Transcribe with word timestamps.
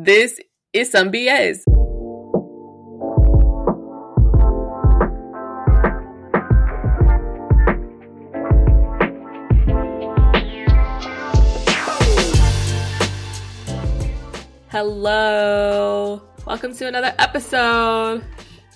This 0.00 0.38
is 0.72 0.92
some 0.92 1.10
BS. 1.10 1.64
Hello. 14.68 16.22
Welcome 16.46 16.72
to 16.74 16.86
another 16.86 17.12
episode. 17.18 18.22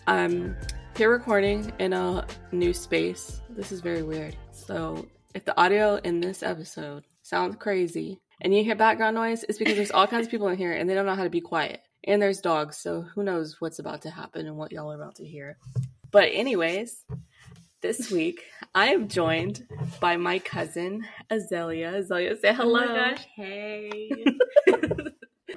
I'm 0.09 0.57
here 0.97 1.09
recording 1.09 1.73
in 1.79 1.93
a 1.93 2.27
new 2.51 2.73
space. 2.73 3.43
This 3.49 3.71
is 3.71 3.81
very 3.81 4.03
weird. 4.03 4.35
So, 4.51 5.07
if 5.37 5.45
the 5.45 5.57
audio 5.57 6.01
in 6.03 6.21
this 6.21 6.43
episode 6.43 7.05
sounds 7.23 7.55
crazy 7.61 8.21
and 8.43 8.55
you 8.55 8.65
hear 8.65 8.75
background 8.75 9.15
noise, 9.15 9.45
it's 9.49 9.59
because 9.59 9.77
there's 9.77 9.93
all 9.93 10.07
kinds 10.07 10.27
of 10.27 10.31
people 10.31 10.49
in 10.49 10.59
here 10.59 10.73
and 10.73 10.91
they 10.91 10.95
don't 10.95 11.07
know 11.07 11.15
how 11.15 11.25
to 11.25 11.31
be 11.31 11.41
quiet. 11.41 11.81
And 12.05 12.21
there's 12.21 12.41
dogs, 12.41 12.77
so 12.77 13.03
who 13.15 13.23
knows 13.23 13.61
what's 13.61 13.79
about 13.79 14.03
to 14.03 14.11
happen 14.11 14.47
and 14.47 14.57
what 14.57 14.73
y'all 14.73 14.91
are 14.91 14.97
about 14.97 15.15
to 15.17 15.25
hear. 15.25 15.57
But, 16.11 16.31
anyways, 16.33 17.05
this 17.81 18.11
week 18.11 18.43
I 18.75 18.89
am 18.89 19.07
joined 19.07 19.67
by 20.01 20.17
my 20.17 20.41
cousin 20.41 21.07
Azalea. 21.31 21.95
Azalea, 21.97 22.37
say 22.37 22.51
oh 22.51 22.55
hello. 22.55 22.83
Oh 22.83 22.95
gosh, 22.95 23.25
hey. 23.37 24.11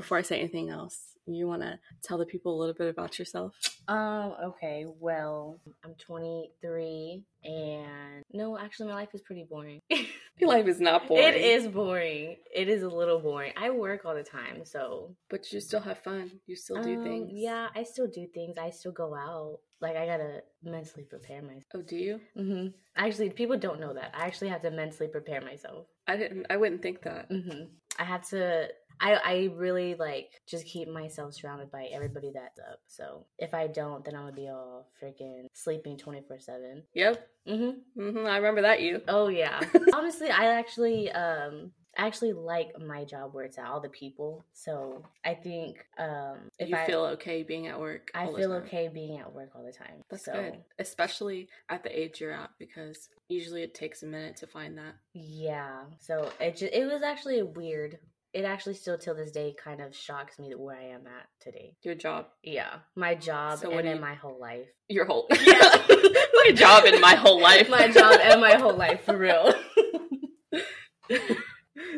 Before 0.06 0.20
I 0.20 0.22
say 0.22 0.38
anything 0.40 0.70
else, 0.70 1.00
you 1.26 1.48
want 1.48 1.64
to 1.64 1.80
tell 2.04 2.20
the 2.20 2.28
people 2.28 2.56
a 2.56 2.60
little 2.60 2.76
bit 2.76 2.88
about 2.90 3.18
yourself? 3.18 3.56
um, 3.88 4.36
okay, 4.50 4.86
well, 5.00 5.60
I'm 5.84 5.96
23 5.96 7.24
and 7.44 8.24
no, 8.32 8.56
actually 8.56 8.90
my 8.90 8.94
life 8.94 9.10
is 9.16 9.22
pretty 9.22 9.48
boring. 9.50 9.82
Your 10.40 10.50
life 10.52 10.68
is 10.68 10.80
not 10.80 11.08
boring. 11.08 11.26
It 11.26 11.36
is 11.38 11.68
boring. 11.68 12.38
It 12.54 12.70
is 12.70 12.84
a 12.84 12.88
little 12.88 13.20
boring. 13.20 13.54
I 13.58 13.72
work 13.72 14.06
all 14.06 14.14
the 14.14 14.22
time, 14.22 14.64
so 14.64 15.16
But 15.28 15.52
you 15.52 15.60
still 15.60 15.80
have 15.80 15.98
fun. 15.98 16.40
You 16.46 16.56
still 16.56 16.84
do 16.84 16.98
um, 16.98 17.04
things. 17.04 17.30
Yeah, 17.34 17.70
I 17.76 17.82
still 17.82 18.06
do 18.08 18.28
things. 18.32 18.60
I 18.60 18.70
still 18.70 18.92
go 18.92 19.16
out. 19.16 19.58
Like 19.82 19.96
I 19.96 20.06
gotta 20.06 20.44
mentally 20.64 21.06
prepare 21.06 21.42
myself. 21.42 21.64
Oh, 21.74 21.82
do 21.82 21.96
you? 21.96 22.22
hmm 22.36 22.68
Actually, 22.96 23.32
people 23.32 23.58
don't 23.58 23.80
know 23.80 23.96
that. 23.96 24.14
I 24.14 24.28
actually 24.28 24.50
have 24.50 24.62
to 24.62 24.70
mentally 24.70 25.10
prepare 25.10 25.42
myself. 25.42 25.88
I 26.08 26.16
didn't. 26.16 26.46
I 26.52 26.58
wouldn't 26.58 26.84
think 26.84 27.02
that. 27.02 27.26
hmm 27.32 27.64
I 27.98 28.04
have 28.04 28.28
to. 28.30 28.70
I 29.00 29.14
I 29.16 29.50
really 29.56 29.96
like 29.96 30.30
just 30.48 30.66
keep 30.66 30.88
myself 30.88 31.34
surrounded 31.34 31.70
by 31.70 31.86
everybody 31.92 32.32
that's 32.34 32.60
up. 32.60 32.80
So 32.88 33.26
if 33.38 33.54
I 33.54 33.68
don't, 33.68 34.06
then 34.06 34.16
I'm 34.16 34.22
gonna 34.22 34.34
be 34.34 34.48
all 34.48 34.88
freaking 35.02 35.48
sleeping 35.54 35.98
twenty 35.98 36.22
four 36.22 36.40
seven. 36.40 36.84
Yep. 36.94 37.28
Mm-hmm. 37.48 38.12
hmm 38.12 38.26
I 38.26 38.38
remember 38.38 38.62
that 38.62 38.82
you. 38.82 39.02
Oh 39.08 39.28
yeah. 39.28 39.60
Honestly, 39.94 40.30
I 40.30 40.58
actually 40.58 41.12
um 41.12 41.72
I 41.98 42.08
actually 42.08 42.34
like 42.34 42.72
my 42.80 43.04
job 43.06 43.34
where 43.34 43.46
it's 43.46 43.58
at, 43.58 43.68
all 43.68 43.80
the 43.80 43.90
people. 43.90 44.46
So 44.54 45.04
I 45.24 45.34
think 45.34 45.78
um 45.98 46.50
if 46.60 46.70
you 46.70 46.76
I 46.76 46.86
feel 46.86 47.06
okay 47.16 47.44
being 47.44 47.68
at 47.68 47.80
work. 47.80 48.12
I 48.14 48.26
feel 48.28 48.54
okay 48.54 48.90
being 48.94 49.18
at 49.20 49.34
work 49.34 49.50
all 49.56 49.64
the 49.64 49.72
time. 49.72 50.02
That's 50.10 50.26
so, 50.26 50.34
good, 50.34 50.58
especially 50.80 51.48
at 51.70 51.84
the 51.84 51.98
age 52.00 52.20
you're 52.22 52.32
at, 52.34 52.50
because 52.60 53.10
usually 53.30 53.64
it 53.64 53.74
takes 53.74 54.04
a 54.04 54.08
minute 54.08 54.38
to 54.38 54.48
find 54.48 54.78
that. 54.78 54.96
Yeah. 55.14 55.84
So 56.00 56.30
it 56.40 56.58
just 56.58 56.74
it 56.74 56.86
was 56.86 57.02
actually 57.04 57.42
weird. 57.44 58.00
It 58.34 58.44
actually 58.44 58.74
still 58.74 58.98
till 58.98 59.16
this 59.16 59.32
day 59.32 59.56
kind 59.64 59.80
of 59.80 59.96
shocks 59.96 60.38
me 60.38 60.50
that 60.50 60.60
where 60.60 60.76
I 60.76 60.88
am 60.88 61.08
at 61.08 61.28
today. 61.40 61.78
Your 61.84 61.96
job, 61.96 62.26
Yeah, 62.44 62.80
my 62.94 63.16
job 63.16 63.60
So 63.60 63.72
and 63.72 63.88
you- 63.88 63.96
my 64.02 64.16
whole 64.16 64.38
life. 64.38 64.68
your 64.90 65.06
whole 65.06 65.26
my 65.32 66.52
job 66.54 66.84
and 66.84 67.00
my 67.00 67.16
whole 67.16 67.40
life. 67.42 67.70
my 67.70 67.88
job 67.88 68.20
and 68.22 68.42
my 68.42 68.56
whole 68.56 68.74
life 68.86 69.06
for 69.06 69.18
real. 69.18 69.54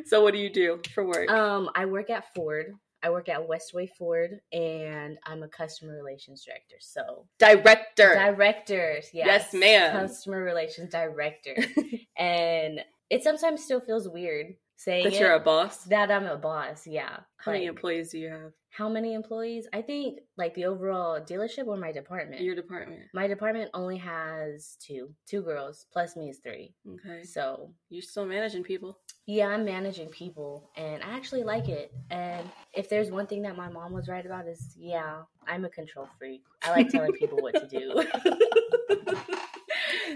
So 0.08 0.22
what 0.22 0.34
do 0.34 0.40
you 0.40 0.50
do 0.50 0.82
for 0.94 1.06
work? 1.06 1.30
um, 1.32 1.70
I 1.76 1.86
work 1.86 2.10
at 2.10 2.34
Ford. 2.34 2.74
I 3.04 3.12
work 3.12 3.30
at 3.30 3.48
Westway 3.48 3.88
Ford, 3.98 4.40
and 4.52 5.18
I'm 5.24 5.44
a 5.44 5.48
customer 5.48 5.96
relations 5.96 6.44
director. 6.44 6.78
So 6.80 7.28
Director. 7.38 8.16
directors, 8.16 9.10
Yes, 9.14 9.28
yes, 9.28 9.54
ma'am. 9.54 9.92
customer 10.08 10.42
relations 10.44 10.92
director, 10.92 11.56
and 12.18 12.80
it 13.10 13.24
sometimes 13.24 13.64
still 13.64 13.80
feels 13.82 14.10
weird 14.10 14.56
saying 14.78 15.04
that 15.06 15.14
it, 15.14 15.20
you're 15.20 15.34
a 15.34 15.40
boss. 15.40 15.84
that 15.86 16.10
I'm 16.12 16.26
a 16.26 16.38
boss. 16.38 16.88
Yeah. 16.88 17.18
How 17.38 17.52
many 17.52 17.66
employees 17.66 18.12
do 18.12 18.20
you 18.20 18.30
have? 18.30 18.52
How 18.70 18.88
many 18.88 19.14
employees? 19.16 19.68
I 19.74 19.82
think 19.82 20.20
like 20.38 20.54
the 20.54 20.66
overall 20.66 21.20
dealership 21.20 21.66
or 21.68 21.78
my 21.78 21.92
department. 21.92 22.42
Your 22.42 22.56
department. 22.56 23.02
my 23.14 23.28
department 23.28 23.72
only 23.74 23.98
has 23.98 24.78
two, 24.80 25.10
two 25.28 25.42
girls 25.42 25.88
plus 25.92 26.16
me 26.16 26.30
is 26.30 26.40
three. 26.40 26.74
Okay. 26.88 27.24
So 27.24 27.72
You're 27.90 28.04
still 28.04 28.26
managing 28.26 28.64
people. 28.64 29.00
yeah, 29.26 29.48
I'm 29.48 29.66
managing 29.66 30.10
people 30.10 30.70
and 30.76 31.02
I 31.04 31.16
actually 31.16 31.44
like 31.44 31.70
it. 31.70 31.92
And 32.12 32.48
if 32.74 32.88
there's 32.88 33.10
one 33.10 33.26
thing 33.26 33.42
that 33.44 33.58
my 33.58 33.70
mom 33.70 33.94
was 33.94 34.08
right 34.08 34.26
about 34.26 34.48
is 34.48 34.76
yeah, 34.78 35.22
I'm 35.48 35.66
a 35.66 35.70
control 35.70 36.08
freak. 36.20 36.44
I 36.64 36.70
like 36.72 36.90
telling 36.90 37.14
people 37.14 37.40
what 37.42 37.56
to 37.56 37.68
do. 37.68 38.04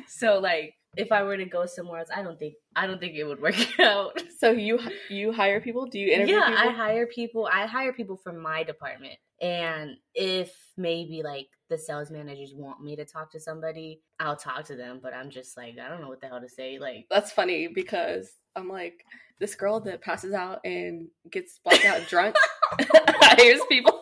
so 0.08 0.40
like 0.40 0.76
if 0.98 1.12
I 1.12 1.24
were 1.24 1.38
to 1.38 1.46
go 1.46 1.66
somewhere 1.66 2.00
else, 2.00 2.10
I 2.14 2.22
don't 2.22 2.38
think 2.38 2.56
I 2.76 2.86
don't 2.86 3.00
think 3.00 3.16
it 3.16 3.24
would 3.24 3.42
work 3.42 3.56
out. 3.80 4.22
So 4.40 4.52
you 4.52 4.80
you 5.10 5.32
hire 5.32 5.62
people? 5.62 5.86
Do 5.86 6.00
you 6.00 6.14
interview 6.14 6.36
yeah, 6.36 6.50
people? 6.50 6.70
I 6.70 6.72
hire 6.72 7.08
people. 7.08 7.50
I 7.52 7.66
hire 7.66 7.94
people 7.94 8.18
from 8.18 8.40
my 8.40 8.64
department. 8.64 9.16
And 9.42 9.98
if 10.14 10.54
maybe 10.78 11.24
like 11.24 11.48
the 11.70 11.78
sales 11.78 12.12
managers 12.12 12.54
want 12.54 12.84
me 12.84 12.96
to 12.96 13.06
talk 13.06 13.32
to 13.32 13.40
somebody, 13.40 14.02
I'll 14.20 14.36
talk 14.36 14.66
to 14.66 14.76
them, 14.76 15.00
but 15.02 15.14
I'm 15.14 15.30
just 15.30 15.56
like 15.58 15.76
I 15.84 15.90
don't 15.90 16.02
know 16.02 16.10
what 16.10 16.22
the 16.22 16.28
hell 16.28 16.42
to 16.42 16.50
say. 16.50 16.78
Like 16.78 17.08
That's 17.10 17.32
funny 17.32 17.68
because 17.68 18.30
I'm 18.56 18.68
like 18.68 19.06
this 19.40 19.56
girl 19.56 19.80
that 19.80 20.02
passes 20.02 20.34
out 20.34 20.60
and 20.66 21.08
gets 21.32 21.60
blacked 21.64 21.86
out 21.86 22.08
drunk 22.08 22.36
hires 22.92 23.62
people 23.70 24.01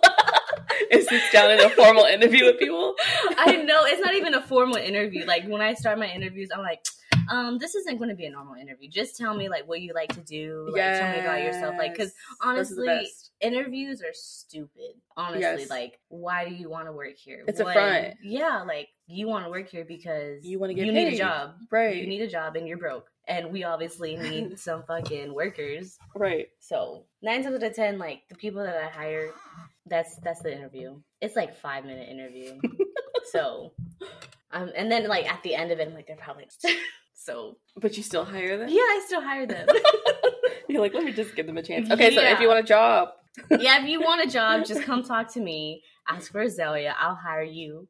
and 0.91 1.03
sits 1.03 1.31
down 1.31 1.51
in 1.51 1.59
a 1.59 1.69
formal 1.69 2.05
interview 2.05 2.45
with 2.45 2.59
people. 2.59 2.95
I 3.38 3.57
know 3.63 3.83
it's 3.85 4.01
not 4.01 4.16
even 4.16 4.33
a 4.33 4.41
formal 4.41 4.77
interview. 4.77 5.25
Like 5.25 5.45
when 5.47 5.61
I 5.61 5.73
start 5.73 6.00
my 6.00 6.07
interviews, 6.09 6.50
I'm 6.53 6.61
like, 6.61 6.83
um, 7.29 7.57
this 7.59 7.75
isn't 7.75 7.97
going 7.97 8.09
to 8.09 8.16
be 8.16 8.25
a 8.25 8.31
normal 8.31 8.55
interview. 8.55 8.89
Just 8.89 9.16
tell 9.17 9.35
me 9.35 9.50
like 9.50 9.67
what 9.67 9.81
you 9.81 9.94
like 9.94 10.13
to 10.13 10.22
do. 10.22 10.67
Like 10.72 10.81
tell 10.81 11.11
me 11.13 11.19
about 11.19 11.41
yourself. 11.44 11.75
Like 11.77 11.94
because 11.94 12.11
Yes. 12.44 12.69
Those 12.69 12.72
are 12.72 12.75
the 12.75 12.81
honestly, 12.91 13.07
interviews 13.41 14.01
are 14.01 14.13
stupid. 14.13 14.95
Honestly, 15.16 15.41
Yes. 15.41 15.69
like 15.69 16.00
why 16.09 16.47
do 16.47 16.55
you 16.55 16.69
want 16.69 16.88
to 16.88 16.91
work 16.91 17.16
here? 17.17 17.44
It's 17.47 17.59
a 17.59 17.63
front. 17.63 18.16
Yeah, 18.23 18.63
like 18.67 18.88
you 19.07 19.27
want 19.27 19.45
to 19.45 19.51
work 19.51 19.69
here 19.69 19.85
because 19.85 20.44
You 20.45 20.59
wanna 20.59 20.73
get 20.73 20.85
you 20.85 20.91
need 20.91 21.13
a 21.13 21.17
job. 21.17 21.56
right, 21.71 21.95
You 21.95 22.07
need 22.07 22.21
a 22.21 22.27
job 22.27 22.56
and 22.56 22.67
you're 22.67 22.77
broke. 22.77 23.09
And 23.27 23.51
we 23.51 23.63
obviously 23.63 24.16
need 24.16 24.57
some 24.67 24.83
fucking 24.88 25.33
workers. 25.33 25.97
right. 26.16 26.47
So 26.59 27.06
nine 27.21 27.44
times 27.44 27.56
out 27.57 27.63
of 27.63 27.75
ten, 27.75 28.00
like 28.00 28.21
the 28.29 28.35
people 28.35 28.63
that 28.63 28.75
I 28.75 28.88
hire, 28.88 29.31
that's 29.89 30.16
that's 30.17 30.41
the 30.41 30.53
interview. 30.55 31.00
It's 31.22 31.35
like 31.35 31.55
five 31.57 31.85
minute 31.85 32.09
interview. 32.09 32.59
so, 33.31 33.73
um, 34.51 34.72
and 34.75 34.91
then 34.91 35.07
like 35.07 35.31
at 35.31 35.44
the 35.44 35.55
end 35.55 35.72
of 35.72 35.79
it, 35.79 35.88
I'm 35.88 35.94
like 35.94 36.07
they're 36.07 36.16
probably 36.16 36.47
so. 37.13 37.57
But 37.77 37.97
you 37.97 38.03
still 38.03 38.25
hire 38.25 38.57
them. 38.57 38.69
Yeah, 38.69 38.81
I 38.81 39.03
still 39.05 39.22
hire 39.22 39.45
them. 39.45 39.67
You're 40.69 40.81
like, 40.81 40.94
let 40.94 41.03
me 41.03 41.11
just 41.11 41.35
give 41.35 41.47
them 41.47 41.57
a 41.57 41.63
chance. 41.63 41.89
Okay, 41.89 42.13
so 42.13 42.22
if 42.22 42.39
you 42.39 42.47
want 42.47 42.59
a 42.59 42.63
job, 42.63 43.09
yeah, 43.59 43.81
if 43.81 43.88
you 43.88 44.01
want 44.01 44.27
a 44.27 44.31
job, 44.31 44.66
just 44.66 44.83
come 44.83 45.03
talk 45.03 45.33
to 45.33 45.39
me. 45.39 45.83
Ask 46.07 46.31
for 46.31 46.41
Azalea. 46.41 46.95
I'll 47.00 47.16
hire 47.16 47.44
you. 47.44 47.88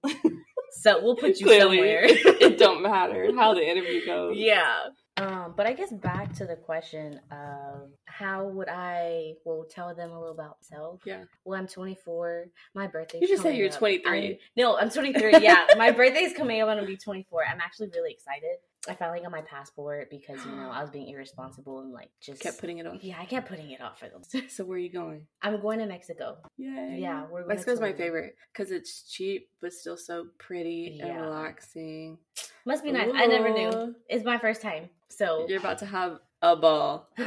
So 0.72 1.04
we'll 1.04 1.16
put 1.16 1.40
you 1.40 1.46
clearly 1.46 1.78
somewhere. 1.78 2.04
it 2.06 2.58
don't 2.58 2.82
matter 2.82 3.32
how 3.36 3.54
the 3.54 3.68
interview 3.68 4.06
goes. 4.06 4.38
yeah. 4.38 4.88
Um, 5.20 5.54
but 5.56 5.66
I 5.68 5.74
guess 5.74 5.92
back 5.92 6.34
to 6.36 6.46
the 6.46 6.56
question 6.56 7.20
of 7.32 7.90
how 8.06 8.48
would 8.48 8.70
I 8.70 9.34
well 9.44 9.66
tell 9.70 9.94
them 9.94 10.12
a 10.12 10.20
little 10.20 10.34
about 10.34 10.58
myself. 10.62 11.02
Yeah. 11.06 11.24
Well, 11.44 11.60
I'm 11.60 11.68
24. 11.68 12.46
My 12.74 12.88
birthday. 12.88 13.20
You 13.22 13.28
just 13.28 13.44
said 13.44 13.56
you're 13.56 13.70
23. 13.70 14.28
I'm, 14.28 14.38
no, 14.56 14.78
I'm 14.78 14.90
23. 14.90 15.40
Yeah, 15.42 15.66
my 15.78 15.92
birthday's 15.92 16.34
coming 16.34 16.62
up. 16.62 16.70
I'm 16.70 16.78
gonna 16.78 16.88
be 16.88 16.98
24. 16.98 17.44
I'm 17.52 17.60
actually 17.60 17.90
really 17.94 18.12
excited. 18.12 18.58
I 18.90 18.96
finally 18.96 19.22
got 19.22 19.32
my 19.32 19.42
passport 19.42 20.10
because 20.10 20.44
you 20.46 20.52
know 20.52 20.70
I 20.72 20.82
was 20.82 20.90
being 20.90 21.08
irresponsible 21.08 21.80
and 21.82 21.92
like 21.94 22.10
just 22.22 22.42
Kept 22.42 22.60
putting 22.60 22.80
it 22.80 22.88
off. 22.88 22.98
Yeah, 23.02 23.18
I 23.20 23.26
kept 23.26 23.48
putting 23.48 23.72
it 23.72 23.82
off 23.82 24.00
for 24.00 24.10
them. 24.10 24.22
So 24.50 24.66
where 24.66 24.76
are 24.78 24.80
you 24.80 24.92
going? 24.92 25.28
I'm 25.42 25.62
going 25.62 25.80
to 25.80 25.86
Mexico. 25.86 26.38
Yay. 26.58 26.98
Yeah, 27.00 27.24
we're 27.30 27.42
going 27.42 27.50
Mexico's 27.50 27.80
my 27.80 27.94
favorite 27.94 28.36
because 28.54 28.72
it's 28.72 29.10
cheap 29.12 29.50
but 29.62 29.74
still 29.74 29.98
so 29.98 30.28
pretty 30.38 31.00
and 31.02 31.22
relaxing. 31.22 32.18
Must 32.66 32.84
be 32.84 32.92
nice. 32.92 33.10
I 33.14 33.26
never 33.28 33.50
knew. 33.50 33.96
It's 34.10 34.26
my 34.26 34.38
first 34.38 34.62
time, 34.62 34.90
so 35.10 35.46
You're 35.48 35.60
about 35.60 35.80
to 35.80 35.86
have 35.86 36.20
a 36.42 36.56
ball. 36.56 37.10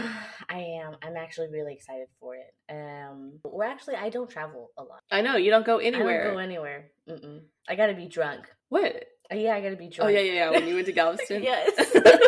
I 0.49 0.59
am. 0.83 0.97
I'm 1.03 1.17
actually 1.17 1.49
really 1.49 1.75
excited 1.75 2.09
for 2.21 2.35
it. 2.37 2.55
Um, 2.71 3.39
we're 3.45 3.65
actually 3.65 3.97
I 3.97 4.09
don't 4.09 4.29
travel 4.31 4.71
a 4.77 4.83
lot. 4.83 5.01
I 5.11 5.21
know 5.23 5.37
you 5.37 5.51
don't 5.51 5.65
go 5.67 5.81
I 5.81 5.85
anywhere. 5.85 6.25
don't 6.25 6.35
go 6.35 6.39
anywhere. 6.41 6.91
Mm-mm. 7.09 7.41
I 7.69 7.75
gotta 7.77 7.95
be 7.95 8.07
drunk. 8.07 8.47
what? 8.69 9.05
Uh, 9.33 9.37
yeah, 9.37 9.55
I 9.55 9.61
gotta 9.61 9.77
be 9.77 9.89
drunk. 9.89 10.09
Oh 10.11 10.13
yeah, 10.13 10.21
yeah, 10.21 10.33
yeah. 10.33 10.51
When 10.51 10.67
you 10.69 10.75
went 10.75 10.87
to 10.87 10.93
Galveston. 11.01 11.43
yes. 11.43 11.73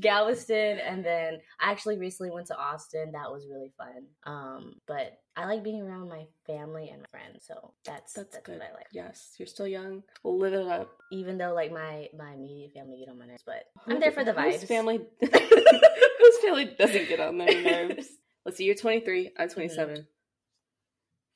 Galveston, 0.00 0.78
and 0.78 1.04
then 1.04 1.38
I 1.60 1.72
actually 1.72 1.98
recently 1.98 2.30
went 2.30 2.46
to 2.48 2.56
Austin. 2.56 3.12
That 3.12 3.32
was 3.32 3.46
really 3.50 3.72
fun. 3.76 4.04
Um, 4.24 4.74
but 4.86 5.18
I 5.36 5.46
like 5.46 5.64
being 5.64 5.82
around 5.82 6.08
my 6.08 6.26
family 6.46 6.88
and 6.90 7.00
my 7.00 7.06
friends, 7.10 7.44
so 7.46 7.72
that's 7.84 8.12
That's, 8.12 8.30
that's, 8.32 8.44
good. 8.46 8.58
what 8.58 8.68
I 8.70 8.74
like. 8.74 8.86
Yes, 8.92 9.34
you're 9.38 9.46
still 9.48 9.66
young. 9.66 10.02
Live 10.22 10.52
it 10.52 10.66
up. 10.66 10.88
Even 11.10 11.36
though 11.38 11.52
like 11.52 11.72
my 11.72 12.08
my 12.16 12.32
immediate 12.32 12.72
family 12.74 12.98
get 13.00 13.08
on 13.08 13.18
my 13.18 13.26
nerves, 13.26 13.42
but 13.44 13.64
I'm 13.86 13.98
there 13.98 14.12
for 14.12 14.24
the 14.24 14.32
Whose 14.32 14.62
vibes. 14.62 14.68
family? 14.68 15.00
whose 15.20 16.38
family 16.44 16.66
doesn't 16.78 17.08
get 17.08 17.18
on 17.20 17.38
their 17.38 17.62
nerves? 17.88 18.06
Let's 18.44 18.56
see. 18.58 18.64
You're 18.64 18.74
23. 18.76 19.32
I'm 19.36 19.48
27. 19.48 20.06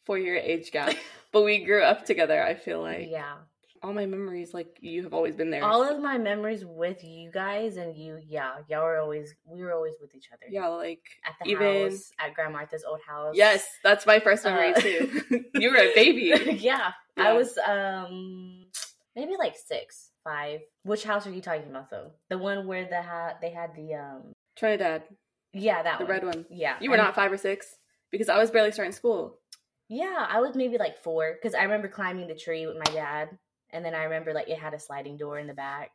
four 0.05 0.19
year 0.19 0.37
age 0.37 0.71
gap, 0.71 0.95
but 1.33 1.43
we 1.43 1.65
grew 1.65 1.83
up 1.83 2.05
together. 2.07 2.43
I 2.43 2.55
feel 2.55 2.81
like 2.81 3.09
yeah. 3.11 3.35
All 3.83 3.93
my 3.93 4.07
memories, 4.07 4.55
like 4.55 4.79
you 4.81 5.03
have 5.03 5.13
always 5.15 5.35
been 5.37 5.51
there. 5.51 5.65
All 5.65 5.83
of 5.83 6.01
my 6.01 6.17
memories 6.19 6.65
with 6.65 7.03
you 7.03 7.31
guys 7.33 7.77
and 7.77 7.97
you, 7.97 8.19
yeah, 8.27 8.53
y'all 8.69 8.85
were 8.85 8.99
always 8.99 9.35
we 9.45 9.61
were 9.63 9.73
always 9.73 9.95
with 10.01 10.15
each 10.15 10.29
other. 10.33 10.47
yeah, 10.49 10.69
like 10.69 11.03
At 11.27 11.35
the 11.43 11.51
Even- 11.51 11.91
house, 11.91 12.11
at 12.19 12.35
Grandma 12.35 12.59
Martha's 12.59 12.85
old 12.85 13.01
house. 13.07 13.35
yes, 13.37 13.67
that's 13.83 14.07
my 14.07 14.21
first 14.21 14.45
memory 14.45 14.73
Uh, 14.75 14.81
too. 14.81 15.45
you 15.55 15.71
were 15.71 15.77
a 15.79 15.95
baby. 15.95 16.33
yeah. 16.61 16.93
Yeah. 17.17 17.25
I 17.29 17.33
was 17.35 17.59
um 17.59 18.65
maybe 19.15 19.33
like 19.39 19.57
six, 19.57 20.11
five. 20.25 20.61
Which 20.85 21.05
house 21.05 21.27
are 21.27 21.31
you 21.31 21.43
talking 21.43 21.69
about 21.69 21.91
though? 21.91 22.13
The 22.31 22.39
one 22.39 22.67
where 22.67 22.87
the 22.89 23.03
ha- 23.03 23.35
they 23.41 23.51
had 23.51 23.75
the 23.75 23.95
um 23.95 24.33
Trinidad, 24.57 25.03
yeah, 25.53 25.83
that 25.83 25.99
one. 26.01 26.09
the 26.09 26.13
one. 26.13 26.13
red 26.13 26.37
one. 26.37 26.47
Yeah. 26.51 26.77
You 26.81 26.89
were 26.91 26.97
and- 26.97 27.05
not 27.05 27.15
five 27.15 27.31
or 27.33 27.37
six 27.37 27.67
because 28.11 28.29
I 28.29 28.39
was 28.39 28.51
barely 28.51 28.73
starting 28.73 28.93
school. 28.93 29.39
Yeah, 29.89 30.27
I 30.27 30.41
was 30.41 30.55
maybe 30.57 30.79
like 30.79 31.03
four 31.03 31.35
because 31.35 31.55
I 31.55 31.65
remember 31.65 31.89
climbing 31.89 32.29
the 32.29 32.35
tree 32.35 32.67
with 32.67 32.77
my 32.77 32.91
dad, 32.95 33.29
and 33.73 33.85
then 33.85 33.95
I 33.95 34.05
remember 34.05 34.33
like 34.33 34.49
it 34.49 34.59
had 34.59 34.75
a 34.75 34.79
sliding 34.79 35.17
door 35.17 35.39
in 35.39 35.47
the 35.47 35.55
back. 35.55 35.93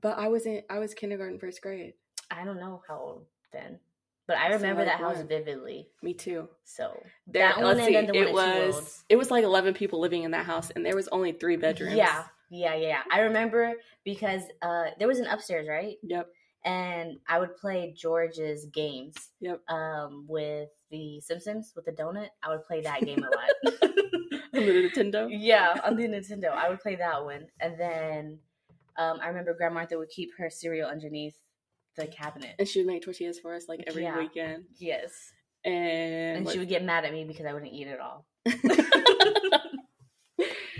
But 0.00 0.18
I 0.18 0.28
wasn't. 0.28 0.64
I 0.70 0.78
was 0.78 0.94
kindergarten, 0.94 1.38
first 1.38 1.60
grade. 1.60 1.94
I 2.30 2.44
don't 2.44 2.60
know 2.60 2.82
how 2.88 2.98
old 2.98 3.26
then, 3.52 3.78
but 4.26 4.38
I 4.38 4.48
remember 4.48 4.84
like, 4.84 4.92
that 4.92 5.00
house 5.00 5.22
vividly. 5.22 5.88
Me 6.02 6.14
too. 6.14 6.48
So 6.64 7.02
There, 7.26 7.46
that 7.46 7.56
one 7.60 7.76
let's 7.76 7.86
and 7.86 7.94
then 7.94 8.06
the 8.06 8.12
one 8.12 8.28
it 8.28 8.32
was. 8.32 9.04
It 9.08 9.16
was 9.16 9.30
like 9.30 9.44
eleven 9.44 9.74
people 9.74 10.00
living 10.00 10.22
in 10.22 10.30
that 10.30 10.46
house, 10.46 10.70
and 10.70 10.86
there 10.86 10.96
was 10.96 11.08
only 11.08 11.32
three 11.32 11.56
bedrooms. 11.56 11.96
Yeah, 11.96 12.24
yeah, 12.50 12.74
yeah. 12.76 12.88
yeah. 12.88 13.02
I 13.12 13.20
remember 13.20 13.74
because 14.04 14.42
uh 14.62 14.86
there 14.98 15.08
was 15.08 15.18
an 15.18 15.26
upstairs, 15.26 15.66
right? 15.68 15.96
Yep. 16.02 16.28
And 16.64 17.18
I 17.26 17.38
would 17.38 17.56
play 17.56 17.94
George's 17.96 18.66
games. 18.66 19.14
Yep. 19.40 19.62
Um, 19.68 20.26
with 20.28 20.68
the 20.90 21.20
Simpsons 21.20 21.72
with 21.74 21.86
the 21.86 21.92
donut, 21.92 22.28
I 22.42 22.50
would 22.50 22.64
play 22.64 22.82
that 22.82 23.00
game 23.00 23.24
a 23.24 23.70
lot. 23.72 23.74
On 24.54 24.66
the 24.66 24.72
Nintendo. 24.90 25.28
yeah, 25.30 25.74
on 25.84 25.96
the 25.96 26.04
Nintendo, 26.08 26.50
I 26.50 26.68
would 26.68 26.80
play 26.80 26.96
that 26.96 27.24
one, 27.24 27.46
and 27.60 27.78
then 27.78 28.38
um, 28.98 29.18
I 29.22 29.28
remember 29.28 29.54
Grandma 29.54 29.74
Martha 29.74 29.96
would 29.98 30.08
keep 30.08 30.30
her 30.38 30.50
cereal 30.50 30.88
underneath 30.90 31.36
the 31.96 32.06
cabinet. 32.06 32.54
And 32.58 32.66
she 32.68 32.80
would 32.80 32.86
make 32.86 33.02
tortillas 33.02 33.38
for 33.38 33.54
us 33.54 33.68
like 33.68 33.84
every 33.86 34.02
Yeah. 34.02 34.18
weekend. 34.18 34.64
Yes, 34.78 35.12
And, 35.64 36.36
and 36.38 36.44
what- 36.46 36.52
she 36.52 36.58
would 36.58 36.68
get 36.68 36.84
mad 36.84 37.04
at 37.04 37.12
me 37.12 37.24
because 37.24 37.46
I 37.46 37.52
wouldn't 37.52 37.72
eat 37.72 37.86
it 37.86 38.00
all. 38.00 38.26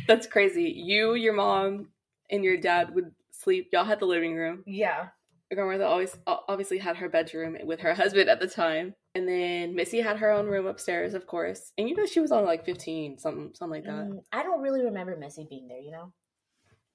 That's 0.07 0.27
crazy. 0.27 0.65
You, 0.65 1.15
your 1.15 1.35
mom, 1.35 1.89
and 2.31 2.43
your 2.43 2.57
dad 2.57 2.95
would 2.95 3.13
sleep. 3.31 3.69
Y'all 3.73 3.85
had 3.85 4.01
the 4.01 4.07
living 4.07 4.35
room. 4.35 4.65
Yeah, 4.67 5.09
Grandmother 5.53 5.85
always 5.85 6.17
obviously 6.27 6.79
had 6.79 6.97
her 6.97 7.09
bedroom 7.09 7.57
with 7.65 7.81
her 7.81 7.95
husband 7.95 8.29
at 8.29 8.41
the 8.41 8.47
time. 8.49 8.95
And 9.15 9.29
then 9.29 9.75
Missy 9.75 10.01
had 10.01 10.19
her 10.19 10.31
own 10.31 10.47
room 10.47 10.67
upstairs, 10.67 11.15
of 11.15 11.27
course. 11.27 11.73
And 11.77 11.89
you 11.89 11.97
know 11.97 12.07
she 12.07 12.21
was 12.21 12.31
on 12.31 12.45
like 12.45 12.65
15, 12.65 13.19
something 13.19 13.51
something 13.55 13.83
like 13.83 13.85
that. 13.85 14.09
Mm, 14.09 14.23
I 14.33 14.43
don't 14.43 14.63
really 14.63 14.83
remember 14.85 15.17
Missy 15.17 15.47
being 15.49 15.67
there. 15.69 15.81
You 15.81 15.91
know. 15.91 16.13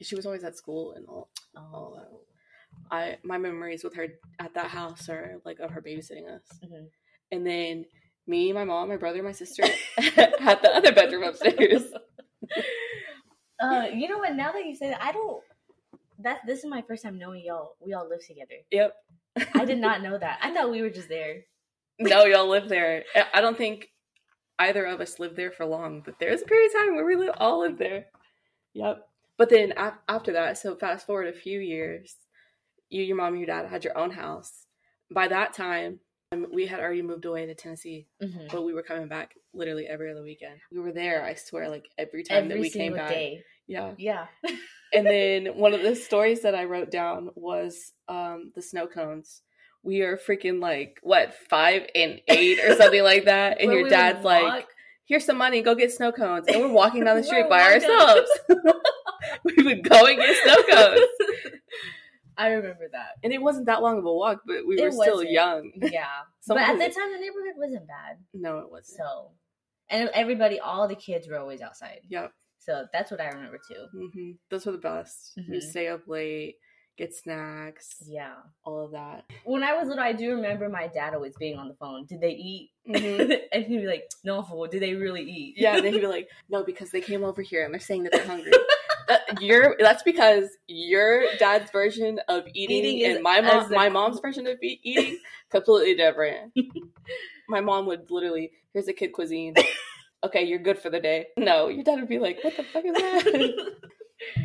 She 0.01 0.15
was 0.15 0.25
always 0.25 0.43
at 0.43 0.57
school 0.57 0.93
and 0.93 1.05
all. 1.07 1.29
Oh, 1.57 1.97
I 2.91 3.17
my 3.23 3.37
memories 3.37 3.83
with 3.83 3.95
her 3.95 4.07
at 4.39 4.53
that 4.53 4.67
house 4.67 5.09
are 5.09 5.41
like 5.45 5.59
of 5.59 5.71
her 5.71 5.81
babysitting 5.81 6.27
us. 6.33 6.43
Mhm. 6.63 6.87
And 7.31 7.45
then 7.45 7.85
me, 8.27 8.51
my 8.53 8.63
mom, 8.63 8.89
my 8.89 8.97
brother, 8.97 9.21
my 9.23 9.31
sister 9.31 9.63
had 9.97 10.61
the 10.61 10.71
other 10.73 10.93
bedroom 10.93 11.23
upstairs. 11.23 11.83
uh, 13.61 13.87
you 13.93 14.07
know 14.07 14.17
what? 14.17 14.35
Now 14.35 14.51
that 14.51 14.65
you 14.65 14.75
say 14.75 14.89
that, 14.89 15.03
I 15.03 15.11
don't. 15.11 15.43
That 16.19 16.39
this 16.47 16.59
is 16.59 16.65
my 16.65 16.81
first 16.81 17.03
time 17.03 17.17
knowing 17.17 17.43
y'all. 17.45 17.75
We 17.79 17.93
all 17.93 18.07
live 18.07 18.25
together. 18.25 18.55
Yep. 18.71 18.95
I 19.53 19.65
did 19.65 19.79
not 19.87 20.01
know 20.01 20.17
that. 20.17 20.39
I 20.41 20.53
thought 20.53 20.71
we 20.71 20.81
were 20.81 20.89
just 20.89 21.09
there. 21.09 21.43
No, 21.99 22.25
y'all 22.25 22.49
live 22.49 22.67
there. 22.69 23.03
I- 23.33 23.41
don't 23.41 23.57
think 23.57 23.89
either 24.59 24.85
of 24.85 24.99
us 25.01 25.19
lived 25.19 25.35
there 25.35 25.51
for 25.51 25.65
long, 25.65 26.01
but 26.03 26.19
there 26.19 26.31
was 26.31 26.41
a 26.41 26.45
period 26.45 26.67
of 26.67 26.73
time 26.73 26.95
where 26.95 27.05
we 27.05 27.29
all 27.29 27.59
lived 27.61 27.79
there. 27.79 28.05
Yep. 28.73 29.07
But 29.37 29.49
then 29.49 29.73
af- 29.77 29.99
after 30.07 30.33
that, 30.33 30.57
so 30.57 30.75
fast 30.75 31.05
forward 31.05 31.27
a 31.27 31.33
few 31.33 31.59
years, 31.59 32.15
you, 32.89 33.03
your 33.03 33.17
mom, 33.17 33.29
and 33.33 33.39
your 33.39 33.47
dad 33.47 33.67
had 33.67 33.83
your 33.83 33.97
own 33.97 34.11
house. 34.11 34.65
By 35.13 35.27
that 35.29 35.53
time, 35.53 35.99
um, 36.31 36.47
we 36.53 36.65
had 36.67 36.79
already 36.79 37.01
moved 37.01 37.25
away 37.25 37.45
to 37.45 37.53
Tennessee, 37.55 38.07
Mhm. 38.21 38.49
but 38.51 38.63
we 38.63 38.73
were 38.73 38.83
coming 38.83 39.07
back 39.07 39.35
literally 39.53 39.87
every 39.87 40.11
other 40.11 40.23
weekend. 40.23 40.59
We 40.71 40.79
were 40.79 40.91
there, 40.91 41.23
I 41.23 41.35
swear, 41.35 41.69
like 41.69 41.85
every 41.97 42.23
time 42.23 42.47
that 42.49 42.59
we 42.59 42.69
came 42.69 42.93
back. 42.93 43.09
day. 43.09 43.43
Yeah. 43.67 43.93
Yeah. 43.97 44.27
And 44.93 45.05
then 45.05 45.45
one 45.57 45.73
of 45.73 45.81
the 45.81 45.95
stories 45.95 46.41
that 46.41 46.55
I 46.55 46.65
wrote 46.65 46.91
down 46.91 47.29
was 47.35 47.93
um, 48.07 48.51
the 48.55 48.61
snow 48.61 48.87
cones. 48.87 49.41
We 49.85 50.01
are 50.01 50.17
freaking 50.17 50.59
like 50.61 50.99
what 51.03 51.33
five 51.49 51.83
and 51.95 52.19
eight 52.27 52.59
or 52.59 52.75
something 52.75 53.03
like 53.03 53.25
that, 53.33 53.61
and 53.61 53.71
your 53.71 53.87
dad's 53.87 54.23
like, 54.25 54.43
walk. 54.43 54.65
"Here's 55.05 55.23
some 55.25 55.37
money, 55.37 55.61
go 55.61 55.75
get 55.75 55.91
snow 55.91 56.11
cones." 56.11 56.47
And 56.47 56.59
we're 56.59 56.67
walking 56.81 57.03
down 57.05 57.17
the 57.17 57.23
street 57.23 57.47
by 57.49 57.61
walking- 57.61 57.89
ourselves. 57.89 58.29
we 59.45 59.63
would 59.63 59.87
go 59.87 60.05
and 60.05 60.17
get 60.17 60.35
snow 60.43 60.63
cones, 60.75 61.01
I 62.37 62.47
remember 62.49 62.85
that. 62.91 63.11
and 63.23 63.31
it 63.31 63.41
wasn't 63.41 63.67
that 63.67 63.81
long 63.81 63.97
of 63.97 64.05
a 64.05 64.13
walk, 64.13 64.41
but 64.45 64.65
we 64.67 64.77
It 64.77 64.83
were 64.83 64.91
still 64.91 65.15
wasn't. 65.17 65.31
young. 65.31 65.71
Yeah. 65.77 66.05
But 66.47 66.57
at 66.57 66.73
the 66.73 66.79
time, 66.93 67.11
the 67.13 67.19
neighborhood 67.19 67.55
wasn't 67.57 67.87
bad. 67.87 68.17
No, 68.33 68.59
it 68.59 68.69
wasn't. 68.69 68.97
So, 68.97 69.31
and 69.89 70.09
everybody, 70.13 70.59
all 70.59 70.87
the 70.87 70.95
kids 70.95 71.27
were 71.29 71.37
always 71.37 71.61
outside. 71.61 71.99
Yep. 72.09 72.31
So 72.59 72.85
that's 72.91 73.09
what 73.11 73.21
I 73.21 73.27
remember 73.29 73.59
too. 73.67 73.85
hmm 74.13 74.31
Those 74.49 74.65
were 74.65 74.73
the 74.73 74.77
best. 74.79 75.33
We 75.49 75.57
Mhm. 75.57 75.61
stay 75.61 75.87
up 75.87 76.01
late, 76.07 76.55
get 76.97 77.13
snacks, 77.13 78.03
Yeah. 78.07 78.35
all 78.63 78.85
of 78.85 78.91
that. 78.91 79.25
When 79.43 79.63
I 79.63 79.73
was 79.73 79.87
little, 79.87 80.03
I 80.03 80.13
do 80.13 80.31
remember 80.35 80.69
my 80.69 80.87
dad 80.87 81.13
always 81.13 81.35
being 81.37 81.57
on 81.57 81.67
the 81.67 81.73
phone. 81.75 82.05
Did 82.05 82.21
they 82.21 82.31
eat? 82.31 82.71
Mhm. 82.87 83.39
and 83.51 83.65
he'd 83.65 83.79
be 83.81 83.87
like, 83.87 84.09
"No, 84.23 84.41
fool. 84.43 84.67
Did 84.67 84.81
they 84.81 84.93
really 84.93 85.23
eat?" 85.23 85.55
Yeah, 85.57 85.75
and 85.77 85.85
then 85.85 85.93
he'd 85.93 85.99
be 86.01 86.07
like, 86.07 86.29
"No, 86.49 86.63
because 86.63 86.91
they 86.91 87.01
came 87.01 87.23
over 87.23 87.41
here 87.41 87.63
and 87.65 87.73
they're 87.73 87.79
saying 87.81 88.03
that 88.03 88.11
they're 88.13 88.25
hungry." 88.27 88.51
that, 89.07 89.41
your 89.41 89.75
that's 89.79 90.03
because 90.03 90.49
your 90.67 91.23
dad's 91.37 91.69
version 91.71 92.19
of 92.27 92.45
eating, 92.53 92.85
Eating 92.97 93.11
and 93.15 93.23
my 93.23 93.41
mom 93.41 93.69
my 93.71 93.89
mom's 93.97 94.19
version 94.19 94.47
of 94.47 94.57
e- 94.63 94.79
eating 94.83 95.17
completely 95.51 95.95
different. 95.95 96.53
my 97.49 97.61
mom 97.61 97.85
would 97.87 98.09
literally, 98.09 98.51
"Here's 98.73 98.87
a 98.87 98.93
kid 98.93 99.11
cuisine." 99.13 99.53
Okay, 100.23 100.43
you're 100.43 100.57
good 100.59 100.79
for 100.79 100.89
the 100.89 100.99
day. 100.99 101.27
No, 101.37 101.67
your 101.67 101.83
dad 101.83 101.99
would 101.99 102.09
be 102.09 102.17
like, 102.17 102.43
"What 102.43 102.57
the 102.57 102.63
fuck 102.63 102.83
is 102.85 102.93
that?" 102.93 103.75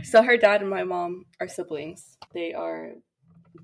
So 0.02 0.22
her 0.22 0.36
dad 0.36 0.60
and 0.60 0.70
my 0.70 0.84
mom 0.84 1.26
are 1.40 1.48
siblings. 1.48 2.16
They 2.34 2.52
are 2.52 2.90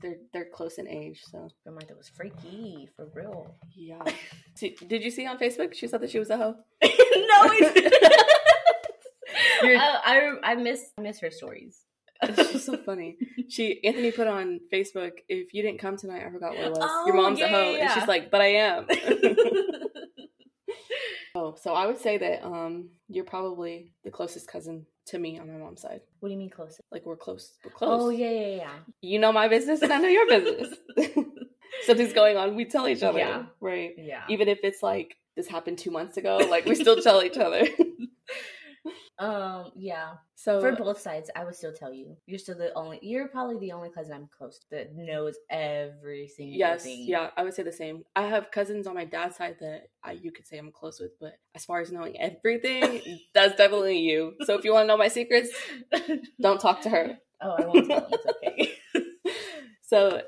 they're 0.03 0.17
they're 0.33 0.49
close 0.53 0.79
in 0.79 0.89
age, 0.89 1.23
so 1.31 1.49
Martha 1.67 1.95
was 1.97 2.09
freaky 2.09 2.89
for 2.97 3.09
real. 3.15 3.55
yeah. 3.75 4.03
See, 4.55 4.77
did 4.87 5.03
you 5.05 5.11
see 5.11 5.27
on 5.27 5.39
Facebook? 5.39 5.75
She 5.75 5.87
said 5.87 6.01
that 6.01 6.11
she 6.11 6.19
was 6.19 6.31
a 6.31 6.37
hoe. 6.37 6.55
no, 6.83 6.89
it's. 6.91 7.97
You're- 9.63 9.77
I, 9.77 10.39
I 10.43 10.53
I 10.53 10.55
miss 10.57 10.93
I 10.99 11.03
miss 11.03 11.21
her 11.21 11.31
stories. 11.31 11.81
It's 12.23 12.53
just 12.53 12.67
so 12.67 12.77
funny. 12.79 13.17
She 13.49 13.83
Anthony 13.85 14.11
put 14.11 14.27
on 14.27 14.61
Facebook, 14.73 15.13
if 15.29 15.53
you 15.53 15.63
didn't 15.63 15.79
come 15.81 15.97
tonight, 15.99 16.25
I 16.27 16.31
forgot 16.31 16.57
what 16.57 16.65
it 16.65 16.71
was. 16.71 16.79
Oh, 16.83 17.05
Your 17.07 17.15
mom's 17.17 17.39
yeah, 17.39 17.47
a 17.47 17.49
hoe. 17.51 17.71
yeah, 17.73 17.83
And 17.85 17.91
she's 17.93 18.09
like, 18.09 18.31
but 18.31 18.41
I 18.41 18.47
am. 18.55 18.87
oh, 21.35 21.55
so 21.61 21.75
I 21.75 21.87
would 21.87 21.99
say 21.99 22.19
that 22.19 22.45
um 22.45 22.91
you're 23.09 23.25
probably 23.25 23.93
the 24.05 24.11
closest 24.11 24.49
cousin 24.49 24.87
to 25.07 25.19
me 25.19 25.39
on 25.39 25.47
my 25.47 25.59
mom's 25.59 25.83
side. 25.83 26.01
what 26.21 26.29
do 26.29 26.33
you 26.33 26.39
mean 26.39 26.51
close? 26.51 26.81
Like 26.91 27.07
we're 27.07 27.17
close. 27.17 27.59
We're 27.65 27.71
oh, 27.75 27.79
close. 27.79 28.03
Oh 28.03 28.09
yeah, 28.11 28.31
yeah, 28.31 28.57
yeah. 28.57 28.73
You 29.01 29.19
know 29.19 29.33
my 29.33 29.49
business 29.49 29.83
and 29.83 29.93
I 29.93 29.99
know 29.99 30.09
your 30.09 30.27
business. 30.27 30.75
Something's 31.87 32.13
going 32.13 32.37
on, 32.37 32.55
we 32.57 32.65
tell 32.65 32.89
each 32.89 33.03
other. 33.03 33.19
Yeah. 33.19 33.45
Right. 33.61 33.95
Yeah. 33.99 34.23
Even 34.29 34.49
if 34.49 34.61
it's 34.63 34.83
like 34.83 35.17
this 35.37 35.47
happened 35.47 35.79
two 35.79 35.91
months 35.91 36.17
ago, 36.17 36.39
like 36.51 36.65
we 36.65 36.75
still 36.75 37.01
tell 37.01 37.23
each 37.23 37.37
other. 37.37 37.67
Um, 39.19 39.71
yeah. 39.75 40.15
So 40.35 40.61
For 40.61 40.73
both 40.73 41.01
sides, 41.01 41.31
I 41.35 41.45
would 41.45 41.55
still 41.55 41.73
tell 41.73 41.93
you. 41.93 42.17
You're 42.27 42.39
still 42.39 42.57
the 42.57 42.73
only. 42.75 42.99
You're 43.03 43.29
probably 43.29 43.59
the 43.59 43.73
only 43.73 43.89
cousin 43.91 44.15
I'm 44.15 44.29
close 44.37 44.59
to 44.59 44.67
that 44.73 44.95
knows 44.95 45.37
every 45.51 46.29
single 46.29 46.59
Yes, 46.59 46.83
thing. 46.83 47.07
yeah, 47.09 47.31
I 47.37 47.43
would 47.43 47.55
say 47.55 47.63
the 47.63 47.73
same. 47.73 48.05
I 48.15 48.27
have 48.27 48.51
cousins 48.51 48.87
on 48.87 48.95
my 48.95 49.05
dad's 49.07 49.37
side 49.37 49.57
that 49.61 49.85
I, 50.05 50.13
you 50.13 50.33
could 50.33 50.47
say 50.47 50.59
I'm 50.59 50.71
close 50.71 51.01
with, 51.01 51.13
but 51.19 51.33
as 51.55 51.65
far 51.65 51.81
as 51.81 51.91
knowing 51.91 52.21
everything, 52.21 53.01
that's 53.35 53.57
definitely 53.57 54.01
you. 54.01 54.35
So 54.45 54.59
if 54.59 54.65
you 54.65 54.73
want 54.75 54.85
to 54.85 54.89
know 54.89 54.99
my 54.99 55.09
secrets, 55.09 55.51
don't 56.41 56.61
talk 56.61 56.83
to 56.83 56.91
her. 56.91 57.19
oh, 57.41 57.51
I 57.59 57.65
won't 57.67 57.89
tell 57.89 58.01
them. 58.01 58.11
It's 58.13 58.27
okay. 58.37 58.73
So 59.89 60.23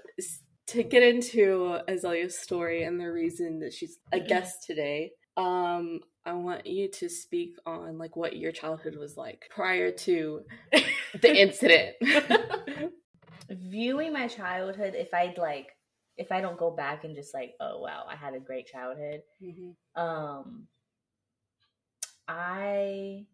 to 0.68 0.82
get 0.84 1.02
into 1.02 1.78
Azalea's 1.88 2.38
story 2.38 2.84
and 2.84 3.00
the 3.00 3.10
reason 3.10 3.58
that 3.58 3.72
she's 3.72 3.98
a 4.12 4.20
guest 4.28 4.64
today, 4.64 5.10
um, 5.36 5.98
I 6.28 6.34
want 6.34 6.66
you 6.66 6.88
to 6.88 7.08
speak 7.08 7.56
on 7.64 7.96
like 7.96 8.14
what 8.14 8.36
your 8.36 8.52
childhood 8.52 8.96
was 8.96 9.16
like 9.16 9.48
prior 9.50 9.90
to 9.90 10.42
the 11.22 11.34
incident. 11.34 11.96
Viewing 13.50 14.12
my 14.12 14.28
childhood, 14.28 14.94
if 14.94 15.14
I'd 15.14 15.38
like, 15.38 15.68
if 16.18 16.30
I 16.30 16.42
don't 16.42 16.58
go 16.58 16.70
back 16.70 17.04
and 17.04 17.14
just 17.16 17.32
like, 17.32 17.54
oh 17.60 17.80
wow, 17.80 18.04
I 18.06 18.14
had 18.14 18.34
a 18.34 18.40
great 18.40 18.66
childhood. 18.66 19.22
Mhm. 19.42 19.74
Um, 19.96 20.68
I, 22.28 23.24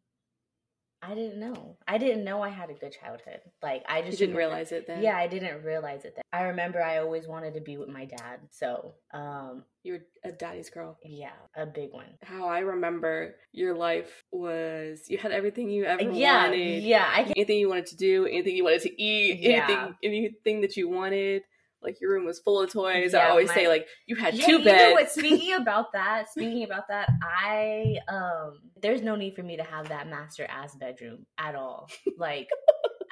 I 1.07 1.15
didn't 1.15 1.39
know. 1.39 1.77
I 1.87 1.99
didn't 1.99 2.25
know 2.25 2.43
I 2.43 2.49
had 2.49 2.71
a 2.71 2.75
good 2.75 2.93
childhood. 2.93 3.41
Like 3.63 3.85
I 3.89 3.99
You 3.99 4.07
just 4.07 4.19
didn't 4.19 4.37
realize 4.37 4.73
it 4.73 4.87
then. 4.87 5.03
Yeah, 5.03 5.17
I 5.17 5.27
didn't 5.27 5.63
realize 5.63 6.05
it. 6.05 6.15
Then. 6.17 6.25
I 6.33 6.45
remember 6.45 6.83
I 6.83 6.99
always 6.99 7.27
wanted 7.27 7.55
to 7.55 7.61
be 7.61 7.77
with 7.77 7.89
my 7.89 8.07
dad. 8.07 8.41
So, 8.51 8.95
um, 9.13 9.65
you're 9.83 10.01
a 10.25 10.33
daddy's 10.33 10.71
girl. 10.71 10.99
yeah, 11.05 11.33
a 11.57 11.67
big 11.67 11.93
one. 11.93 12.07
How 12.23 12.49
I 12.49 12.61
remember 12.61 13.35
your 13.53 13.75
life 13.77 14.25
was 14.33 15.05
you 15.09 15.19
had 15.19 15.31
everything 15.33 15.69
you 15.69 15.85
ever 15.85 16.03
yeah, 16.11 16.45
wanted. 16.45 16.83
yeah. 16.83 17.07
I 17.13 17.25
can, 17.25 17.33
anything 17.37 17.59
you 17.59 17.69
wanted 17.69 17.87
to 17.87 17.97
do, 17.97 18.25
anything 18.27 18.57
you 18.57 18.65
wanted 18.65 18.83
to 18.83 19.03
eat, 19.03 19.41
Yeah. 19.41 19.67
anything 19.67 19.95
anything 20.03 20.61
that 20.63 20.77
you 20.77 20.89
wanted. 20.89 21.43
Like 21.85 22.01
your 22.01 22.11
room 22.13 22.25
was 22.25 22.41
full 22.41 22.61
of 22.61 22.73
toys. 22.73 23.15
I 23.15 23.29
always 23.29 23.49
my- 23.49 23.55
say 23.55 23.69
like 23.69 23.87
you 24.07 24.17
had 24.17 24.35
Yeah, 24.35 24.47
two 24.47 24.53
you 24.53 24.59
know 24.59 24.65
beds. 24.65 24.93
what? 24.95 25.11
Speaking 25.13 25.55
about 25.55 25.93
that, 25.93 26.31
speaking 26.31 26.65
about 26.65 26.89
that, 26.89 27.11
I 27.23 27.97
um, 28.09 28.61
there's 28.83 29.03
no 29.03 29.15
need 29.17 29.37
for 29.37 29.43
me 29.43 29.57
to 29.59 29.63
have 29.65 29.91
that 29.91 30.09
master 30.09 30.45
ass 30.49 30.75
bedroom 30.75 31.27
at 31.39 31.55
all. 31.55 31.89
Like. 32.19 32.49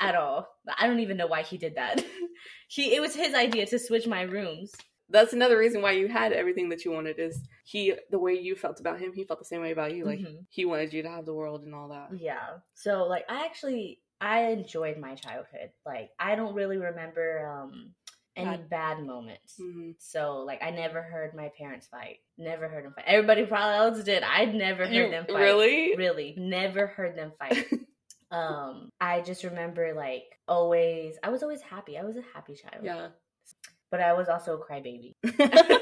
At 0.00 0.16
all, 0.16 0.48
I 0.78 0.88
don't 0.88 0.98
even 0.98 1.16
know 1.16 1.28
why 1.28 1.42
he 1.42 1.58
did 1.58 1.76
that. 1.76 2.04
He 2.68 2.92
it 2.96 3.00
was 3.00 3.14
his 3.14 3.34
idea 3.34 3.66
to 3.66 3.78
switch 3.78 4.04
my 4.08 4.22
rooms. 4.22 4.72
That's 5.08 5.32
another 5.32 5.56
reason 5.56 5.80
why 5.80 5.92
you 5.92 6.08
had 6.08 6.32
everything 6.32 6.70
that 6.70 6.84
you 6.84 6.90
wanted 6.90 7.20
is 7.20 7.40
he 7.64 7.94
the 8.10 8.18
way 8.18 8.32
you 8.34 8.56
felt 8.56 8.80
about 8.80 8.98
him, 8.98 9.12
he 9.14 9.22
felt 9.22 9.38
the 9.38 9.44
same 9.44 9.60
way 9.60 9.70
about 9.70 9.94
you. 9.94 10.04
Like 10.04 10.18
Mhm. 10.18 10.46
he 10.48 10.64
wanted 10.64 10.92
you 10.92 11.02
to 11.04 11.08
have 11.10 11.24
the 11.24 11.34
world 11.34 11.62
and 11.62 11.72
all 11.72 11.90
that. 11.90 12.08
Yeah. 12.18 12.58
So 12.74 13.04
like 13.04 13.26
I 13.28 13.44
actually 13.44 14.00
I 14.20 14.46
enjoyed 14.46 14.98
my 14.98 15.14
childhood. 15.14 15.70
Like 15.86 16.10
I 16.18 16.34
don't 16.34 16.54
really 16.54 16.78
remember 16.78 17.46
um 17.46 17.94
any 18.36 18.46
Bad- 18.56 18.70
bad 18.70 19.00
moments. 19.04 19.58
Mhm. 19.60 19.94
So 19.98 20.38
like 20.46 20.62
I 20.62 20.70
never 20.70 21.02
heard 21.02 21.34
my 21.34 21.50
parents 21.58 21.86
fight. 21.86 22.18
Never 22.38 22.68
heard 22.68 22.84
them 22.84 22.94
fight. 22.94 23.04
Everybody 23.06 23.44
probably 23.46 23.76
else 23.76 24.04
did. 24.04 24.22
I'd 24.22 24.54
never 24.54 24.84
heard 24.86 24.94
You 24.94 25.10
them 25.10 25.26
fight. 25.26 25.34
really? 25.34 25.94
Really. 25.96 26.34
Never 26.38 26.86
heard 26.86 27.16
them 27.16 27.32
fight. 27.38 27.66
um 28.30 28.88
I 29.00 29.20
just 29.20 29.44
remember 29.44 29.92
like 29.94 30.24
always 30.48 31.16
I 31.22 31.28
was 31.30 31.42
always 31.42 31.60
happy. 31.60 31.98
I 31.98 32.04
was 32.04 32.16
a 32.16 32.22
happy 32.34 32.54
child. 32.54 32.84
Yeah. 32.84 33.08
But 33.90 34.00
I 34.00 34.14
was 34.14 34.28
also 34.28 34.56
a 34.56 34.58
crybaby. 34.58 35.14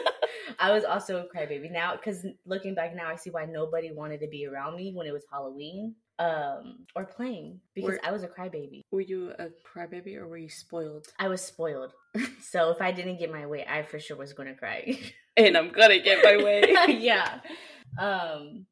I 0.59 0.73
was 0.73 0.85
also 0.85 1.23
a 1.25 1.29
crybaby 1.37 1.71
now 1.71 1.95
because 1.95 2.27
looking 2.45 2.75
back 2.75 2.95
now, 2.95 3.09
I 3.09 3.15
see 3.15 3.31
why 3.31 3.45
nobody 3.45 3.93
wanted 3.93 4.21
to 4.21 4.27
be 4.29 4.47
around 4.47 4.77
me 4.77 4.93
when 4.93 5.07
it 5.07 5.13
was 5.13 5.25
Halloween 5.31 5.95
um, 6.21 6.85
or 6.95 7.05
playing 7.07 7.61
because 7.75 7.93
Were- 7.93 8.01
I 8.05 8.13
was 8.13 8.23
a 8.23 8.29
crybaby. 8.29 8.83
were 8.93 9.01
you 9.01 9.33
a 9.39 9.49
crybaby 9.67 10.17
or 10.17 10.29
were 10.29 10.37
you 10.37 10.51
spoiled? 10.51 11.07
I 11.19 11.29
was 11.29 11.41
spoiled, 11.41 11.93
so 12.43 12.71
if 12.71 12.81
I 12.83 12.93
didn't 12.93 13.19
get 13.19 13.33
my 13.33 13.47
way, 13.47 13.65
I 13.67 13.83
for 13.83 13.99
sure 13.99 14.17
was 14.17 14.33
gonna 14.35 14.55
cry. 14.55 14.99
And 15.37 15.57
I'm 15.57 15.71
gonna 15.71 16.01
get 16.01 16.23
my 16.23 16.37
way. 16.45 16.63
yeah, 17.01 17.41
um, 17.99 18.67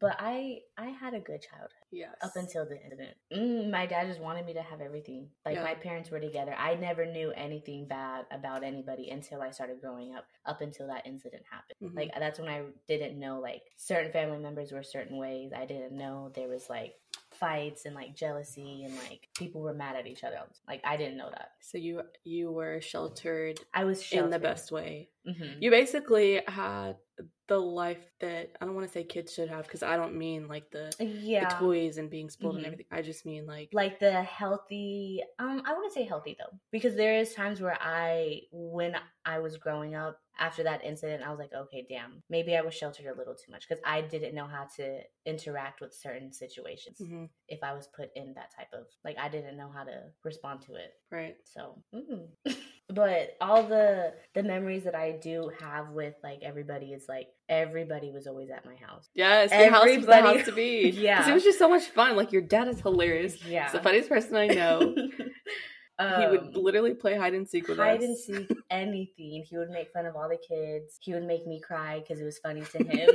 but 0.00 0.16
I 0.18 0.60
I 0.76 0.86
had 0.86 1.14
a 1.14 1.20
good 1.20 1.40
childhood 1.42 1.70
yes. 1.92 2.14
up 2.22 2.32
until 2.36 2.66
the 2.66 2.80
incident. 2.82 3.16
Mm, 3.32 3.70
my 3.70 3.86
dad 3.86 4.08
just 4.08 4.20
wanted 4.20 4.44
me 4.44 4.54
to 4.54 4.62
have 4.62 4.80
everything. 4.80 5.28
Like 5.44 5.56
Yeah. 5.56 5.62
my 5.64 5.74
parents 5.74 6.10
were 6.10 6.20
together. 6.20 6.54
I 6.58 6.74
never 6.74 7.06
knew 7.06 7.30
anything 7.32 7.86
bad 7.86 8.26
about 8.30 8.64
anybody 8.64 9.10
until 9.10 9.42
I 9.42 9.50
started 9.50 9.80
growing 9.80 10.14
up. 10.14 10.26
Up 10.44 10.60
until 10.60 10.86
that 10.88 11.06
incident 11.06 11.42
happened. 11.50 11.92
Mhm. 11.92 11.96
Like 11.96 12.10
that's 12.18 12.38
when 12.38 12.48
I 12.48 12.64
didn't 12.88 13.18
know 13.18 13.40
like 13.40 13.62
certain 13.76 14.12
family 14.12 14.38
members 14.38 14.72
were 14.72 14.82
certain 14.82 15.16
ways. 15.18 15.52
I 15.54 15.66
didn't 15.66 15.92
know 15.96 16.30
there 16.34 16.48
was 16.48 16.68
like 16.68 16.94
fights 17.32 17.84
and 17.84 17.94
like 17.94 18.14
jealousy 18.14 18.84
and 18.84 18.96
like 18.96 19.28
people 19.36 19.60
were 19.60 19.74
mad 19.74 19.94
at 19.96 20.06
each 20.06 20.24
other. 20.24 20.38
Like 20.66 20.80
I 20.84 20.96
didn't 20.96 21.16
know 21.18 21.30
that. 21.30 21.50
so 21.60 21.78
you 21.78 22.02
you 22.24 22.50
were 22.50 22.80
sheltered 22.80 23.60
I 23.74 23.84
was 23.84 24.10
in 24.12 24.30
the 24.30 24.38
best 24.38 24.72
way. 24.72 25.10
Mhm. 25.26 25.60
You 25.60 25.70
basically 25.70 26.42
had 26.46 26.96
the 27.48 27.58
life 27.58 28.10
that 28.20 28.50
I 28.60 28.64
don't 28.64 28.74
want 28.74 28.86
to 28.86 28.92
say 28.92 29.04
kids 29.04 29.32
should 29.32 29.48
have 29.48 29.64
because 29.66 29.82
I 29.82 29.96
don't 29.96 30.16
mean 30.16 30.48
like 30.48 30.70
the, 30.70 30.92
Yeah. 30.98 31.48
the 31.48 31.54
toys 31.54 31.96
and 31.98 32.10
being 32.10 32.28
spoiled 32.28 32.54
Mhm. 32.54 32.58
and 32.58 32.66
everything. 32.66 32.86
I 32.90 33.02
just 33.02 33.24
mean 33.24 33.46
like, 33.46 33.68
like 33.72 33.98
the 34.00 34.22
healthy 34.22 35.22
um 35.38 35.62
i 35.66 35.72
wouldn't 35.72 35.92
say 35.92 36.04
healthy 36.04 36.36
though 36.38 36.56
because 36.70 36.94
there 36.94 37.16
is 37.18 37.34
times 37.34 37.60
where 37.60 37.76
i 37.80 38.40
when 38.52 38.94
i 39.24 39.38
was 39.38 39.56
growing 39.56 39.94
up 39.94 40.18
after 40.38 40.62
that 40.62 40.84
incident 40.84 41.22
i 41.22 41.30
was 41.30 41.38
like 41.38 41.52
okay 41.52 41.86
damn 41.88 42.22
maybe 42.28 42.56
i 42.56 42.60
was 42.60 42.74
sheltered 42.74 43.06
a 43.06 43.14
little 43.18 43.34
too 43.34 43.50
much 43.50 43.68
because 43.68 43.82
i 43.84 44.00
didn't 44.00 44.34
know 44.34 44.46
how 44.46 44.66
to 44.76 45.00
interact 45.24 45.80
with 45.80 45.92
certain 45.94 46.32
situations 46.32 46.98
Mhm, 47.00 47.28
if 47.48 47.62
i 47.62 47.72
was 47.72 47.88
put 47.88 48.10
in 48.14 48.34
that 48.34 48.50
type 48.56 48.68
of 48.72 48.86
like 49.04 49.16
i 49.18 49.28
didn't 49.28 49.56
know 49.56 49.70
how 49.74 49.84
to 49.84 50.02
respond 50.24 50.60
to 50.62 50.74
it 50.74 50.92
right? 51.10 51.36
so 51.44 51.82
mm. 51.94 52.28
but 52.88 53.30
all 53.40 53.64
the 53.64 54.12
the 54.34 54.42
memories 54.42 54.84
that 54.84 54.94
i 54.94 55.10
do 55.20 55.50
have 55.60 55.90
with 55.90 56.14
like 56.22 56.38
everybody 56.42 56.92
is 56.92 57.06
like 57.08 57.26
everybody 57.48 58.12
was 58.12 58.26
always 58.28 58.48
at 58.50 58.64
my 58.64 58.74
house 58.76 59.08
Yes, 59.14 59.50
your 59.50 59.70
house 59.70 59.84
was 59.86 60.06
the 60.06 60.14
Everybody- 60.14 60.38
house 60.38 60.46
to 60.46 60.52
be. 60.52 60.90
Yeah. 60.96 61.28
it 61.28 61.34
was 61.34 61.42
just 61.44 61.58
so 61.58 61.68
much 61.68 61.84
fun. 61.84 62.16
Like 62.16 62.30
your 62.32 62.42
dad 62.42 62.68
is 62.68 62.80
hilarious. 62.80 63.44
yeah 63.44 63.64
He's 63.64 63.72
the 63.72 63.80
funniest 63.80 64.08
person 64.08 64.36
I 64.36 64.46
know. 64.48 64.94
he 65.98 66.26
would 66.26 66.40
Um, 66.40 66.50
literally 66.54 66.94
play 66.94 67.16
hide 67.16 67.34
and 67.34 67.48
seek 67.48 67.68
with 67.68 67.78
hide 67.78 67.96
us. 67.96 68.00
Hide 68.00 68.04
and 68.04 68.16
seek 68.48 68.58
anything. 68.70 69.44
He 69.48 69.56
would 69.56 69.70
make 69.70 69.90
fun 69.92 70.06
of 70.06 70.14
all 70.14 70.28
the 70.28 70.36
kids. 70.38 70.98
He 71.00 71.12
would 71.14 71.24
make 71.24 71.46
me 71.46 71.60
cry 71.60 72.00
because 72.00 72.20
it 72.20 72.24
was 72.24 72.38
funny 72.38 72.62
to 72.62 72.78
him. 72.84 73.10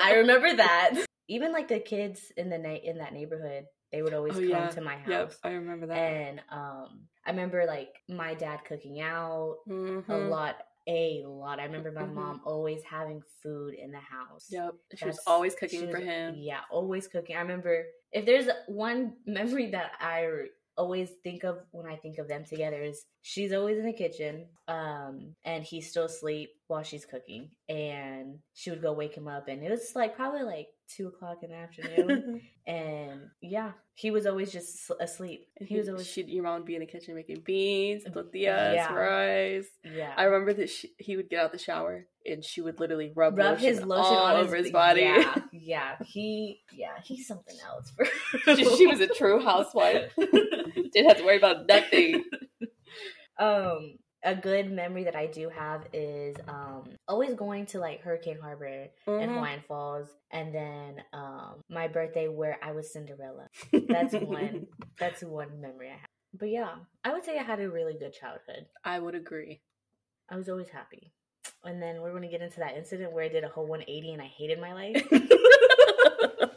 I 0.00 0.14
remember 0.16 0.54
that. 0.56 0.90
Even 1.28 1.52
like 1.52 1.68
the 1.68 1.78
kids 1.80 2.32
in 2.36 2.50
the 2.50 2.58
na- 2.58 2.70
in 2.90 2.98
that 2.98 3.12
neighborhood, 3.14 3.64
they 3.92 4.02
would 4.02 4.14
always 4.14 4.34
Oh, 4.36 4.40
come 4.40 4.48
yeah. 4.48 4.70
to 4.70 4.80
my 4.80 4.96
Yep, 5.06 5.28
house. 5.28 5.38
I 5.42 5.50
remember 5.52 5.86
that. 5.86 5.96
And 5.98 6.40
um, 6.50 7.00
I 7.26 7.30
remember 7.30 7.66
like 7.66 7.96
my 8.08 8.34
dad 8.34 8.60
cooking 8.64 9.00
out 9.00 9.58
a 9.68 9.72
Mhm. 9.72 10.28
lot, 10.30 10.56
a 10.86 11.24
lot. 11.26 11.58
I 11.60 11.64
remember 11.64 11.92
my 11.92 12.02
Mhm. 12.02 12.14
mom 12.14 12.40
always 12.44 12.82
having 12.82 13.22
food 13.42 13.74
in 13.74 13.90
the 13.90 13.98
house. 13.98 14.46
Yep, 14.50 14.74
she 14.96 15.06
was 15.06 15.20
always 15.26 15.54
cooking 15.54 15.90
for 15.90 15.98
him. 15.98 16.36
Yeah, 16.38 16.60
always 16.70 17.08
cooking. 17.08 17.36
I 17.36 17.40
remember 17.40 17.86
if 18.12 18.26
there's 18.26 18.48
one 18.66 19.16
memory 19.26 19.70
that 19.70 19.92
I 20.00 20.28
always 20.76 21.10
think 21.22 21.44
of 21.44 21.58
when 21.72 21.86
I 21.86 21.96
think 21.96 22.18
of 22.18 22.26
them 22.28 22.44
together 22.44 22.80
is 22.82 23.04
she's 23.22 23.52
always 23.52 23.78
in 23.78 23.84
the 23.84 23.92
kitchen, 23.92 24.46
um, 24.66 25.34
and 25.44 25.62
he's 25.62 25.90
still 25.90 26.04
asleep 26.04 26.50
while 26.68 26.82
she's 26.82 27.04
cooking, 27.04 27.50
and 27.68 28.38
she 28.54 28.70
would 28.70 28.80
go 28.82 28.92
wake 28.92 29.14
him 29.14 29.28
up, 29.28 29.48
and 29.48 29.62
it 29.62 29.70
was 29.70 29.92
like 29.94 30.16
probably 30.16 30.42
like 30.42 30.68
two 30.96 31.08
o'clock 31.08 31.38
in 31.42 31.50
the 31.50 31.56
afternoon, 31.56 32.40
and 32.66 33.20
yeah, 33.40 33.72
he 33.94 34.10
was 34.10 34.26
always 34.26 34.50
just 34.52 34.90
asleep. 35.00 35.46
And 35.58 35.68
He 35.68 35.76
was 35.78 35.88
always 35.88 36.06
she'd, 36.06 36.28
your 36.28 36.42
mom 36.44 36.54
would 36.60 36.64
be 36.66 36.74
in 36.74 36.80
the 36.80 36.86
kitchen 36.86 37.14
making 37.14 37.40
beans, 37.44 38.04
tortillas, 38.04 38.32
Yeah. 38.74 38.92
rice. 38.92 39.68
yeah. 39.84 40.12
I 40.16 40.24
remember 40.24 40.52
that 40.54 40.70
she, 40.70 40.90
he 40.98 41.16
would 41.16 41.28
get 41.30 41.40
out 41.40 41.52
the 41.52 41.58
shower 41.58 42.06
and 42.26 42.44
she 42.44 42.60
would 42.60 42.80
literally 42.80 43.12
rub, 43.14 43.38
Rub 43.38 43.52
lotion 43.54 43.68
his 43.68 43.82
lotion 43.82 44.14
all 44.16 44.24
on 44.26 44.36
over 44.36 44.56
his, 44.56 44.70
body. 44.70 45.02
Yeah, 45.02 45.34
yeah, 45.52 45.96
he, 46.04 46.60
yeah, 46.72 46.94
he's 47.04 47.26
something 47.26 47.56
else. 47.66 47.90
For 47.96 48.04
she, 48.56 48.64
she 48.76 48.86
was 48.86 49.00
a 49.00 49.06
true 49.08 49.40
housewife. 49.44 50.12
Didn't 50.16 51.08
have 51.08 51.18
to 51.18 51.24
worry 51.24 51.36
about 51.38 51.66
nothing. 51.66 52.24
um 53.38 53.94
a 54.22 54.34
good 54.34 54.70
memory 54.70 55.04
that 55.04 55.16
I 55.16 55.26
do 55.26 55.48
have 55.48 55.86
is 55.92 56.36
um 56.46 56.90
always 57.08 57.34
going 57.34 57.66
to 57.66 57.78
like 57.78 58.02
Hurricane 58.02 58.38
Harbor 58.40 58.66
and 58.66 59.30
Mhm. 59.30 59.34
Hawaiian 59.34 59.62
Falls 59.66 60.08
and 60.30 60.54
then 60.54 61.02
um 61.12 61.60
my 61.68 61.88
birthday 61.88 62.28
where 62.28 62.58
I 62.62 62.72
was 62.72 62.92
Cinderella. 62.92 63.46
That's 63.72 64.14
one 64.14 64.66
that's 64.98 65.22
one 65.22 65.60
memory 65.60 65.88
I 65.88 65.92
have. 65.92 66.06
But 66.38 66.50
yeah, 66.50 66.74
I 67.02 67.12
would 67.12 67.24
say 67.24 67.38
I 67.38 67.42
had 67.42 67.60
a 67.60 67.70
really 67.70 67.94
good 67.98 68.12
childhood. 68.12 68.66
I 68.84 68.98
would 69.00 69.14
agree. 69.14 69.60
I 70.28 70.36
was 70.36 70.48
always 70.48 70.68
happy. 70.68 71.12
And 71.64 71.82
then 71.82 72.00
we're 72.00 72.12
gonna 72.12 72.28
get 72.30 72.42
into 72.42 72.60
that 72.60 72.76
incident 72.76 73.12
where 73.12 73.24
I 73.24 73.28
did 73.28 73.44
a 73.44 73.48
whole 73.48 73.66
180 73.66 74.12
and 74.12 74.22
I 74.22 74.26
hated 74.26 74.60
my 74.60 74.72
life. 74.72 75.02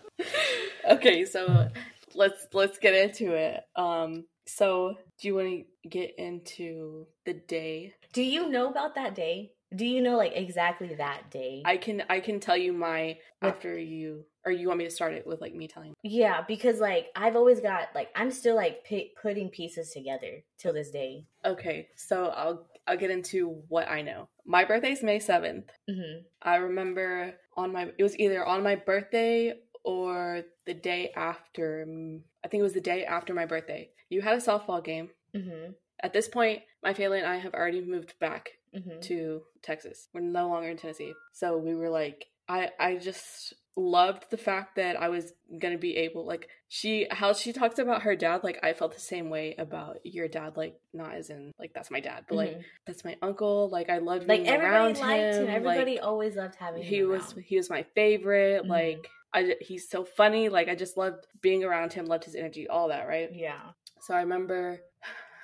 okay, 0.92 1.26
so 1.26 1.70
let's 2.14 2.48
let's 2.54 2.78
get 2.78 2.94
into 2.94 3.34
it. 3.34 3.64
Um, 3.76 4.26
so 4.46 4.96
do 5.20 5.28
you 5.28 5.36
want 5.36 5.48
to 5.48 5.64
get 5.90 6.16
into 6.18 7.08
the 7.26 7.34
day? 7.34 7.94
do 8.14 8.22
you 8.22 8.50
know 8.50 8.70
about 8.70 8.96
that 8.96 9.16
day? 9.16 9.54
Do 9.76 9.86
you 9.86 10.02
know 10.02 10.18
like 10.18 10.34
exactly 10.36 10.94
that 10.96 11.32
day? 11.32 11.64
I 11.66 11.78
can 11.78 12.04
I 12.10 12.20
can 12.20 12.40
tell 12.40 12.56
you 12.56 12.74
my 12.74 13.18
after 13.42 13.76
you, 13.78 14.24
or 14.46 14.52
you 14.52 14.68
want 14.68 14.78
me 14.78 14.86
to 14.86 14.92
start 14.92 15.14
it 15.14 15.26
with 15.26 15.42
like 15.42 15.56
me 15.56 15.68
telling? 15.68 15.94
Yeah, 16.04 16.42
because 16.48 16.80
like 16.80 17.08
I've 17.16 17.36
always 17.36 17.60
got 17.60 17.88
like 17.96 18.10
I'm 18.16 18.30
still 18.30 18.56
like 18.56 18.86
pi 18.88 19.08
putting 19.20 19.50
pieces 19.50 19.90
together 19.90 20.44
till 20.60 20.74
this 20.74 20.92
day. 20.92 21.26
Okay, 21.44 21.88
so 21.96 22.28
I'll 22.28 22.68
I'll 22.86 22.98
get 22.98 23.10
into 23.10 23.64
what 23.68 23.90
I 23.90 24.04
know. 24.04 24.28
My 24.46 24.64
birthday's 24.64 25.02
May 25.02 25.18
seventh. 25.20 25.72
hmm 25.90 26.20
I 26.44 26.58
remember 26.58 27.34
on 27.58 27.74
my 27.74 27.90
it 27.98 28.04
was 28.04 28.18
either 28.20 28.46
on 28.46 28.62
my 28.62 28.76
birthday 28.76 29.54
or 29.84 30.44
the 30.68 30.76
day 30.76 31.12
after. 31.16 31.84
mm, 31.90 32.22
I 32.46 32.48
think 32.48 32.60
it 32.60 32.64
was 32.64 32.74
the 32.74 32.82
day 32.82 33.06
after 33.06 33.34
my 33.34 33.48
birthday. 33.48 33.90
You 34.10 34.22
had 34.22 34.36
a 34.38 34.42
softball 34.42 34.84
game. 34.84 35.10
Hmm 35.34 35.72
At 36.02 36.14
this 36.14 36.28
point, 36.28 36.62
my 36.84 36.94
family 36.94 37.20
and 37.20 37.28
I 37.28 37.38
have 37.38 37.54
already 37.54 37.82
moved 37.82 38.18
back 38.20 38.52
hmm 38.74 39.00
to 39.02 39.42
Texas. 39.62 40.08
We're 40.14 40.22
no 40.22 40.48
longer 40.50 40.70
in 40.70 40.78
Tennessee. 40.78 41.14
So 41.34 41.58
we 41.58 41.76
were 41.76 41.90
like 41.90 42.26
I 42.48 42.70
I 42.80 42.96
just 42.98 43.54
loved 43.76 44.30
the 44.30 44.38
fact 44.38 44.76
that 44.76 44.96
I 45.02 45.10
was 45.10 45.34
going 45.60 45.74
to 45.74 45.80
be 45.80 45.96
able 45.98 46.26
like 46.28 46.48
she 46.68 47.08
how 47.10 47.34
she 47.34 47.52
talks 47.54 47.80
about 47.80 48.04
her 48.04 48.16
dad 48.16 48.44
like 48.44 48.60
I 48.62 48.74
felt 48.74 48.94
the 48.94 49.00
same 49.00 49.32
way 49.32 49.56
about 49.58 49.98
your 50.04 50.28
dad 50.28 50.58
like 50.58 50.76
not 50.94 51.16
as 51.16 51.32
in 51.32 51.52
like 51.58 51.74
that's 51.74 51.90
my 51.90 52.00
dad 52.00 52.26
but 52.28 52.36
like 52.36 52.62
that's 52.86 53.04
my 53.04 53.16
uncle 53.24 53.70
like 53.72 53.90
I 53.90 53.98
loved 53.98 54.24
Mm-hmm. 54.24 54.30
like 54.30 54.44
being 54.44 54.54
everybody 54.56 54.76
around 54.76 54.98
liked 55.00 55.36
him. 55.36 55.44
him 55.48 55.50
Everybody 55.50 55.96
like, 55.96 56.04
always 56.06 56.36
loved 56.36 56.56
having 56.56 56.84
he 56.84 56.98
him 57.00 57.10
was 57.10 57.24
around. 57.34 57.44
he 57.48 57.56
was 57.58 57.70
my 57.70 57.84
favorite 57.96 58.64
Mhm. 58.66 58.70
like 58.70 59.08
I 59.34 59.56
he's 59.62 59.90
so 59.90 60.06
funny. 60.06 60.50
Like 60.50 60.68
I 60.70 60.76
just 60.76 60.96
loved 60.96 61.26
being 61.42 61.64
around 61.64 61.94
him, 61.94 62.06
loved 62.06 62.26
his 62.26 62.36
energy, 62.36 62.68
all 62.68 62.90
that, 62.90 63.08
right? 63.08 63.30
Yeah. 63.34 63.62
So 64.02 64.14
I 64.14 64.20
remember 64.22 64.82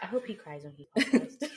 I 0.01 0.05
hope 0.05 0.25
he 0.25 0.35
cries 0.35 0.63
when 0.63 0.73
he 0.73 0.87
podcasts. 0.97 1.39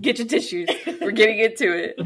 get 0.00 0.18
your 0.18 0.26
tissues. 0.26 0.68
We're 1.00 1.12
getting 1.12 1.38
into 1.38 1.72
it. 1.72 1.94
I 1.98 2.04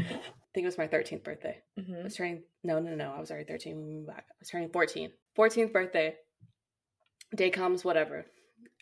think 0.53 0.63
it 0.63 0.65
was 0.65 0.77
my 0.77 0.87
13th 0.87 1.23
birthday. 1.23 1.61
I 1.77 1.81
hmm 1.81 2.03
was 2.03 2.15
turning 2.15 2.43
no, 2.63 2.79
no, 2.79 2.95
no. 2.95 3.11
I 3.15 3.19
was 3.19 3.31
already 3.31 3.47
13 3.47 3.75
when 3.75 3.87
we 3.87 3.93
moved 3.95 4.07
back. 4.07 4.25
I 4.29 4.33
was 4.39 4.49
turning 4.49 4.69
14. 4.69 5.11
14th 5.37 5.73
birthday. 5.73 6.15
Day 7.35 7.49
comes, 7.49 7.83
whatever. 7.83 8.25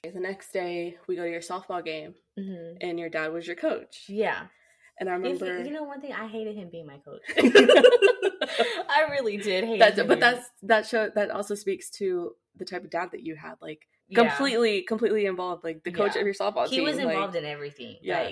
The 0.04 0.20
next 0.20 0.52
day, 0.54 0.98
we 1.08 1.16
go 1.16 1.24
to 1.24 1.32
your 1.32 1.42
softball 1.42 1.84
game, 1.84 2.14
hmm 2.38 2.76
and 2.82 3.00
your 3.00 3.10
dad 3.10 3.34
was 3.34 3.48
your 3.48 3.56
coach. 3.56 4.04
Yeah. 4.08 4.44
And 5.00 5.10
I 5.10 5.14
remember 5.14 5.64
you 5.64 5.72
know 5.72 5.84
one 5.84 6.00
thing, 6.00 6.14
I 6.14 6.28
hated 6.28 6.56
him 6.56 6.70
being 6.72 6.86
my 6.86 6.98
coach. 7.00 7.22
I 8.90 9.08
really 9.12 9.38
did 9.38 9.64
hate 9.66 9.80
that's, 9.80 9.98
him. 10.00 10.08
but 10.08 10.20
that's 10.20 10.48
that 10.64 10.86
show 10.88 11.10
that 11.16 11.32
also 11.32 11.56
speaks 11.56 11.90
to 11.92 12.32
the 12.56 12.66
type 12.66 12.84
of 12.84 12.90
dad 12.92 13.10
that 13.12 13.24
you 13.24 13.36
had, 13.36 13.56
like 13.62 13.88
Yeah. 14.10 14.24
completely, 14.36 14.84
completely 14.84 15.26
involved, 15.26 15.64
like 15.64 15.84
the 15.84 15.92
coach 15.92 16.16
Yeah. 16.16 16.22
of 16.22 16.26
your 16.26 16.36
softball 16.36 16.68
He 16.68 16.78
team. 16.78 16.86
He 16.86 16.92
was 16.92 16.98
like, 16.98 17.16
involved 17.16 17.36
in 17.36 17.46
everything. 17.46 17.98
Yes. 18.02 18.26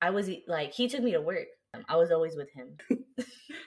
Like 0.00 0.08
I 0.08 0.10
was 0.10 0.30
like 0.46 0.72
he 0.72 0.88
took 0.88 1.02
me 1.02 1.12
to 1.12 1.20
work. 1.20 1.46
I 1.88 1.96
was 1.96 2.10
always 2.10 2.36
with 2.36 2.50
him. 2.50 2.76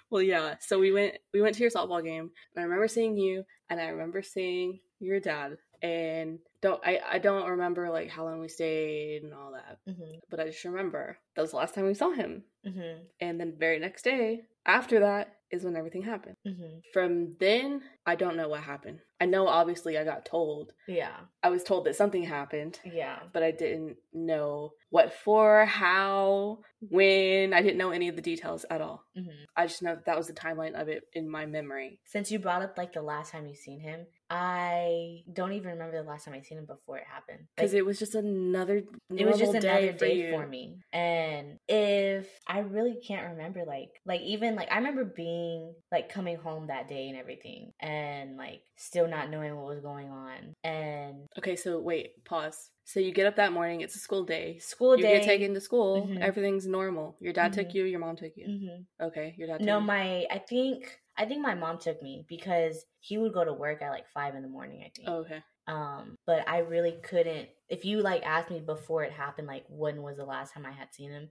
Well, 0.09 0.21
yeah. 0.21 0.55
So 0.59 0.77
we 0.79 0.91
went 0.91 1.15
we 1.33 1.41
went 1.41 1.55
to 1.55 1.61
your 1.61 1.71
softball 1.71 2.03
game, 2.03 2.31
and 2.55 2.59
I 2.61 2.63
remember 2.63 2.87
seeing 2.87 3.17
you, 3.17 3.43
and 3.69 3.79
I 3.79 3.87
remember 3.87 4.21
seeing 4.21 4.79
your 4.99 5.19
dad, 5.21 5.57
and 5.81 6.39
don't 6.61 6.81
I 6.85 6.99
I 7.09 7.17
don't 7.19 7.49
remember 7.49 7.89
like 7.89 8.09
how 8.09 8.25
long 8.25 8.41
we 8.41 8.49
stayed 8.49 9.23
and 9.23 9.33
all 9.33 9.53
that, 9.53 9.79
hmm 9.87 10.19
but 10.29 10.39
I 10.39 10.47
just 10.47 10.65
remember 10.65 11.17
that 11.35 11.41
was 11.41 11.51
the 11.51 11.57
last 11.57 11.75
time 11.75 11.85
we 11.85 11.93
saw 11.93 12.11
him, 12.11 12.43
hmm 12.65 13.03
and 13.21 13.39
then 13.39 13.51
the 13.51 13.57
very 13.57 13.79
next 13.79 14.03
day 14.03 14.41
after 14.65 14.99
that 15.01 15.35
is 15.51 15.65
when 15.65 15.75
everything 15.75 16.03
happened. 16.03 16.35
hmm 16.45 16.79
From 16.93 17.35
then, 17.39 17.81
I 18.05 18.15
don't 18.15 18.37
know 18.37 18.47
what 18.47 18.61
happened. 18.61 18.99
I 19.19 19.25
know 19.25 19.47
obviously 19.47 19.97
I 19.97 20.05
got 20.05 20.25
told. 20.25 20.71
Yeah. 20.87 21.15
I 21.43 21.49
was 21.49 21.63
told 21.63 21.85
that 21.85 21.95
something 21.97 22.23
happened, 22.23 22.79
Yeah. 22.85 23.19
but 23.33 23.43
I 23.43 23.51
didn't 23.51 23.97
know 24.13 24.71
what 24.89 25.13
for, 25.13 25.65
how, 25.65 26.59
when. 26.79 27.53
I 27.53 27.61
didn't 27.61 27.77
know 27.77 27.91
any 27.91 28.07
of 28.07 28.15
the 28.15 28.21
details 28.21 28.65
at 28.69 28.81
all. 28.81 29.03
hmm 29.15 29.27
I 29.55 29.67
just 29.67 29.81
know 29.83 29.95
that, 29.95 30.05
that 30.05 30.17
was 30.17 30.27
the 30.27 30.33
timeline 30.33 30.79
of 30.79 30.87
it 30.87 31.03
in 31.13 31.29
my 31.29 31.45
memory. 31.45 31.99
Since 32.05 32.31
you 32.31 32.39
brought 32.39 32.61
up 32.61 32.77
like 32.77 32.93
the 32.93 33.01
last 33.01 33.31
time 33.33 33.45
you 33.47 33.55
seen 33.55 33.81
him, 33.81 34.05
I 34.33 35.23
don't 35.33 35.51
even 35.51 35.71
remember 35.71 36.01
the 36.01 36.07
last 36.09 36.23
time 36.23 36.33
I 36.33 36.41
seen 36.41 36.57
him 36.57 36.65
before 36.65 36.97
it 36.97 37.03
happened. 37.05 37.47
Because 37.57 37.73
Like, 37.73 37.79
it 37.79 37.85
was 37.85 37.99
just 37.99 38.15
another 38.15 38.81
it 39.17 39.25
was 39.25 39.39
just 39.39 39.53
another 39.53 39.91
day, 39.91 40.29
you. 40.29 40.29
for 40.31 40.47
me. 40.47 40.77
And 40.93 41.57
if 41.67 42.29
I 42.47 42.59
really 42.59 42.97
can't 43.05 43.31
remember 43.33 43.65
like 43.65 43.89
like 44.05 44.21
even 44.21 44.55
like 44.55 44.71
I 44.71 44.77
remember 44.77 45.03
being 45.03 45.73
like 45.91 46.07
coming 46.07 46.37
home 46.37 46.67
that 46.67 46.87
day 46.87 47.09
and 47.09 47.17
everything 47.17 47.71
and 47.81 48.37
like 48.37 48.61
still 48.77 49.07
not 49.07 49.29
knowing 49.29 49.53
what 49.57 49.65
was 49.65 49.81
going 49.81 50.09
on. 50.09 50.53
And 50.63 51.27
Okay, 51.37 51.57
so 51.57 51.79
wait, 51.81 52.23
pause. 52.23 52.69
So 52.85 53.01
you 53.01 53.11
get 53.11 53.27
up 53.27 53.35
that 53.35 53.51
morning, 53.51 53.81
it's 53.81 53.95
a 53.95 53.99
school 53.99 54.23
day. 54.23 54.59
school 54.59 54.95
you 54.95 55.03
day 55.03 55.13
You 55.13 55.19
get 55.19 55.25
taken 55.25 55.53
to 55.55 55.61
school, 55.61 56.07
Mhm. 56.07 56.21
everything's 56.21 56.67
normal. 56.67 57.17
Your 57.19 57.33
dad 57.33 57.51
took 57.51 57.67
Mhm. 57.69 57.73
you, 57.75 57.83
your 57.83 57.99
mom 57.99 58.15
took 58.15 58.35
you. 58.37 58.47
Mhm. 58.47 58.85
Okay, 59.07 59.35
your 59.37 59.47
dad 59.47 59.57
took 59.59 59.67
No, 59.67 59.79
my 59.81 60.25
I 60.31 60.39
think 60.39 61.00
I 61.17 61.25
think 61.25 61.41
my 61.41 61.55
mom 61.55 61.77
took 61.77 62.01
me 62.01 62.25
because 62.27 62.85
he 62.99 63.17
would 63.17 63.33
go 63.33 63.43
to 63.43 63.53
work 63.53 63.81
at 63.81 63.89
like 63.91 64.07
five 64.09 64.35
in 64.35 64.41
the 64.41 64.47
morning, 64.47 64.81
I 64.85 64.91
think. 64.95 65.07
Oh, 65.07 65.15
okay. 65.17 65.43
Um, 65.67 66.15
but 66.25 66.47
I 66.49 66.59
really 66.59 66.97
couldn't 67.03 67.49
if 67.69 67.85
you 67.85 68.01
like 68.01 68.23
asked 68.23 68.49
me 68.49 68.59
before 68.59 69.03
it 69.03 69.11
happened, 69.11 69.47
like 69.47 69.65
when 69.69 70.01
was 70.01 70.17
the 70.17 70.25
last 70.25 70.53
time 70.53 70.65
I 70.65 70.71
had 70.71 70.93
seen 70.93 71.11
him, 71.11 71.29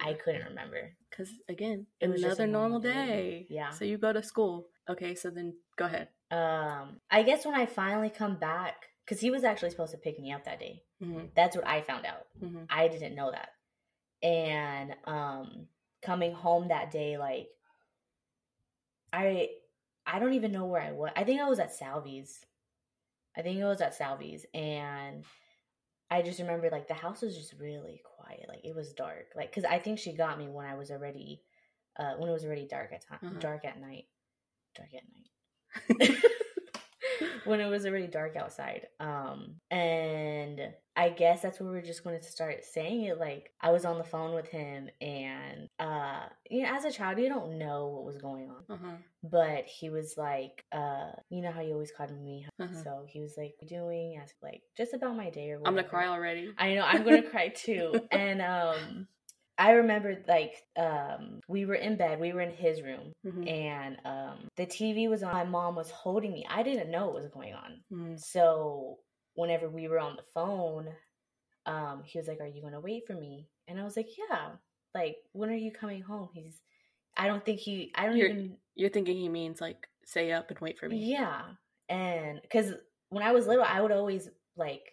I 0.00 0.12
couldn't 0.14 0.44
remember. 0.44 0.92
Because, 1.10 1.30
again, 1.48 1.86
It 2.00 2.08
was 2.08 2.22
another 2.22 2.46
normal 2.46 2.80
normal 2.80 2.80
day. 2.80 3.06
day. 3.06 3.46
Yeah. 3.50 3.70
So 3.70 3.84
you 3.84 3.98
go 3.98 4.12
to 4.12 4.22
school. 4.22 4.68
Okay, 4.88 5.14
so 5.14 5.30
then 5.30 5.54
go 5.76 5.86
ahead. 5.86 6.08
Um, 6.30 7.00
I 7.10 7.22
guess 7.22 7.44
when 7.44 7.54
I 7.54 7.66
finally 7.66 8.10
come 8.10 8.36
back, 8.36 8.86
because 9.04 9.20
he 9.20 9.30
was 9.30 9.44
actually 9.44 9.70
supposed 9.70 9.92
to 9.92 9.98
pick 9.98 10.18
me 10.20 10.32
up 10.32 10.44
that 10.44 10.58
day. 10.60 10.82
hmm 11.02 11.26
That's 11.34 11.56
what 11.56 11.66
I 11.66 11.82
found 11.82 12.06
out. 12.06 12.26
hmm 12.40 12.64
I 12.70 12.88
didn't 12.88 13.14
know 13.14 13.30
that. 13.30 13.50
And 14.22 14.94
um 15.04 15.66
coming 16.02 16.32
home 16.32 16.68
that 16.68 16.90
day, 16.90 17.18
like 17.18 17.48
I 19.12 19.48
I 20.06 20.18
don't 20.18 20.34
even 20.34 20.52
know 20.52 20.66
where 20.66 20.80
I 20.82 20.92
was. 20.92 21.12
I 21.16 21.24
think 21.24 21.40
I 21.40 21.48
was 21.48 21.58
at 21.58 21.72
Salvy's. 21.74 22.44
I 23.36 23.42
think 23.42 23.58
it 23.58 23.64
was 23.64 23.80
at 23.80 23.94
Salvy's 23.94 24.44
and 24.54 25.24
I 26.10 26.22
just 26.22 26.40
remember 26.40 26.68
like 26.70 26.88
the 26.88 26.94
house 26.94 27.22
was 27.22 27.36
just 27.36 27.54
really 27.58 28.02
quiet. 28.04 28.46
Like 28.48 28.64
it 28.64 28.74
was 28.74 28.92
dark. 28.92 29.26
Like 29.34 29.52
cuz 29.52 29.64
I 29.64 29.78
think 29.78 29.98
she 29.98 30.12
got 30.12 30.38
me 30.38 30.48
when 30.48 30.66
I 30.66 30.74
was 30.74 30.90
already 30.90 31.42
uh 31.98 32.14
when 32.16 32.28
it 32.28 32.32
was 32.32 32.44
already 32.44 32.66
dark 32.66 32.92
at 32.92 33.06
time 33.06 33.18
Uh-huh. 33.22 33.38
dark 33.38 33.64
at 33.64 33.80
night. 33.80 34.06
Dark 34.74 34.90
at 34.94 35.04
night. 36.00 36.22
when 37.44 37.60
it 37.60 37.68
was 37.68 37.86
already 37.86 38.06
dark 38.06 38.36
outside. 38.36 38.86
Um, 39.00 39.56
and 39.70 40.60
I 40.94 41.08
guess 41.08 41.40
that's 41.42 41.58
where 41.58 41.70
we're 41.70 41.80
just 41.82 42.04
going 42.04 42.18
to 42.20 42.24
start 42.24 42.64
saying 42.64 43.02
it. 43.04 43.18
Like 43.18 43.50
I 43.60 43.70
was 43.72 43.84
on 43.84 43.96
the 43.98 44.04
phone 44.04 44.34
with 44.34 44.48
him, 44.48 44.90
and 45.00 45.68
uh, 45.78 46.24
you 46.50 46.62
know, 46.62 46.68
as 46.74 46.84
a 46.84 46.90
child, 46.90 47.18
you 47.18 47.28
don't 47.28 47.58
know 47.58 47.86
what 47.86 48.04
was 48.04 48.18
going 48.18 48.50
on, 48.50 48.76
uh-huh. 48.76 48.96
but 49.22 49.64
he 49.64 49.88
was 49.88 50.14
like, 50.18 50.64
uh, 50.70 51.12
you 51.30 51.40
know 51.40 51.50
how 51.50 51.62
you 51.62 51.72
always 51.72 51.92
called 51.92 52.12
me, 52.22 52.46
Uh-huh. 52.60 52.82
so 52.84 53.04
he 53.08 53.20
was 53.20 53.34
like, 53.38 53.54
doing?" 53.66 54.18
Asked 54.20 54.42
like 54.42 54.62
just 54.76 54.92
about 54.92 55.16
my 55.16 55.30
day 55.30 55.50
or 55.50 55.56
I'm 55.64 55.74
gonna 55.74 55.84
cry 55.84 56.08
already. 56.08 56.52
I 56.58 56.74
know 56.74 56.82
I'm 56.82 57.04
gonna 57.04 57.22
cry 57.22 57.48
too. 57.54 57.94
And 58.10 58.42
um 58.42 59.06
I 59.58 59.72
remember 59.72 60.22
like 60.26 60.54
um 60.76 61.40
we 61.48 61.66
were 61.66 61.74
in 61.74 61.96
bed, 61.96 62.20
we 62.20 62.32
were 62.32 62.40
in 62.40 62.52
his 62.54 62.82
room 62.82 63.12
Mhm. 63.24 63.48
and 63.48 63.98
um 64.04 64.48
the 64.56 64.66
TV 64.66 65.08
was 65.08 65.22
on. 65.22 65.32
My 65.34 65.44
mom 65.44 65.76
was 65.76 65.90
holding 65.90 66.32
me. 66.32 66.44
I 66.48 66.62
didn't 66.62 66.90
know 66.90 67.06
what 67.06 67.14
was 67.22 67.28
going 67.28 67.54
on. 67.54 67.84
Mhm. 67.92 68.18
So 68.18 69.00
whenever 69.34 69.68
we 69.68 69.88
were 69.88 69.98
on 70.00 70.16
the 70.16 70.24
phone, 70.34 70.94
um 71.66 72.02
he 72.04 72.18
was 72.18 72.28
like, 72.28 72.40
"Are 72.40 72.46
you 72.46 72.60
going 72.62 72.72
to 72.74 72.80
wait 72.80 73.06
for 73.06 73.14
me?" 73.14 73.48
And 73.68 73.78
I 73.80 73.84
was 73.84 73.96
like, 73.96 74.08
"Yeah." 74.18 74.56
Like, 74.94 75.16
"When 75.32 75.50
are 75.50 75.54
you 75.54 75.72
coming 75.72 76.02
home?" 76.02 76.30
He's 76.34 76.60
I 77.16 77.26
don't 77.28 77.44
think 77.44 77.60
he 77.60 77.92
I 77.94 78.06
don't 78.06 78.16
You're- 78.16 78.30
even 78.30 78.58
You're 78.74 78.90
thinking 78.90 79.16
he 79.18 79.28
means 79.28 79.60
like 79.60 79.88
stay 80.04 80.32
up 80.32 80.50
and 80.50 80.58
wait 80.60 80.78
for 80.78 80.88
me. 80.88 80.98
yeah. 80.98 81.54
And 81.88 82.40
because 82.42 82.74
when 83.10 83.22
I 83.22 83.32
was 83.32 83.46
little, 83.46 83.64
I 83.64 83.80
would 83.82 83.92
always 83.92 84.28
like, 84.56 84.91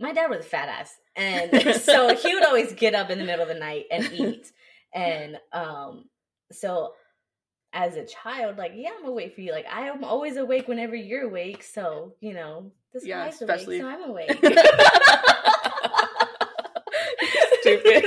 my 0.00 0.12
dad 0.12 0.28
was 0.30 0.40
a 0.40 0.42
fat 0.42 0.68
ass. 0.68 0.92
And 1.16 1.76
so 1.80 2.14
he 2.16 2.34
would 2.34 2.44
always 2.44 2.72
get 2.72 2.94
up 2.94 3.10
in 3.10 3.18
the 3.18 3.24
middle 3.24 3.42
of 3.42 3.48
the 3.48 3.54
night 3.54 3.84
and 3.90 4.12
eat. 4.12 4.50
And 4.94 5.38
um, 5.52 6.04
so 6.52 6.92
as 7.72 7.96
a 7.96 8.04
child, 8.06 8.58
like, 8.58 8.72
yeah, 8.74 8.90
I'm 8.96 9.02
gonna 9.02 9.14
for 9.34 9.40
you. 9.40 9.52
Like, 9.52 9.66
I 9.72 9.88
am 9.88 10.04
always 10.04 10.36
awake 10.36 10.68
whenever 10.68 10.94
you're 10.94 11.26
awake. 11.28 11.62
So, 11.62 12.14
you 12.20 12.34
know, 12.34 12.72
this 12.92 13.06
Yeah, 13.06 13.24
guy's 13.24 13.40
especially- 13.40 13.80
awake, 13.80 13.96
so 13.98 14.04
I'm 14.04 14.10
awake. 14.10 14.30
Stupid. 17.60 18.04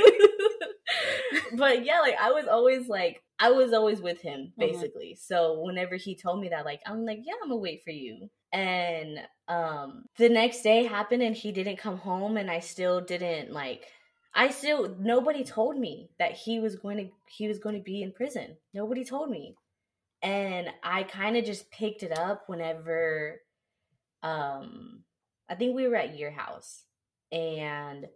But 1.54 1.86
yeah, 1.86 2.00
like 2.02 2.16
I 2.20 2.32
was 2.32 2.48
always 2.48 2.88
like 2.88 3.22
I 3.40 3.52
was 3.52 3.74
always 3.74 4.02
with 4.02 4.22
him 4.22 4.54
Mhm. 4.58 4.60
basically. 4.60 5.16
So 5.16 5.60
whenever 5.62 5.96
he 5.96 6.16
told 6.16 6.40
me 6.42 6.50
that, 6.50 6.66
like 6.66 6.82
I'm 6.86 7.06
like, 7.06 7.20
yeah, 7.24 7.34
I'm 7.42 7.50
gonna 7.50 7.60
wait 7.62 7.84
for 7.84 7.92
you. 7.92 8.30
And 8.54 9.20
um 9.48 10.06
the 10.18 10.30
next 10.30 10.62
day 10.62 10.84
happened 10.86 11.22
and 11.24 11.36
he 11.36 11.52
didn't 11.52 11.78
come 11.78 11.98
home 11.98 12.38
and 12.38 12.50
I 12.50 12.60
still 12.60 13.02
didn't 13.02 13.52
like 13.52 13.86
I 14.34 14.50
still 14.52 14.96
nobody 15.00 15.44
told 15.44 15.78
me 15.78 16.10
that 16.20 16.34
he 16.34 16.60
was 16.60 16.76
going 16.76 16.98
to 16.98 17.10
he 17.28 17.48
was 17.48 17.60
going 17.60 17.76
to 17.76 17.82
be 17.82 18.02
in 18.04 18.12
prison. 18.12 18.58
Nobody 18.74 19.04
told 19.04 19.30
me. 19.30 19.56
And 20.22 20.70
I 20.84 21.04
kind 21.04 21.38
of 21.38 21.46
just 21.46 21.70
picked 21.72 22.04
it 22.04 22.18
up 22.18 22.44
whenever 22.48 23.42
um 24.24 25.04
I 25.50 25.56
think 25.56 25.76
we 25.76 25.88
were 25.88 25.96
at 25.96 26.18
your 26.18 26.32
house 26.32 26.84
and 27.32 28.08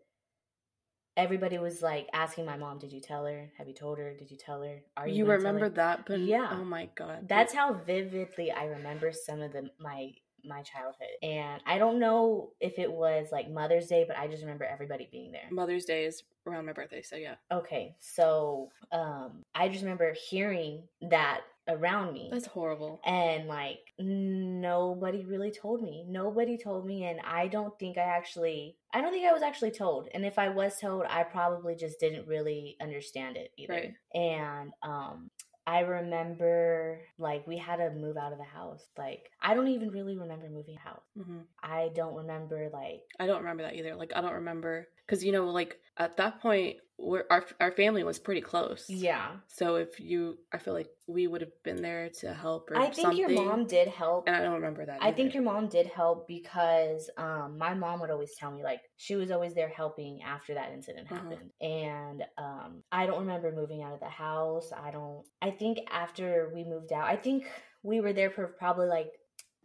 everybody 1.17 1.58
was 1.58 1.82
like 1.82 2.08
asking 2.13 2.45
my 2.45 2.58
mom, 2.58 2.80
"Did 2.80 2.91
you 2.91 3.02
tell 3.02 3.26
her? 3.26 3.52
Have 3.58 3.67
you 3.67 3.74
told 3.74 3.97
her? 3.97 4.13
Did 4.13 4.32
you 4.32 4.38
tell 4.38 4.62
her? 4.62 4.82
Are 4.97 5.08
you?" 5.08 5.26
You 5.26 5.32
remember 5.32 5.65
her?" 5.65 5.69
that? 5.69 6.06
But 6.06 6.19
Yeah. 6.19 6.50
Oh 6.52 6.65
my 6.65 6.89
god. 6.95 7.28
That's 7.28 7.54
how 7.54 7.74
vividly 7.74 8.52
I 8.52 8.65
remember 8.65 9.12
some 9.12 9.41
of 9.41 9.52
the 9.52 9.69
my 9.80 10.13
my 10.43 10.63
childhood, 10.63 11.08
and 11.21 11.62
I 11.65 11.78
don't 11.78 12.00
know 12.00 12.52
if 12.60 12.80
it 12.80 12.91
was 12.91 13.28
like 13.32 13.50
Mother's 13.50 13.88
Day, 13.88 14.06
but 14.08 14.17
I 14.17 14.28
just 14.28 14.41
remember 14.41 14.65
everybody 14.65 15.08
being 15.12 15.32
there. 15.32 15.47
Mother's 15.52 15.86
Day 15.86 16.06
is 16.06 16.24
around 16.47 16.65
my 16.65 16.74
birthday, 16.74 17.02
so 17.02 17.15
yeah. 17.15 17.36
Okay, 17.52 17.95
so 18.00 18.69
um, 18.91 19.43
I 19.54 19.69
just 19.69 19.84
remember 19.84 20.13
hearing 20.30 20.84
that 21.10 21.41
around 21.67 22.13
me. 22.13 22.30
That's 22.32 22.47
horrible. 22.47 23.00
and 23.06 23.47
like 23.47 23.80
nobody 24.00 25.26
really 25.26 25.52
told 25.52 25.82
me 25.82 26.06
nobody 26.08 26.58
told 26.58 26.86
me 26.86 27.04
and 27.04 27.19
i 27.26 27.47
don't 27.47 27.78
think 27.80 27.97
i 27.97 28.02
actually 28.02 28.76
i 28.93 29.02
don't 29.02 29.12
think 29.12 29.28
i 29.28 29.34
was 29.34 29.41
actually 29.43 29.71
told 29.71 30.08
and 30.13 30.26
if 30.26 30.39
i 30.39 30.50
was 30.50 30.78
told 30.80 31.04
i 31.10 31.24
probably 31.24 31.76
just 31.76 32.00
didn't 32.00 32.28
really 32.28 32.76
understand 32.82 33.38
it 33.38 33.52
either 33.58 33.74
Right. 33.74 33.93
and 34.13 34.71
um 34.84 35.30
I 35.67 35.82
remember 35.82 37.02
like 37.19 37.45
we 37.45 37.56
had 37.60 37.76
to 37.76 37.91
move 37.91 38.17
out 38.17 38.32
of 38.34 38.39
the 38.39 38.43
house. 38.43 38.84
Like 38.97 39.30
I 39.39 39.54
don't 39.54 39.67
even 39.67 39.91
really 39.91 40.17
remember 40.17 40.50
moving 40.50 40.78
out. 40.88 41.04
hmm 41.15 41.41
I 41.62 41.91
don't 41.93 42.15
remember 42.15 42.67
like 42.74 43.02
I 43.19 43.28
don't 43.28 43.38
remember 43.38 43.63
that 43.63 43.76
either. 43.76 43.95
Like 43.95 44.12
I 44.15 44.21
don't 44.21 44.34
remember 44.34 44.88
because 45.12 45.26
you 45.26 45.34
know, 45.34 45.45
like 45.50 45.78
at 45.97 46.15
that 46.17 46.41
point 46.41 46.78
we're, 46.97 47.26
our 47.30 47.43
our 47.60 47.71
family 47.71 48.04
was 48.04 48.17
pretty 48.17 48.39
close. 48.41 48.86
Yeah. 48.88 49.32
So 49.47 49.76
if 49.76 50.00
you, 50.00 50.38
I 50.54 50.58
feel 50.58 50.74
like 50.74 50.88
we 51.08 51.28
would 51.28 51.41
have 51.41 51.52
been 51.63 51.82
there 51.82 52.10
to 52.21 52.34
help 52.34 52.71
or 52.71 52.78
I 52.78 52.86
think 52.86 52.95
something. 53.08 53.17
your 53.19 53.30
mom 53.30 53.65
did 53.65 53.89
help. 53.89 54.28
and 54.28 54.36
I 54.36 54.41
don't 54.43 54.54
remember 54.54 54.86
that. 54.86 55.00
I 55.02 55.12
think 55.12 55.34
your 55.34 55.43
mom 55.43 55.67
did 55.67 55.88
help 55.88 56.28
because 56.28 57.10
um, 57.17 57.58
my 57.58 57.74
mom 57.74 58.00
would 58.00 58.10
always 58.12 58.34
tell 58.39 58.52
me 58.52 58.63
like 58.63 58.80
she 58.97 59.15
was 59.15 59.32
always 59.32 59.54
there 59.54 59.67
helping 59.67 60.21
after 60.21 60.54
that 60.54 60.71
incident 60.71 61.08
Uh-huh. 61.12 61.21
happened, 61.21 61.52
and 61.60 62.24
um, 62.38 62.84
I 62.91 63.06
don't 63.06 63.19
remember 63.19 63.52
moving 63.52 63.84
out 63.84 63.93
of 63.93 64.00
the 64.00 64.06
house. 64.28 64.71
I 64.71 64.91
don't. 64.91 65.24
I 65.41 65.52
think 65.52 65.80
after 65.91 66.52
we 66.56 66.63
moved 66.63 66.93
out, 66.93 67.08
I 67.10 67.17
think 67.17 67.45
we 67.84 68.00
were 68.00 68.13
there 68.13 68.30
for 68.32 68.47
probably 68.47 68.88
like 68.88 69.12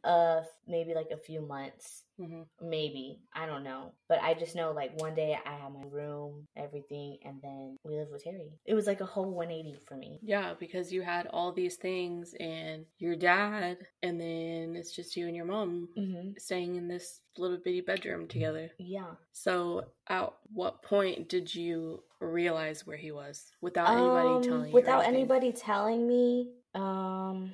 uh 0.04 0.40
maybe 0.68 0.94
like 0.94 1.10
a 1.12 1.16
few 1.16 1.40
months 1.40 2.02
Mhm. 2.18 2.46
maybe 2.62 3.18
i 3.34 3.44
don't 3.44 3.62
know 3.62 3.92
but 4.08 4.18
i 4.22 4.32
just 4.32 4.56
know 4.56 4.72
like 4.72 4.98
one 5.00 5.14
day 5.14 5.36
i 5.44 5.52
had 5.54 5.72
my 5.72 5.84
room 5.90 6.46
everything 6.56 7.18
and 7.24 7.40
then 7.42 7.76
we 7.84 7.94
lived 7.94 8.10
with 8.10 8.24
terry 8.24 8.50
it 8.64 8.74
was 8.74 8.86
like 8.86 9.00
a 9.02 9.06
whole 9.06 9.30
180 9.30 9.78
for 9.86 9.96
me 9.96 10.18
Yeah, 10.22 10.54
because 10.58 10.92
you 10.92 11.02
had 11.02 11.26
all 11.26 11.52
these 11.52 11.76
things 11.76 12.34
and 12.40 12.86
your 12.98 13.16
dad, 13.16 13.78
and 14.02 14.18
then 14.20 14.74
it's 14.76 14.94
just 14.94 15.14
you 15.16 15.26
and 15.26 15.36
your 15.36 15.44
mom 15.44 15.88
hmm 15.94 16.30
staying 16.38 16.76
in 16.76 16.88
this 16.88 17.20
little 17.38 17.58
bitty 17.58 17.80
bedroom 17.82 18.26
together. 18.28 18.70
yeah 18.78 19.14
So, 19.32 19.84
at 20.08 20.32
what 20.52 20.82
point 20.82 21.28
did 21.28 21.54
you 21.54 22.02
realize 22.20 22.86
where 22.86 22.96
he 22.96 23.12
was 23.12 23.52
without 23.60 23.92
anybody 23.92 24.34
Um, 24.36 24.40
telling 24.42 24.68
you? 24.68 24.74
without 24.74 25.04
anybody 25.04 25.52
telling 25.52 26.06
me 26.08 26.50
um 26.74 27.52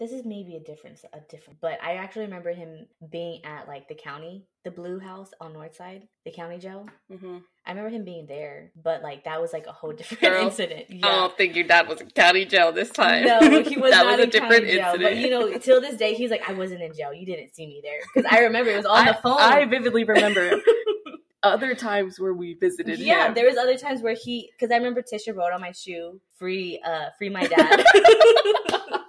this 0.00 0.10
is 0.12 0.24
maybe 0.24 0.56
a 0.56 0.60
difference 0.60 1.04
a 1.12 1.20
different 1.28 1.60
but 1.60 1.78
i 1.82 1.92
actually 1.94 2.24
remember 2.24 2.52
him 2.52 2.86
being 3.12 3.44
at 3.44 3.68
like 3.68 3.86
the 3.88 3.94
county 3.94 4.44
the 4.64 4.70
blue 4.70 4.98
house 4.98 5.30
on 5.40 5.52
north 5.52 5.76
side 5.76 6.08
the 6.24 6.30
county 6.32 6.58
jail 6.58 6.86
Mhm. 7.12 7.42
i 7.66 7.70
remember 7.70 7.90
him 7.90 8.04
being 8.04 8.26
there 8.26 8.72
but 8.82 9.02
like 9.02 9.24
that 9.24 9.40
was 9.40 9.52
like 9.52 9.66
a 9.66 9.72
whole 9.72 9.92
different 9.92 10.20
Girl, 10.22 10.46
incident 10.46 10.86
I 10.90 10.96
don't 11.16 11.36
think 11.36 11.54
your 11.54 11.66
dad 11.66 11.86
was 11.86 12.00
in 12.00 12.10
county 12.10 12.44
jail 12.46 12.72
this 12.72 12.90
time. 12.90 13.24
No, 13.24 13.38
he 13.62 13.76
was 13.84 13.90
that 13.92 14.04
not 14.04 14.10
was 14.12 14.18
a 14.20 14.22
in 14.24 14.30
different 14.30 14.64
jail. 14.66 14.86
incident. 14.86 15.02
But 15.02 15.16
you 15.16 15.30
know, 15.30 15.58
till 15.58 15.80
this 15.80 15.96
day, 15.96 16.14
he's 16.14 16.30
like, 16.30 16.48
I 16.48 16.52
wasn't 16.52 16.82
in 16.82 16.92
jail. 16.94 17.12
You 17.14 17.24
didn't 17.26 17.54
see 17.54 17.66
me 17.66 17.80
there 17.82 18.00
because 18.14 18.30
I 18.30 18.40
remember 18.40 18.70
it 18.70 18.76
was 18.76 18.86
on 18.86 19.08
I, 19.08 19.12
the 19.12 19.18
phone. 19.22 19.36
I 19.40 19.64
vividly 19.66 20.04
remember 20.04 20.60
other 21.42 21.74
times 21.74 22.18
where 22.20 22.34
we 22.34 22.54
visited 22.54 22.98
yeah, 22.98 23.28
him. 23.28 23.34
there 23.34 23.46
was 23.46 23.56
other 23.56 23.76
times 23.76 24.02
where 24.02 24.14
he 24.14 24.50
because 24.52 24.72
I 24.72 24.76
remember 24.76 25.02
Tisha 25.02 25.34
wrote 25.34 25.52
on 25.52 25.60
my 25.60 25.72
shoe, 25.72 26.20
"Free, 26.38 26.80
uh, 26.84 27.10
free 27.18 27.28
my 27.30 27.46
dad." 27.46 27.84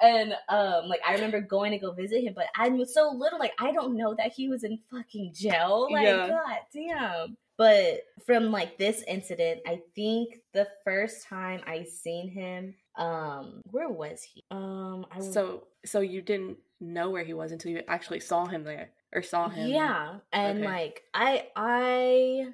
and 0.00 0.34
um, 0.48 0.86
like 0.88 1.00
I 1.06 1.14
remember 1.14 1.40
going 1.40 1.72
to 1.72 1.78
go 1.78 1.92
visit 1.92 2.22
him, 2.24 2.32
but 2.34 2.46
I'm 2.56 2.84
so 2.86 3.10
little, 3.10 3.38
like 3.38 3.52
I 3.60 3.72
don't 3.72 3.96
know 3.96 4.14
that 4.14 4.32
he 4.32 4.48
was 4.48 4.64
in 4.64 4.78
fucking 4.90 5.32
jail. 5.34 5.88
Like, 5.90 6.06
Yeah. 6.06 6.28
god 6.28 6.58
damn. 6.72 7.36
But 7.56 8.04
from 8.24 8.50
like 8.50 8.78
this 8.78 9.02
incident, 9.06 9.60
I 9.66 9.82
think 9.94 10.38
the 10.54 10.66
first 10.84 11.26
time 11.26 11.60
I 11.66 11.84
seen 11.84 12.30
him, 12.30 12.74
um, 12.96 13.60
where 13.70 13.90
was 13.90 14.22
he? 14.22 14.42
Um, 14.50 15.04
I 15.10 15.20
So, 15.20 15.64
so 15.84 16.00
you 16.00 16.22
didn't 16.22 16.56
know 16.80 17.10
where 17.10 17.24
he 17.24 17.34
was 17.34 17.52
until 17.52 17.72
you 17.72 17.82
actually 17.86 18.20
saw 18.20 18.46
him 18.46 18.64
there 18.64 18.90
or 19.12 19.20
saw 19.22 19.50
him. 19.50 19.68
Yeah, 19.68 20.20
and 20.32 20.58
Okay. 20.60 20.66
like 20.66 21.02
I, 21.12 21.48
I, 21.54 22.46
I- 22.46 22.52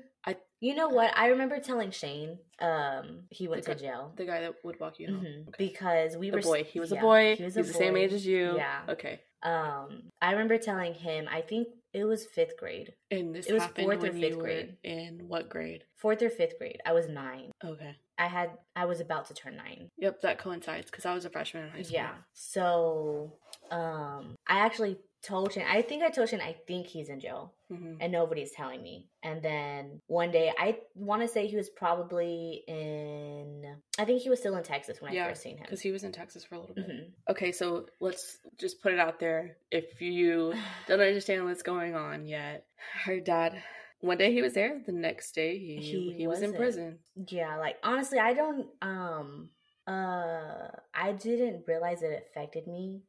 you 0.60 0.74
know 0.74 0.88
what? 0.88 1.12
I 1.16 1.28
remember 1.28 1.58
telling 1.58 1.90
Shane, 1.90 2.38
um, 2.60 3.24
he 3.30 3.46
went 3.48 3.64
The 3.64 3.74
to 3.74 3.80
guy- 3.80 3.86
jail 3.88 4.12
the 4.16 4.24
guy 4.24 4.40
that 4.40 4.54
would 4.64 4.80
walk 4.80 4.98
you 4.98 5.08
home. 5.08 5.24
Mhm. 5.24 5.48
Okay. 5.48 5.66
because 5.68 6.16
we 6.16 6.30
the 6.30 6.36
were 6.36 6.42
boy. 6.42 6.64
He 6.64 6.80
was 6.80 6.90
yeah, 6.92 6.98
a 6.98 7.02
boy. 7.02 7.36
He 7.36 7.44
was 7.44 7.54
He's 7.54 7.68
a 7.68 7.72
the 7.72 7.78
same 7.78 7.96
age 7.96 8.12
as 8.12 8.26
you. 8.26 8.56
Yeah. 8.56 8.82
Okay. 8.88 9.20
Um, 9.42 10.10
I 10.20 10.32
remember 10.32 10.56
telling 10.58 10.94
him. 10.94 11.28
I 11.30 11.40
think 11.42 11.68
it 11.92 12.04
was 12.04 12.26
fifth 12.26 12.56
grade, 12.58 12.94
And 13.10 13.34
this 13.34 13.46
It 13.46 13.52
was 13.54 13.62
happened 13.62 13.86
fourth 13.86 14.02
or 14.04 14.12
fifth 14.12 14.16
you 14.30 14.36
were 14.38 14.42
grade. 14.42 14.76
in 14.82 15.28
what 15.28 15.48
grade? 15.48 15.84
fourth 15.94 16.20
or 16.22 16.30
fifth 16.30 16.58
grade. 16.58 16.80
I 16.84 16.92
was 16.92 17.08
nine. 17.08 17.52
Okay. 17.64 17.94
I 18.18 18.26
had. 18.26 18.50
I 18.74 18.86
was 18.86 19.00
about 19.00 19.26
to 19.26 19.34
turn 19.34 19.56
nine. 19.56 19.90
Yep, 19.98 20.22
that 20.22 20.38
coincides 20.38 20.90
because 20.90 21.04
I 21.06 21.14
was 21.14 21.24
a 21.26 21.30
freshman 21.30 21.64
in 21.64 21.70
high 21.70 21.82
school. 21.82 21.94
Yeah. 21.94 22.14
So, 22.32 23.38
um, 23.70 24.36
I 24.48 24.60
actually 24.60 24.98
told 25.22 25.52
Shane. 25.52 25.66
I 25.68 25.82
think 25.82 26.02
I 26.02 26.08
told 26.10 26.28
Shane. 26.30 26.40
I 26.40 26.56
think 26.66 26.86
he's 26.86 27.08
in 27.10 27.20
jail. 27.20 27.52
Hmm 27.68 27.94
and 27.98 28.12
nobody's 28.12 28.52
telling 28.52 28.82
me. 28.82 29.08
And 29.22 29.42
then 29.42 30.00
one 30.06 30.30
day, 30.30 30.52
I 30.58 30.78
want 30.94 31.22
to 31.22 31.28
say 31.28 31.46
he 31.46 31.56
was 31.56 31.70
probably 31.70 32.62
in. 32.68 33.76
I 33.98 34.04
think 34.04 34.22
he 34.22 34.28
was 34.28 34.38
still 34.38 34.56
in 34.56 34.62
Texas 34.62 35.00
when 35.00 35.16
I 35.16 35.28
first 35.28 35.42
seen 35.42 35.56
him. 35.56 35.64
Because 35.64 35.80
he 35.80 35.92
was 35.92 36.04
in 36.04 36.12
Texas 36.12 36.44
for 36.44 36.56
a 36.56 36.60
little 36.60 36.74
bit. 36.74 36.88
Mhm. 36.88 37.10
Okay, 37.30 37.52
so 37.52 37.86
let's 38.00 38.38
just 38.58 38.82
put 38.82 38.92
it 38.92 38.98
out 38.98 39.18
there. 39.18 39.56
If 39.70 40.00
you 40.00 40.54
don't 40.86 41.00
understand 41.00 41.44
what's 41.44 41.62
going 41.62 41.94
on 41.94 42.26
yet, 42.26 42.66
her 43.04 43.18
dad. 43.20 43.62
One 44.00 44.18
day 44.18 44.30
he 44.32 44.42
was 44.42 44.52
there. 44.52 44.82
The 44.84 44.92
next 44.92 45.34
day 45.34 45.58
he 45.58 45.76
He 45.76 46.14
he, 46.18 46.26
was 46.26 46.42
in 46.42 46.52
prison. 46.52 46.98
Yeah, 47.28 47.56
like 47.56 47.78
honestly, 47.82 48.18
I 48.18 48.34
don't. 48.34 48.68
Um, 48.82 49.48
uh, 49.86 50.68
I 50.94 51.12
didn't 51.12 51.64
realize 51.66 52.02
it 52.02 52.26
affected 52.28 52.66
me, 52.66 53.02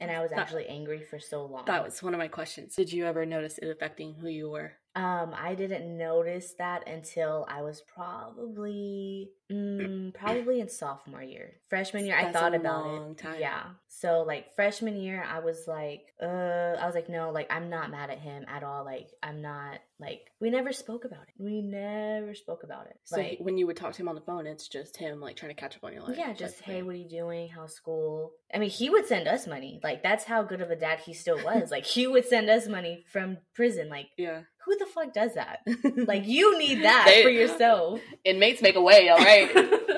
and 0.00 0.10
I 0.10 0.20
was 0.20 0.30
That- 0.30 0.38
actually 0.40 0.66
angry 0.68 1.02
for 1.04 1.18
so 1.18 1.44
long. 1.44 1.64
That 1.66 1.84
was 1.84 2.02
one 2.02 2.14
of 2.14 2.18
my 2.18 2.28
questions. 2.28 2.74
Did 2.74 2.92
you 2.92 3.06
ever 3.06 3.24
notice 3.26 3.58
it 3.58 3.68
affecting 3.68 4.14
who 4.14 4.28
you 4.28 4.50
were? 4.50 4.72
Um, 4.96 5.34
I 5.36 5.54
didn't 5.54 5.96
notice 5.96 6.54
that 6.54 6.88
until 6.88 7.46
I 7.48 7.62
was 7.62 7.82
probably 7.82 9.30
mm, 9.50 10.14
probably 10.14 10.60
in 10.60 10.68
sophomore 10.68 11.22
year. 11.22 11.54
Freshman 11.68 12.06
year, 12.06 12.16
I 12.16 12.24
That's 12.24 12.36
a 12.36 12.38
thought 12.38 12.54
about 12.54 13.10
it. 13.10 13.18
time. 13.18 13.40
Yeah. 13.40 13.62
So 13.88 14.22
like 14.26 14.54
freshman 14.54 14.96
year, 14.96 15.24
I 15.28 15.40
was 15.40 15.66
like, 15.66 16.02
uh, 16.22 16.26
I 16.26 16.86
was 16.86 16.94
like, 16.94 17.08
no, 17.08 17.30
like 17.30 17.50
I'm 17.52 17.68
not 17.70 17.90
mad 17.90 18.10
at 18.10 18.18
him 18.18 18.44
at 18.48 18.62
all. 18.62 18.84
Like 18.84 19.08
I'm 19.22 19.42
not 19.42 19.78
like 19.98 20.20
we 20.40 20.48
never 20.50 20.72
spoke 20.72 21.04
about 21.04 21.22
it. 21.28 21.34
We 21.38 21.60
never 21.60 22.34
spoke 22.34 22.62
about 22.62 22.86
it. 22.86 22.96
So 23.04 23.16
like 23.18 23.38
when 23.40 23.58
you 23.58 23.66
would 23.66 23.76
talk 23.76 23.92
to 23.94 24.00
him 24.02 24.08
on 24.08 24.14
the 24.14 24.20
phone, 24.20 24.46
it's 24.46 24.68
just 24.68 24.96
him 24.96 25.20
like 25.20 25.36
trying 25.36 25.54
to 25.54 25.60
catch 25.60 25.76
up 25.76 25.84
on 25.84 25.92
your 25.92 26.02
life. 26.02 26.16
yeah, 26.16 26.32
just 26.32 26.60
hey, 26.60 26.82
what 26.82 26.94
are 26.94 26.98
you 26.98 27.08
doing? 27.08 27.48
How's 27.48 27.74
school? 27.74 28.32
I 28.54 28.58
mean, 28.58 28.70
he 28.70 28.88
would 28.90 29.06
send 29.06 29.28
us 29.28 29.46
money. 29.46 29.80
Like 29.82 30.02
that's 30.02 30.24
how 30.24 30.42
good 30.42 30.60
of 30.60 30.70
a 30.70 30.76
dad 30.76 31.00
he 31.00 31.12
still 31.12 31.42
was. 31.44 31.70
like 31.76 31.84
he 31.84 32.06
would 32.06 32.26
send 32.26 32.48
us 32.48 32.66
money 32.68 33.04
from 33.12 33.38
prison. 33.54 33.88
Like 33.88 34.06
yeah. 34.16 34.42
who 34.64 34.76
the 34.78 34.86
fuck 34.86 35.12
does 35.12 35.34
that? 35.34 35.58
Like 36.06 36.26
you 36.26 36.58
need 36.58 36.82
that 36.84 37.04
They- 37.06 37.22
for 37.22 37.28
yourself. 37.30 38.00
Inmates 38.24 38.62
make 38.62 38.76
a 38.76 38.80
way, 38.80 39.08
all 39.08 39.18
right. 39.18 39.39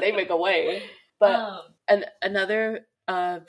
They 0.00 0.12
make 0.12 0.30
a 0.30 0.36
way. 0.36 0.82
But 1.20 1.34
um, 1.34 1.60
an, 1.88 2.04
another 2.22 2.86
uh 3.08 3.40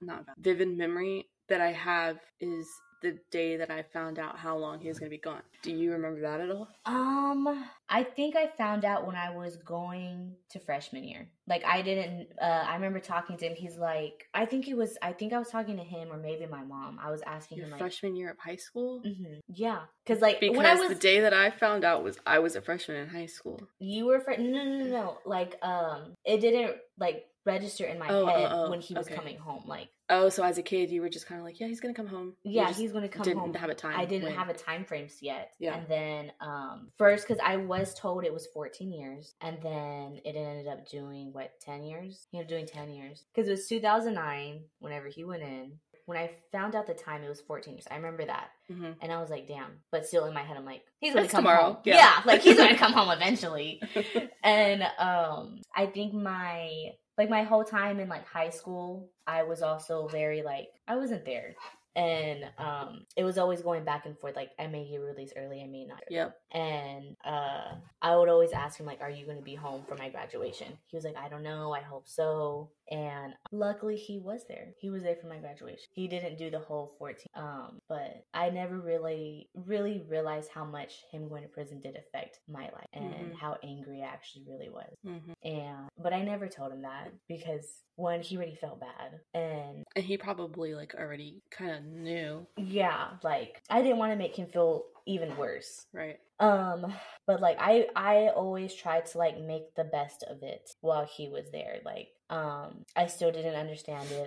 not 0.00 0.24
vivid 0.38 0.76
memory 0.76 1.26
that 1.48 1.60
I 1.60 1.72
have 1.72 2.18
is 2.40 2.66
the 3.02 3.18
day 3.30 3.56
that 3.56 3.70
I 3.70 3.82
found 3.82 4.18
out 4.18 4.38
how 4.38 4.56
long 4.56 4.80
he 4.80 4.88
was 4.88 4.98
going 4.98 5.10
to 5.10 5.16
be 5.16 5.20
gone. 5.20 5.42
Do 5.62 5.72
you 5.72 5.92
remember 5.92 6.20
that 6.22 6.40
at 6.40 6.50
all? 6.50 6.68
um, 6.86 7.64
I 7.88 8.04
think 8.04 8.36
I 8.36 8.46
found 8.56 8.84
out 8.84 9.06
when 9.06 9.16
I 9.16 9.30
was 9.30 9.56
going 9.56 10.34
to 10.50 10.58
freshman 10.58 11.04
year. 11.04 11.28
Like 11.46 11.64
I 11.64 11.82
didn't. 11.82 12.28
Uh, 12.40 12.64
I 12.66 12.74
remember 12.74 13.00
talking 13.00 13.36
to 13.36 13.46
him. 13.46 13.54
He's 13.56 13.76
like, 13.76 14.24
I 14.32 14.46
think 14.46 14.64
he 14.64 14.74
was. 14.74 14.96
I 15.02 15.12
think 15.12 15.32
I 15.32 15.38
was 15.38 15.48
talking 15.50 15.76
to 15.76 15.82
him 15.82 16.10
or 16.10 16.16
maybe 16.16 16.46
my 16.46 16.62
mom. 16.64 16.98
I 17.02 17.10
was 17.10 17.20
asking 17.26 17.58
Your 17.58 17.66
him 17.66 17.72
like, 17.72 17.80
freshman 17.80 18.16
year 18.16 18.30
of 18.30 18.38
high 18.38 18.56
school? 18.56 19.02
Mhm. 19.04 19.40
yeah, 19.48 19.80
because 20.04 20.22
like 20.22 20.40
Because 20.40 20.56
when 20.56 20.66
I 20.66 20.74
was 20.74 20.88
the 20.88 20.94
day 20.94 21.20
that 21.20 21.34
I 21.34 21.50
found 21.50 21.84
out 21.84 22.02
was 22.02 22.18
I 22.26 22.38
was 22.38 22.56
a 22.56 22.62
freshman 22.62 22.96
in 22.98 23.08
high 23.08 23.26
school. 23.26 23.60
You 23.78 24.06
were 24.06 24.20
fr- 24.20 24.38
no, 24.38 24.64
no, 24.64 24.78
no, 24.78 24.84
no. 24.86 25.18
Like, 25.26 25.56
um, 25.62 26.14
it 26.24 26.40
didn't 26.40 26.76
like 26.98 27.26
register 27.44 27.84
in 27.84 27.98
my 27.98 28.08
Oh, 28.08 28.26
head 28.26 28.48
oh, 28.52 28.64
oh, 28.66 28.70
when 28.70 28.80
he 28.80 28.94
was 28.94 29.06
okay. 29.06 29.14
coming 29.16 29.36
home. 29.38 29.64
Like, 29.66 29.88
Oh, 30.08 30.28
so 30.28 30.42
as 30.42 30.58
a 30.58 30.62
kid, 30.62 30.90
you 30.90 31.00
were 31.00 31.08
just 31.08 31.26
kind 31.26 31.40
of 31.40 31.44
like, 31.44 31.58
yeah, 31.58 31.66
he's 31.68 31.80
gonna 31.80 31.94
come 31.94 32.06
home. 32.06 32.34
Yeah, 32.44 32.70
he's 32.72 32.92
gonna 32.92 33.08
come 33.08 33.22
didn't 33.22 33.38
home. 33.40 33.54
have 33.54 33.70
a 33.70 33.74
time. 33.74 33.98
I 33.98 34.04
didn't 34.04 34.24
when- 34.24 34.34
have 34.34 34.48
a 34.50 34.54
time 34.54 34.84
frames 34.84 35.18
yet. 35.22 35.52
Yeah. 35.58 35.76
And 35.76 35.88
then, 35.88 36.32
um, 36.40 36.90
first 36.98 37.26
because 37.26 37.40
I 37.44 37.56
was 37.56 37.94
told 37.94 38.24
it 38.24 38.32
was 38.32 38.46
14 38.48 38.92
years, 38.92 39.34
and 39.40 39.56
then 39.62 40.20
it 40.24 40.36
ended 40.36 40.66
up 40.68 40.86
doing 40.88 41.32
what 41.32 41.58
10 41.60 41.82
years. 41.84 42.26
You 42.30 42.40
know, 42.42 42.46
doing 42.46 42.66
10 42.66 42.90
years 42.90 43.24
because 43.34 43.48
it 43.48 43.52
was 43.52 43.66
2009 43.68 44.64
whenever 44.80 45.08
he 45.08 45.24
went 45.24 45.42
in. 45.42 45.78
When 46.04 46.18
I 46.18 46.32
found 46.50 46.74
out 46.74 46.88
the 46.88 46.94
time, 46.94 47.22
it 47.22 47.28
was 47.28 47.40
14 47.40 47.74
years. 47.74 47.86
I 47.90 47.94
remember 47.94 48.24
that. 48.26 48.50
Mhm. 48.70 48.96
And 49.00 49.12
I 49.12 49.20
was 49.20 49.30
like, 49.30 49.46
damn. 49.46 49.80
But 49.92 50.04
still 50.04 50.24
in 50.24 50.34
my 50.34 50.42
head, 50.42 50.56
I'm 50.56 50.64
like, 50.64 50.82
he's 50.98 51.12
gonna 51.14 51.22
That's 51.22 51.32
come 51.32 51.44
tomorrow. 51.44 51.62
home. 51.74 51.76
Yeah. 51.84 51.94
Yeah. 51.96 52.22
like 52.26 52.42
he's 52.42 52.56
gonna 52.56 52.76
come 52.84 52.92
home 52.92 53.10
eventually. 53.10 53.80
and 54.42 54.82
um 54.98 55.60
I 55.74 55.86
think 55.86 56.12
my 56.12 56.90
like 57.18 57.30
my 57.30 57.42
whole 57.42 57.64
time 57.64 58.00
in 58.00 58.08
like 58.08 58.26
high 58.26 58.50
school, 58.50 59.10
I 59.26 59.42
was 59.42 59.62
also 59.62 60.08
very 60.08 60.42
like 60.42 60.68
I 60.88 60.96
wasn't 60.96 61.24
there. 61.24 61.54
And 61.94 62.44
um 62.56 63.04
it 63.16 63.24
was 63.24 63.36
always 63.36 63.60
going 63.60 63.84
back 63.84 64.06
and 64.06 64.18
forth, 64.18 64.34
like 64.34 64.50
I 64.58 64.66
may 64.66 64.88
get 64.88 64.98
released 64.98 65.34
early, 65.36 65.62
I 65.62 65.66
may 65.66 65.84
not. 65.84 66.02
Yep. 66.08 66.36
And 66.52 67.16
uh 67.24 67.74
I 68.00 68.16
would 68.16 68.30
always 68.30 68.52
ask 68.52 68.80
him 68.80 68.86
like, 68.86 69.02
Are 69.02 69.10
you 69.10 69.26
gonna 69.26 69.42
be 69.42 69.54
home 69.54 69.84
for 69.86 69.94
my 69.96 70.08
graduation? 70.08 70.68
He 70.86 70.96
was 70.96 71.04
like, 71.04 71.16
I 71.16 71.28
don't 71.28 71.42
know, 71.42 71.72
I 71.72 71.80
hope 71.80 72.08
so. 72.08 72.70
And 72.90 73.34
luckily 73.52 73.96
he 73.96 74.18
was 74.18 74.44
there. 74.48 74.68
He 74.78 74.90
was 74.90 75.02
there 75.02 75.16
for 75.16 75.28
my 75.28 75.38
graduation. 75.38 75.86
He 75.94 76.08
didn't 76.08 76.36
do 76.38 76.50
the 76.50 76.58
whole 76.58 76.94
14. 76.98 77.26
Um, 77.34 77.78
but 77.88 78.24
I 78.34 78.50
never 78.50 78.78
really 78.78 79.48
really 79.54 80.04
realized 80.08 80.50
how 80.52 80.64
much 80.64 81.02
him 81.10 81.28
going 81.28 81.42
to 81.42 81.48
prison 81.48 81.80
did 81.80 81.96
affect 81.96 82.40
my 82.48 82.64
life 82.64 82.86
and 82.92 83.04
Mhm. 83.14 83.34
how 83.36 83.56
angry 83.62 84.02
I 84.02 84.06
actually 84.06 84.44
really 84.48 84.68
was. 84.70 84.92
hmm 85.04 85.32
And 85.42 85.88
but 85.98 86.12
I 86.12 86.22
never 86.22 86.48
told 86.48 86.72
him 86.72 86.82
that 86.82 87.12
because 87.28 87.82
one, 87.96 88.20
he 88.20 88.36
already 88.36 88.54
felt 88.56 88.80
bad. 88.80 89.20
And 89.34 89.84
And 89.94 90.04
he 90.04 90.16
probably 90.16 90.74
like 90.74 90.94
already 90.94 91.42
kind 91.50 91.72
of 91.72 91.84
knew. 91.84 92.46
yeah, 92.56 93.18
like 93.22 93.60
I 93.70 93.82
didn't 93.82 93.98
want 93.98 94.12
to 94.12 94.16
make 94.16 94.34
him 94.36 94.46
feel 94.48 94.84
even 95.06 95.36
worse. 95.36 95.86
Right. 95.92 96.18
Um, 96.40 96.92
but 97.26 97.40
like 97.40 97.56
I 97.60 97.86
I 97.94 98.28
always 98.28 98.74
tried 98.74 99.06
to 99.06 99.18
like 99.18 99.38
make 99.38 99.74
the 99.76 99.84
best 99.84 100.24
of 100.24 100.42
it 100.42 100.70
while 100.80 101.04
he 101.04 101.28
was 101.28 101.50
there. 101.52 101.80
Like, 101.84 102.08
um, 102.30 102.84
I 102.96 103.06
still 103.06 103.30
didn't 103.30 103.54
understand 103.54 104.10
it. 104.10 104.26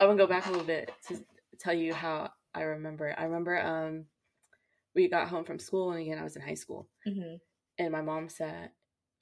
I 0.00 0.06
want 0.06 0.18
to 0.18 0.24
go 0.24 0.28
back 0.28 0.46
a 0.46 0.50
little 0.50 0.66
bit 0.66 0.90
to 1.08 1.24
tell 1.58 1.74
you 1.74 1.92
how 1.94 2.30
I 2.54 2.62
remember. 2.62 3.14
I 3.16 3.24
remember 3.24 3.58
um 3.58 4.04
we 4.94 5.08
got 5.08 5.28
home 5.28 5.44
from 5.44 5.58
school 5.58 5.90
and 5.90 6.00
again 6.00 6.18
I 6.18 6.24
was 6.24 6.36
in 6.36 6.42
high 6.42 6.54
school 6.54 6.88
hmm 7.04 7.36
and 7.78 7.92
my 7.92 8.02
mom 8.02 8.28
sat 8.28 8.72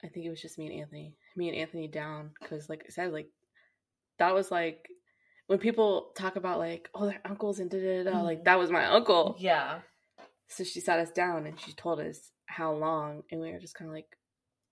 I 0.03 0.07
think 0.07 0.25
it 0.25 0.29
was 0.29 0.41
just 0.41 0.57
me 0.57 0.67
and 0.67 0.81
Anthony. 0.81 1.15
Me 1.35 1.49
and 1.49 1.57
Anthony 1.57 1.87
down 1.87 2.31
cuz 2.43 2.69
like 2.69 2.83
I 2.87 2.89
said 2.89 3.11
like 3.11 3.29
that 4.19 4.33
was 4.33 4.51
like 4.51 4.87
when 5.47 5.59
people 5.59 6.11
talk 6.15 6.35
about 6.35 6.59
like 6.59 6.89
oh 6.93 7.05
their 7.05 7.21
uncles 7.25 7.59
and 7.59 7.69
da 7.69 7.79
da 7.79 8.03
da 8.03 8.21
like 8.21 8.43
that 8.45 8.59
was 8.59 8.71
my 8.71 8.85
uncle. 8.85 9.35
Yeah. 9.39 9.81
So 10.49 10.63
she 10.63 10.79
sat 10.79 10.99
us 10.99 11.11
down 11.11 11.45
and 11.45 11.59
she 11.59 11.73
told 11.73 11.99
us 11.99 12.31
how 12.47 12.73
long 12.73 13.23
and 13.31 13.41
we 13.41 13.51
were 13.51 13.59
just 13.59 13.75
kind 13.75 13.89
of 13.89 13.95
like 13.95 14.17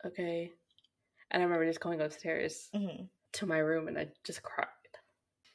okay. 0.05 0.51
And 1.31 1.41
I 1.41 1.45
remember 1.45 1.65
just 1.65 1.81
going 1.81 2.01
upstairs 2.01 2.69
hmm 2.73 3.05
to 3.33 3.45
my 3.45 3.57
room 3.57 3.89
and 3.89 3.97
I 3.97 4.07
just 4.23 4.41
cried. 4.43 4.67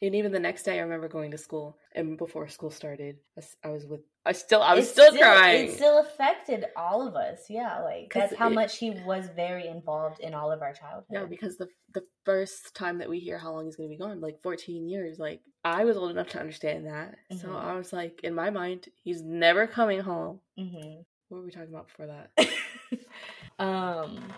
And 0.03 0.15
even 0.15 0.33
the 0.33 0.41
next 0.41 0.63
day, 0.63 0.79
I 0.79 0.83
remember 0.83 1.09
going 1.09 1.31
to 1.33 1.39
school, 1.39 1.77
and 1.95 2.17
before 2.17 2.49
school 2.49 2.71
started, 2.71 3.19
I 3.63 3.69
was 3.69 3.85
with. 3.87 4.01
I 4.25 4.33
still, 4.33 4.63
I 4.63 4.75
was 4.75 4.87
It 4.89 4.93
still, 4.93 5.13
crying. 5.19 5.69
It 5.69 5.75
still 5.75 5.99
affected 5.99 6.65
all 6.77 7.07
of 7.07 7.15
us. 7.17 7.51
Yeah, 7.51 7.81
like 7.83 8.11
that's 8.15 8.35
how 8.35 8.49
it- 8.51 8.55
much 8.55 8.79
he 8.79 8.91
was 8.91 9.29
very 9.37 9.67
involved 9.69 10.21
in 10.21 10.33
all 10.35 10.51
of 10.53 10.63
our 10.63 10.73
childhood. 10.73 11.05
yeah, 11.11 11.25
because 11.25 11.57
the 11.59 11.69
the 11.93 12.05
first 12.25 12.75
time 12.75 12.99
that 12.99 13.11
we 13.11 13.19
hear 13.19 13.37
how 13.39 13.53
long 13.53 13.65
he's 13.67 13.77
going 13.77 13.89
to 13.91 13.95
be 13.95 13.99
gone, 13.99 14.21
like 14.23 14.41
fourteen 14.43 14.89
years, 14.89 15.19
like 15.19 15.43
I 15.65 15.85
was 15.85 15.97
old 15.99 16.11
enough 16.13 16.29
to 16.31 16.41
understand 16.41 16.87
that. 16.87 17.17
So 17.39 17.49
Mhm. 17.49 17.63
I 17.65 17.75
was 17.77 17.93
like, 17.93 18.21
in 18.25 18.35
my 18.35 18.49
mind, 18.49 18.89
he's 19.03 19.21
never 19.23 19.67
coming 19.67 20.01
home. 20.01 20.41
hmm 20.57 21.03
What 21.29 21.39
were 21.39 21.45
we 21.45 21.51
talking 21.51 21.69
about 21.75 21.89
before 21.89 22.07
that? 22.07 22.31
um, 23.59 24.33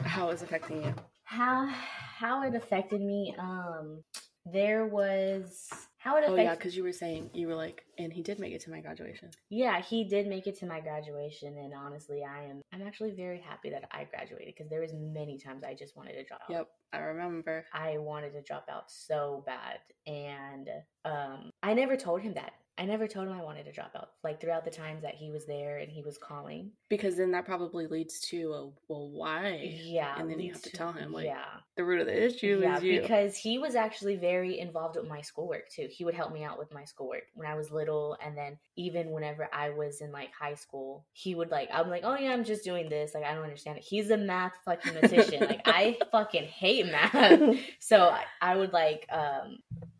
how 0.00 0.28
it 0.28 0.32
was 0.32 0.42
affecting 0.42 0.82
you? 0.82 0.94
how 1.24 1.66
how 1.66 2.42
it 2.42 2.54
affected 2.54 3.00
me. 3.00 3.34
Um, 3.38 4.02
there 4.50 4.86
was 4.86 5.68
how 5.98 6.16
it 6.16 6.20
Oh 6.26 6.32
affected. 6.32 6.42
yeah, 6.42 6.54
because 6.56 6.76
you 6.76 6.82
were 6.82 6.92
saying 6.92 7.30
you 7.32 7.46
were 7.46 7.54
like, 7.54 7.84
and 7.98 8.12
he 8.12 8.22
did 8.22 8.38
make 8.40 8.52
it 8.52 8.60
to 8.62 8.70
my 8.70 8.80
graduation. 8.80 9.30
Yeah, 9.50 9.80
he 9.80 10.04
did 10.04 10.26
make 10.26 10.46
it 10.46 10.58
to 10.58 10.66
my 10.66 10.80
graduation, 10.80 11.56
and 11.58 11.72
honestly, 11.74 12.24
I 12.24 12.44
am 12.44 12.60
I'm 12.72 12.82
actually 12.86 13.12
very 13.12 13.40
happy 13.40 13.70
that 13.70 13.84
I 13.92 14.04
graduated 14.04 14.54
because 14.56 14.68
there 14.68 14.80
was 14.80 14.92
many 14.92 15.38
times 15.38 15.62
I 15.64 15.74
just 15.74 15.96
wanted 15.96 16.14
to 16.14 16.24
drop 16.24 16.40
out. 16.42 16.50
Yep, 16.50 16.68
I 16.92 16.98
remember. 16.98 17.64
I 17.72 17.98
wanted 17.98 18.32
to 18.32 18.42
drop 18.42 18.66
out 18.70 18.90
so 18.90 19.44
bad, 19.46 19.78
and 20.06 20.68
um, 21.04 21.50
I 21.62 21.74
never 21.74 21.96
told 21.96 22.20
him 22.22 22.34
that. 22.34 22.52
I 22.78 22.86
never 22.86 23.06
told 23.06 23.28
him 23.28 23.34
I 23.34 23.42
wanted 23.42 23.66
to 23.66 23.72
drop 23.72 23.92
out. 23.94 24.10
Like 24.24 24.40
throughout 24.40 24.64
the 24.64 24.70
times 24.70 25.02
that 25.02 25.14
he 25.14 25.30
was 25.30 25.44
there 25.44 25.78
and 25.78 25.90
he 25.90 26.02
was 26.02 26.16
calling. 26.16 26.70
Because 26.88 27.16
then 27.16 27.32
that 27.32 27.44
probably 27.44 27.86
leads 27.86 28.20
to 28.28 28.52
a 28.52 28.62
well, 28.88 29.08
why? 29.10 29.78
Yeah, 29.84 30.14
and 30.18 30.30
then 30.30 30.40
you 30.40 30.52
have 30.52 30.62
to 30.62 30.70
tell 30.70 30.92
him 30.92 31.12
like 31.12 31.26
yeah, 31.26 31.44
the 31.76 31.84
root 31.84 32.00
of 32.00 32.06
the 32.06 32.24
issue 32.24 32.60
yeah, 32.62 32.78
is 32.78 32.82
you. 32.82 33.00
because 33.00 33.36
he 33.36 33.58
was 33.58 33.74
actually 33.74 34.16
very 34.16 34.58
involved 34.58 34.96
with 34.96 35.06
my 35.06 35.20
schoolwork 35.20 35.68
too. 35.68 35.88
He 35.90 36.04
would 36.04 36.14
help 36.14 36.32
me 36.32 36.44
out 36.44 36.58
with 36.58 36.72
my 36.72 36.84
schoolwork 36.84 37.24
when 37.34 37.46
I 37.46 37.54
was 37.54 37.70
little, 37.70 38.16
and 38.24 38.36
then 38.36 38.58
even 38.76 39.10
whenever 39.10 39.48
I 39.52 39.70
was 39.70 40.00
in 40.00 40.10
like 40.10 40.30
high 40.32 40.54
school, 40.54 41.04
he 41.12 41.34
would 41.34 41.50
like 41.50 41.68
I'm 41.72 41.90
like, 41.90 42.02
oh 42.04 42.16
yeah, 42.16 42.32
I'm 42.32 42.44
just 42.44 42.64
doing 42.64 42.88
this. 42.88 43.14
Like 43.14 43.24
I 43.24 43.34
don't 43.34 43.44
understand 43.44 43.78
it. 43.78 43.84
He's 43.84 44.10
a 44.10 44.16
math 44.16 44.54
fucking 44.64 44.94
magician. 44.94 45.46
like 45.46 45.62
I 45.66 45.98
fucking 46.10 46.44
hate 46.44 46.86
math. 46.86 47.58
So 47.80 47.98
I, 47.98 48.24
I 48.40 48.56
would 48.56 48.72
like 48.72 49.06
um 49.10 49.58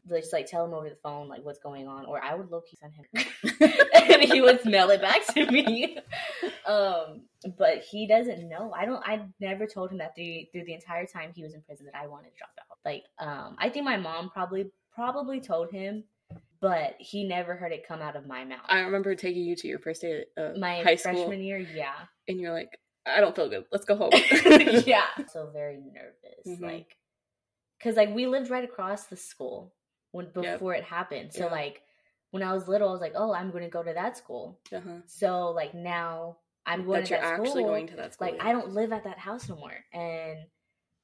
just 0.09 0.33
like 0.33 0.47
tell 0.47 0.65
him 0.65 0.75
over 0.75 0.89
the 0.89 0.97
phone 0.97 1.29
like 1.29 1.45
what's 1.45 1.59
going 1.59 1.87
on, 1.87 2.07
or 2.07 2.23
I 2.23 2.35
would 2.35 2.51
low 2.51 2.61
key 2.61 2.77
send 2.77 2.93
him, 2.95 3.07
and 3.95 4.23
he 4.23 4.41
would 4.41 4.65
mail 4.65 4.91
it 4.91 5.01
back 5.01 5.27
to 5.35 5.51
me. 5.51 5.99
Um, 6.65 7.23
but 7.59 7.79
he 7.83 8.07
doesn't 8.07 8.49
know. 8.49 8.73
I 8.73 8.85
don't. 8.85 9.03
I 9.05 9.23
never 9.41 9.67
told 9.67 9.91
him 9.91 9.99
that 9.99 10.15
through 10.15 10.45
through 10.53 10.65
the 10.65 10.75
entire 10.75 11.07
time 11.07 11.33
he 11.35 11.43
was 11.43 11.55
in 11.55 11.61
prison 11.63 11.87
that 11.87 11.97
I 11.97 12.07
wanted 12.07 12.31
to 12.31 12.37
drop 12.39 12.51
out. 12.61 12.79
Like, 12.85 13.03
um, 13.19 13.57
I 13.59 13.69
think 13.69 13.85
my 13.85 13.97
mom 13.97 14.31
probably 14.31 14.71
probably 14.95 15.41
told 15.41 15.73
him, 15.73 16.05
but 16.61 16.95
he 17.01 17.25
never 17.25 17.57
heard 17.57 17.73
it 17.73 17.87
come 17.87 18.01
out 18.01 18.15
of 18.15 18.27
my 18.29 18.45
mouth. 18.45 18.61
I 18.69 18.81
remember 18.81 19.15
taking 19.17 19.43
you 19.43 19.57
to 19.57 19.67
your 19.67 19.81
first 19.81 20.03
day 20.03 20.25
of 20.37 20.57
my 20.57 20.77
high 20.83 20.97
freshman 20.97 21.17
school, 21.17 21.35
year, 21.35 21.59
yeah, 21.59 21.95
and 22.29 22.39
you're 22.41 22.53
like, 22.53 22.79
I 23.07 23.21
don't 23.21 23.35
feel 23.35 23.49
good. 23.49 23.65
Let's 23.73 23.85
go 23.85 23.97
home. 23.97 24.11
yeah. 24.87 25.07
So 25.33 25.51
very 25.53 25.79
nervous, 25.79 26.47
Mhm. 26.47 26.61
like, 26.61 26.97
cause 27.83 27.97
like 27.97 28.15
we 28.15 28.27
lived 28.29 28.51
right 28.51 28.65
across 28.65 29.07
the 29.07 29.17
school 29.17 29.75
when 30.13 30.27
Yep. 30.37 30.55
before 30.55 30.75
it 30.75 30.85
happened. 30.85 31.33
So 31.33 31.47
Yeah. 31.47 31.53
like 31.53 31.83
when 32.31 32.43
I 32.43 32.53
was 32.55 32.69
little, 32.69 32.89
I 32.89 32.93
was 32.93 33.01
like, 33.01 33.13
oh, 33.17 33.35
I'm 33.35 33.51
going 33.51 33.65
to 33.65 33.69
go 33.71 33.83
to 33.83 33.93
that 33.93 34.17
school. 34.17 34.59
uh-huh. 34.73 35.01
So 35.07 35.51
like 35.51 35.75
now 35.75 36.39
I'm 36.65 36.85
going 36.85 37.01
That 37.01 37.07
to 37.09 37.15
you're 37.15 37.21
that 37.21 37.41
actually 37.41 37.63
school. 37.63 37.67
going 37.67 37.87
to 37.89 37.97
that 37.97 38.15
school. 38.15 38.29
like 38.29 38.41
I 38.43 38.53
don't 38.53 38.71
live 38.73 38.93
at 38.93 39.05
that 39.05 39.19
house 39.19 39.49
no 39.49 39.57
more, 39.57 39.77
and 39.93 40.39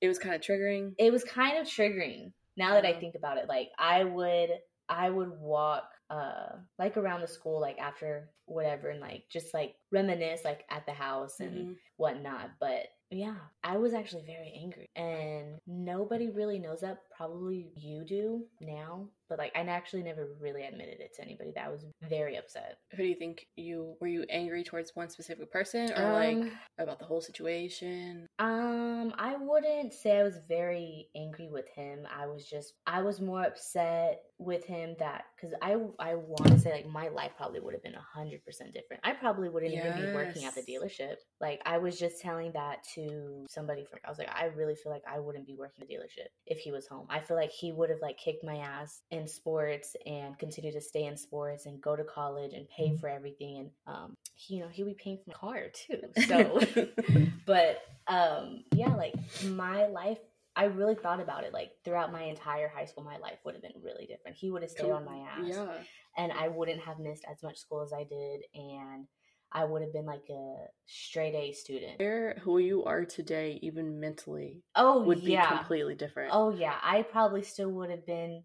It 0.00 0.08
was 0.08 0.18
kind 0.18 0.34
of 0.36 0.40
triggering. 0.40 0.94
it 0.98 1.10
was 1.12 1.24
kind 1.24 1.58
of 1.58 1.66
triggering 1.66 2.32
now 2.56 2.74
that 2.74 2.84
I 2.86 2.92
think 2.94 3.14
about 3.16 3.38
it. 3.38 3.48
Like 3.48 3.70
I 3.78 4.04
would 4.04 4.50
I 4.88 5.10
would 5.10 5.32
walk 5.38 5.84
uh 6.10 6.48
like 6.78 6.96
around 6.96 7.20
the 7.20 7.28
school 7.28 7.60
like 7.60 7.78
after 7.78 8.30
whatever 8.46 8.88
and 8.88 9.00
like 9.00 9.24
just 9.30 9.52
like 9.52 9.74
reminisce 9.92 10.40
like 10.44 10.64
at 10.70 10.86
the 10.86 10.92
house 10.92 11.40
and 11.40 11.66
Mhm. 11.66 11.76
whatnot. 11.96 12.50
But 12.60 12.86
yeah, 13.10 13.36
I 13.64 13.76
was 13.78 13.92
actually 13.92 14.24
very 14.26 14.52
angry. 14.62 14.88
And 14.96 15.58
nobody 15.66 16.30
really 16.30 16.58
knows 16.58 16.80
that. 16.80 16.98
Probably 17.18 17.72
you 17.74 18.04
do 18.04 18.44
now. 18.60 19.08
But 19.28 19.38
like 19.38 19.52
I 19.54 19.60
actually 19.60 20.04
never 20.04 20.28
really 20.40 20.62
admitted 20.62 21.00
it 21.00 21.14
to 21.16 21.22
anybody 21.22 21.52
that 21.54 21.66
I 21.66 21.68
was 21.68 21.84
very 22.08 22.36
upset. 22.36 22.78
Who 22.92 22.98
do 22.98 23.04
you 23.04 23.14
think 23.14 23.46
you 23.56 23.94
were? 24.00 24.06
You 24.06 24.24
angry 24.30 24.64
towards 24.64 24.96
one 24.96 25.10
specific 25.10 25.52
person, 25.52 25.92
or 25.92 26.12
like 26.12 26.36
Um, 26.36 26.52
about 26.78 26.98
the 26.98 27.04
whole 27.04 27.20
situation? 27.20 28.26
Um, 28.38 29.12
I 29.18 29.36
wouldn't 29.36 29.92
say 29.92 30.18
I 30.18 30.22
was 30.22 30.38
very 30.48 31.08
angry 31.14 31.48
with 31.50 31.68
him. 31.68 32.06
I 32.10 32.26
was 32.26 32.48
just 32.48 32.72
I 32.86 33.02
was 33.02 33.20
more 33.20 33.44
upset 33.44 34.22
with 34.38 34.64
him 34.64 34.94
that 35.00 35.24
because 35.36 35.54
I 35.60 35.76
I 35.98 36.14
want 36.14 36.46
to 36.52 36.58
say 36.58 36.70
like 36.70 36.86
my 36.86 37.08
life 37.08 37.32
probably 37.36 37.60
would 37.60 37.74
have 37.74 37.82
been 37.82 37.96
a 37.96 38.00
hundred 38.00 38.42
percent 38.46 38.72
different. 38.72 39.02
I 39.04 39.12
probably 39.12 39.50
wouldn't 39.50 39.74
even 39.74 39.94
be 39.94 40.12
working 40.14 40.44
at 40.44 40.54
the 40.54 40.62
dealership. 40.62 41.16
Like 41.38 41.60
I 41.66 41.76
was 41.76 41.98
just 41.98 42.22
telling 42.22 42.52
that 42.52 42.78
to 42.94 43.44
somebody 43.50 43.84
from 43.84 43.98
I 44.06 44.08
was 44.08 44.18
like 44.18 44.30
I 44.34 44.46
really 44.46 44.76
feel 44.76 44.92
like 44.92 45.02
I 45.06 45.18
wouldn't 45.18 45.46
be 45.46 45.56
working 45.58 45.82
at 45.82 45.88
the 45.88 45.94
dealership 45.94 46.28
if 46.46 46.58
he 46.58 46.70
was 46.72 46.86
home. 46.86 47.07
I 47.10 47.20
feel 47.20 47.36
like 47.36 47.50
he 47.50 47.72
would 47.72 47.90
have 47.90 48.00
like 48.02 48.18
kicked 48.18 48.44
my 48.44 48.56
ass 48.56 49.02
in 49.10 49.26
sports 49.26 49.96
and 50.06 50.38
continue 50.38 50.72
to 50.72 50.80
stay 50.80 51.04
in 51.04 51.16
sports 51.16 51.66
and 51.66 51.80
go 51.80 51.96
to 51.96 52.04
college 52.04 52.52
and 52.54 52.68
pay 52.68 52.96
for 52.96 53.08
everything. 53.08 53.56
And 53.58 53.70
um 53.86 54.14
he, 54.34 54.56
you 54.56 54.60
know 54.62 54.68
he 54.68 54.82
would 54.84 54.96
be 54.96 55.02
paying 55.02 55.18
for 55.18 55.30
my 55.30 55.34
car 55.34 55.66
too. 55.72 56.00
So 56.28 56.60
but 57.46 57.80
um 58.06 58.64
yeah 58.74 58.94
like 58.94 59.14
my 59.44 59.86
life 59.86 60.18
i 60.56 60.64
really 60.64 60.94
thought 60.96 61.20
about 61.20 61.44
it. 61.44 61.52
Like 61.52 61.70
throughout 61.84 62.12
my 62.12 62.24
entire 62.24 62.68
high 62.68 62.84
school 62.86 63.04
my 63.04 63.18
life 63.18 63.38
would 63.44 63.54
have 63.54 63.62
been 63.62 63.80
really 63.82 64.06
different. 64.06 64.36
He 64.36 64.50
would 64.50 64.62
have 64.62 64.70
stayed 64.70 64.90
on 64.90 65.04
my 65.04 65.18
ass 65.18 65.46
Yeah. 65.48 65.68
and 66.16 66.32
i 66.32 66.48
wouldn't 66.48 66.80
have 66.80 66.98
missed 66.98 67.24
as 67.30 67.42
much 67.42 67.58
school 67.58 67.82
as 67.82 67.92
i 67.92 68.04
did. 68.04 68.40
And 68.54 69.06
i 69.52 69.64
would 69.64 69.82
have 69.82 69.92
been 69.92 70.06
like 70.06 70.24
a 70.30 70.56
straight 70.86 71.34
a 71.34 71.52
student. 71.52 71.98
Where 71.98 72.38
who 72.42 72.58
you 72.58 72.84
are 72.84 73.04
today, 73.04 73.58
even 73.62 74.00
mentally, 74.00 74.62
oh 74.74 75.02
would 75.02 75.24
be 75.24 75.36
completely 75.36 75.94
different. 75.94 76.30
oh 76.32 76.50
yeah. 76.50 76.76
I 76.82 77.02
probably 77.02 77.42
still 77.42 77.70
would 77.72 77.90
have 77.90 78.06
been 78.06 78.42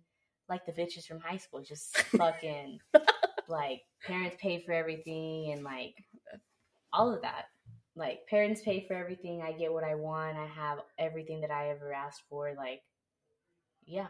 like 0.49 0.65
the 0.65 0.73
bitches 0.73 1.05
from 1.05 1.19
high 1.19 1.37
school 1.37 1.61
just 1.61 1.97
fucking 2.17 2.79
like 3.47 3.81
parents 4.05 4.35
pay 4.39 4.63
for 4.65 4.73
everything 4.73 5.51
and 5.53 5.63
like 5.63 5.95
all 6.91 7.13
of 7.13 7.21
that. 7.21 7.45
Like 7.95 8.19
parents 8.29 8.61
pay 8.61 8.85
for 8.87 8.95
everything. 8.95 9.41
I 9.41 9.51
get 9.51 9.71
what 9.71 9.83
i 9.83 9.95
want. 9.95 10.37
I 10.37 10.47
have 10.47 10.79
everything 10.97 11.41
that 11.41 11.51
i 11.51 11.69
ever 11.69 11.93
asked 11.93 12.23
for. 12.29 12.53
Like 12.57 12.81
yeah. 13.85 14.07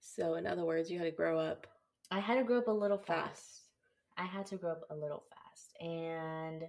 So, 0.00 0.34
in 0.34 0.46
other 0.46 0.64
words, 0.64 0.90
you 0.90 0.98
had 0.98 1.04
to 1.04 1.10
grow 1.10 1.38
up 1.38 1.66
i 2.10 2.20
had 2.20 2.36
to 2.36 2.44
grow 2.44 2.58
up 2.58 2.68
a 2.68 2.72
little 2.72 2.98
fast. 2.98 3.06
fast. 3.06 3.62
i 4.16 4.24
had 4.24 4.46
to 4.46 4.56
grow 4.56 4.72
up 4.72 4.82
a 4.90 4.94
little 4.94 5.24
fast 5.30 5.37
and 5.80 6.64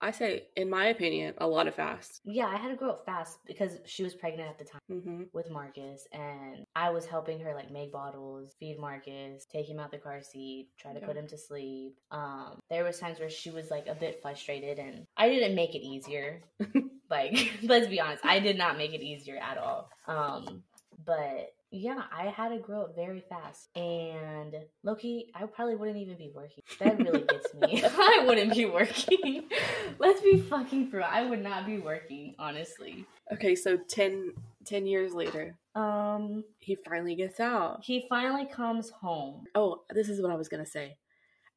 I 0.00 0.10
say, 0.10 0.48
in 0.56 0.68
my 0.68 0.86
opinion, 0.86 1.34
a 1.38 1.46
lot 1.46 1.68
of 1.68 1.76
fast. 1.76 2.20
yeah 2.24 2.46
i 2.46 2.56
had 2.56 2.70
to 2.70 2.74
grow 2.76 2.90
up 2.90 3.04
fast 3.06 3.38
because 3.46 3.78
she 3.86 4.02
was 4.02 4.14
pregnant 4.14 4.48
at 4.50 4.58
the 4.58 4.64
time 4.64 4.80
hmm 4.88 5.22
with 5.32 5.50
Marcus, 5.50 6.06
and 6.12 6.64
I 6.76 6.90
was 6.90 7.06
helping 7.06 7.40
her 7.40 7.54
like 7.54 7.70
make 7.70 7.90
bottles, 7.92 8.54
feed 8.60 8.78
Marcus, 8.78 9.46
take 9.50 9.66
him 9.68 9.78
out 9.78 9.90
the 9.90 9.96
car 9.98 10.20
seat, 10.20 10.68
try 10.78 10.92
to 10.92 11.00
Yeah. 11.00 11.06
put 11.06 11.16
him 11.16 11.26
to 11.28 11.38
sleep. 11.38 11.96
Um, 12.10 12.58
there 12.68 12.84
was 12.84 12.98
times 12.98 13.18
where 13.18 13.30
she 13.30 13.50
was 13.50 13.70
like 13.70 13.86
a 13.86 13.94
bit 13.94 14.20
frustrated, 14.20 14.78
and 14.78 15.04
I 15.16 15.28
didn't 15.30 15.54
make 15.54 15.74
it 15.74 15.82
easier. 15.82 16.42
like, 17.10 17.34
let's 17.62 17.86
be 17.86 18.00
honest, 18.00 18.24
I 18.26 18.40
did 18.40 18.58
not 18.58 18.76
make 18.76 18.92
it 18.92 19.00
easier 19.02 19.38
at 19.38 19.56
all. 19.56 19.88
Um, 20.06 20.62
but 21.06 21.54
yeah, 21.72 22.02
I 22.16 22.26
had 22.26 22.50
to 22.50 22.58
grow 22.58 22.82
up 22.82 22.94
very 22.94 23.24
fast, 23.28 23.74
and 23.76 24.54
Loki, 24.84 25.26
I 25.34 25.46
probably 25.46 25.74
wouldn't 25.76 25.96
even 25.96 26.16
be 26.18 26.30
working. 26.34 26.62
That 26.78 26.98
really 26.98 27.22
gets 27.22 27.52
me. 27.54 27.82
I 27.84 28.24
wouldn't 28.26 28.54
be 28.54 28.66
working. 28.66 29.48
Let's 29.98 30.20
be 30.20 30.38
fucking 30.40 30.90
for. 30.90 31.02
I 31.02 31.24
would 31.24 31.42
not 31.42 31.64
be 31.66 31.78
working, 31.78 32.34
honestly. 32.38 33.06
Okay, 33.32 33.54
so 33.54 33.78
10, 33.88 34.32
10 34.66 34.86
years 34.86 35.14
later, 35.14 35.56
Um, 35.74 36.44
he 36.58 36.74
finally 36.76 37.14
gets 37.14 37.40
out. 37.40 37.80
he 37.82 38.04
finally 38.08 38.46
comes 38.46 38.90
home. 38.90 39.44
Oh, 39.54 39.82
this 39.90 40.08
is 40.10 40.20
what 40.20 40.30
I 40.30 40.36
was 40.36 40.48
gonna 40.48 40.66
say. 40.66 40.98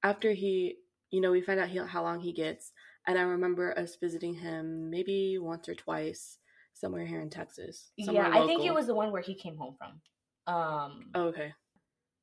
After 0.01 0.31
he, 0.31 0.77
you 1.11 1.19
know, 1.19 1.31
we 1.31 1.41
find 1.41 1.59
out 1.59 1.67
he, 1.69 1.77
how 1.79 2.03
long 2.03 2.21
he 2.21 2.31
gets. 2.31 2.71
And 3.07 3.19
I 3.19 3.23
remember 3.23 3.77
us 3.77 3.97
visiting 4.01 4.33
him 4.35 4.89
maybe 4.89 5.37
once 5.39 5.67
or 5.69 5.75
twice 5.75 6.37
somewhere 6.75 7.05
here 7.05 7.21
in 7.21 7.29
Texas. 7.29 7.91
Yeah, 7.97 8.05
somewhere 8.05 8.33
I 8.33 8.45
think 8.45 8.63
it 8.63 8.73
was 8.73 8.85
the 8.87 8.95
one 8.95 9.11
where 9.11 9.21
he 9.23 9.33
came 9.35 9.57
home 9.57 9.75
from. 9.77 10.53
Um, 10.53 11.09
Oh, 11.15 11.23
okay. 11.29 11.53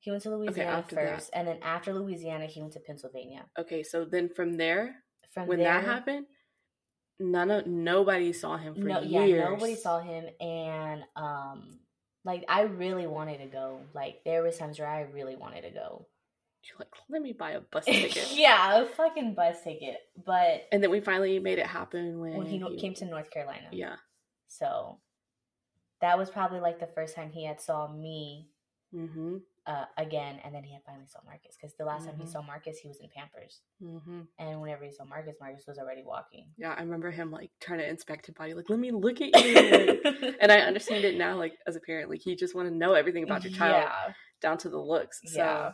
he 0.01 0.11
went 0.13 0.23
to 0.23 0.31
Louisiana 0.37 0.71
after 0.71 0.95
that. 0.95 1.15
first, 1.15 1.31
and 1.33 1.47
then 1.49 1.59
after 1.63 1.93
Louisiana, 1.93 2.47
he 2.47 2.61
went 2.61 2.73
to 2.75 2.81
Pennsylvania. 2.81 3.47
Okay, 3.59 3.83
so 3.83 4.05
then 4.05 4.29
from 4.29 4.57
there, 4.57 4.95
From 5.35 5.49
when 5.49 5.59
there, 5.59 5.73
that 5.73 5.85
happened, 5.85 6.27
none 7.19 7.51
of 7.51 7.67
nobody 7.67 8.33
saw 8.33 8.57
him 8.57 8.75
for 8.75 8.81
no, 8.81 9.01
years. 9.01 9.31
yeah, 9.31 9.49
nobody 9.49 9.75
saw 9.75 10.01
him, 10.01 10.27
and 10.41 11.03
um, 11.17 11.81
like 12.25 12.45
I 12.49 12.63
really 12.63 13.07
wanted 13.07 13.39
to 13.39 13.47
go. 13.47 13.81
Like 13.95 14.23
there 14.25 14.43
was 14.43 14.57
times 14.59 14.79
where 14.79 14.89
I 14.89 15.03
really 15.03 15.37
wanted 15.37 15.63
to 15.63 15.71
go. 15.71 16.07
You're 16.69 16.79
like, 16.79 16.95
let 17.09 17.21
me 17.23 17.33
buy 17.33 17.53
a 17.53 17.61
bus 17.61 17.85
ticket. 17.87 18.29
yeah, 18.35 18.83
a 18.83 18.87
fucking 18.87 19.35
bus 19.35 19.63
ticket. 19.65 19.97
But 20.25 20.69
And 20.71 20.81
then 20.81 20.93
we 20.93 21.01
finally 21.01 21.41
made 21.41 21.59
it 21.59 21.67
happen 21.67 22.21
when, 22.21 22.35
when 22.37 22.47
he 22.47 22.59
no- 22.59 22.77
came 22.77 22.95
to 22.95 23.05
North 23.05 23.33
Carolina, 23.33 23.67
Yeah. 23.73 23.97
So 24.59 24.99
that 26.01 26.19
was 26.19 26.31
probably 26.31 26.61
like 26.61 26.79
the 26.81 26.87
first 26.87 27.15
time 27.15 27.31
he 27.31 27.45
had 27.45 27.61
saw 27.61 27.89
me 27.93 28.49
Mm-hmm. 28.95 29.39
uh, 29.67 29.85
again, 29.97 30.39
and 30.45 30.55
then 30.55 30.63
he 30.65 30.75
had 30.75 30.83
finally 30.85 31.07
saw 31.07 31.21
Marcus 31.25 31.57
because 31.57 31.75
the 31.77 31.85
last 31.87 32.05
time 32.05 32.17
he 32.19 32.25
Mhm. 32.25 32.29
saw 32.29 32.43
Marcus, 32.43 32.79
he 32.79 32.89
was 32.89 33.01
in 33.01 33.09
Pampers, 33.09 33.63
Mm-hmm. 33.83 34.23
and 34.39 34.61
whenever 34.61 34.85
he 34.85 34.91
saw 34.91 35.05
Marcus, 35.05 35.37
Marcus 35.41 35.67
was 35.67 35.79
already 35.79 36.03
walking. 36.03 36.53
Yeah, 36.59 36.75
I 36.77 36.83
remember 36.83 37.11
him 37.11 37.31
like 37.31 37.51
trying 37.61 37.79
to 37.79 37.89
inspect 37.89 38.27
his 38.27 38.35
body, 38.35 38.53
like, 38.53 38.69
let 38.69 38.79
me 38.79 38.91
look 38.91 39.23
at 39.23 39.35
you. 39.43 40.03
and 40.41 40.53
I 40.53 40.59
understand 40.59 41.05
it 41.07 41.17
now, 41.17 41.39
like 41.39 41.55
as 41.67 41.77
a 41.77 41.81
parent, 41.81 42.11
like 42.11 42.27
you 42.27 42.37
just 42.37 42.55
want 42.55 42.69
to 42.69 42.75
know 42.75 42.93
everything 42.93 43.23
about 43.25 43.45
your 43.45 43.53
child 43.55 43.85
Yeah, 43.85 44.13
down 44.43 44.59
to 44.59 44.69
the 44.69 44.79
looks. 44.79 45.21
So 45.25 45.39
yeah. 45.39 45.73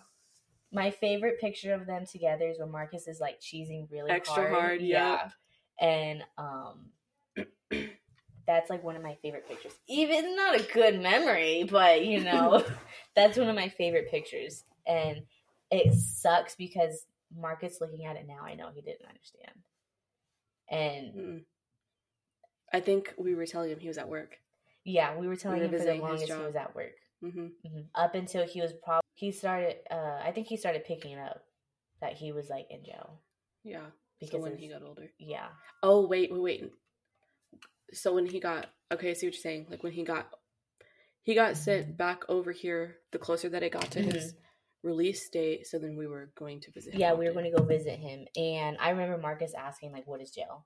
My 0.70 0.90
favorite 0.92 1.40
picture 1.40 1.72
of 1.74 1.86
them 1.86 2.04
together 2.06 2.46
is 2.48 2.58
when 2.60 2.70
Marcus 2.70 3.08
is 3.08 3.18
like 3.20 3.40
cheesing 3.40 3.90
really 3.90 4.10
Extra 4.12 4.42
hard. 4.42 4.52
hard, 4.52 4.80
yeah. 4.82 5.30
And 5.80 6.22
um 6.36 6.90
that's 8.48 8.68
like 8.70 8.82
one 8.82 8.96
of 8.96 9.02
my 9.02 9.16
favorite 9.22 9.46
pictures. 9.46 9.72
Even 9.88 10.34
not 10.34 10.58
a 10.58 10.62
good 10.72 11.00
memory, 11.00 11.62
but 11.70 12.04
you 12.04 12.24
know, 12.24 12.64
that's 13.14 13.38
one 13.38 13.48
of 13.48 13.54
my 13.54 13.68
favorite 13.68 14.10
pictures. 14.10 14.64
And 14.86 15.22
it 15.70 15.94
sucks 15.94 16.56
because 16.56 17.06
Marcus 17.38 17.78
looking 17.80 18.06
at 18.06 18.16
it 18.16 18.26
now, 18.26 18.40
I 18.42 18.54
know 18.54 18.70
he 18.74 18.80
didn't 18.80 19.06
understand. 19.06 19.52
And 20.70 21.14
Mm. 21.14 21.44
I 22.72 22.80
think 22.80 23.14
we 23.18 23.34
were 23.34 23.46
telling 23.46 23.70
him 23.70 23.78
he 23.78 23.88
was 23.88 23.98
at 23.98 24.08
work. 24.08 24.36
yeah, 24.84 25.16
we 25.16 25.26
were 25.28 25.36
telling 25.36 25.60
were 25.60 25.64
him 25.66 25.78
for 25.78 25.84
the 25.84 25.94
longest 25.94 26.32
he 26.32 26.38
was 26.38 26.56
at 26.56 26.74
work. 26.74 26.92
Mm-hmm. 27.22 27.46
hmm 27.66 27.80
Up 27.94 28.14
until 28.14 28.46
he 28.46 28.60
was 28.60 28.72
probably 28.82 29.02
he 29.14 29.32
started. 29.32 29.76
uh 29.90 30.20
I 30.24 30.32
think 30.32 30.46
he 30.46 30.56
started 30.56 30.84
picking 30.84 31.12
it 31.12 31.18
up 31.18 31.42
that 32.00 32.14
he 32.14 32.32
was 32.32 32.48
like 32.48 32.66
in 32.70 32.84
jail 32.84 33.20
Yeah. 33.64 33.86
because 34.20 34.40
so 34.42 34.48
when 34.50 34.56
he 34.56 34.68
got 34.68 34.82
older. 34.82 35.10
yeah, 35.18 35.48
Oh 35.82 36.06
wait, 36.06 36.30
wait, 36.32 36.40
wait. 36.40 36.72
So 37.92 38.14
when 38.14 38.26
he 38.26 38.40
got 38.40 38.66
okay, 38.92 39.10
I 39.10 39.12
see 39.14 39.26
what 39.26 39.34
you're 39.34 39.40
saying. 39.40 39.66
Like 39.70 39.82
when 39.82 39.92
he 39.92 40.02
got 40.04 40.28
he 41.22 41.34
got 41.34 41.56
sent 41.56 41.96
back 41.96 42.24
over 42.28 42.52
here 42.52 42.96
the 43.12 43.18
closer 43.18 43.48
that 43.50 43.62
it 43.62 43.72
got 43.72 43.90
to 43.92 44.02
his 44.02 44.34
release 44.82 45.28
date, 45.28 45.66
so 45.66 45.78
then 45.78 45.96
we 45.96 46.06
were 46.06 46.30
going 46.36 46.60
to 46.60 46.70
visit 46.70 46.94
him. 46.94 47.00
yeah. 47.00 47.12
We 47.14 47.26
were 47.26 47.32
going 47.32 47.50
to 47.50 47.56
go 47.56 47.64
visit 47.64 47.98
him, 47.98 48.26
and 48.36 48.76
I 48.80 48.90
remember 48.90 49.18
Marcus 49.18 49.52
asking 49.54 49.92
like, 49.92 50.06
"What 50.06 50.20
is 50.20 50.30
jail?" 50.30 50.64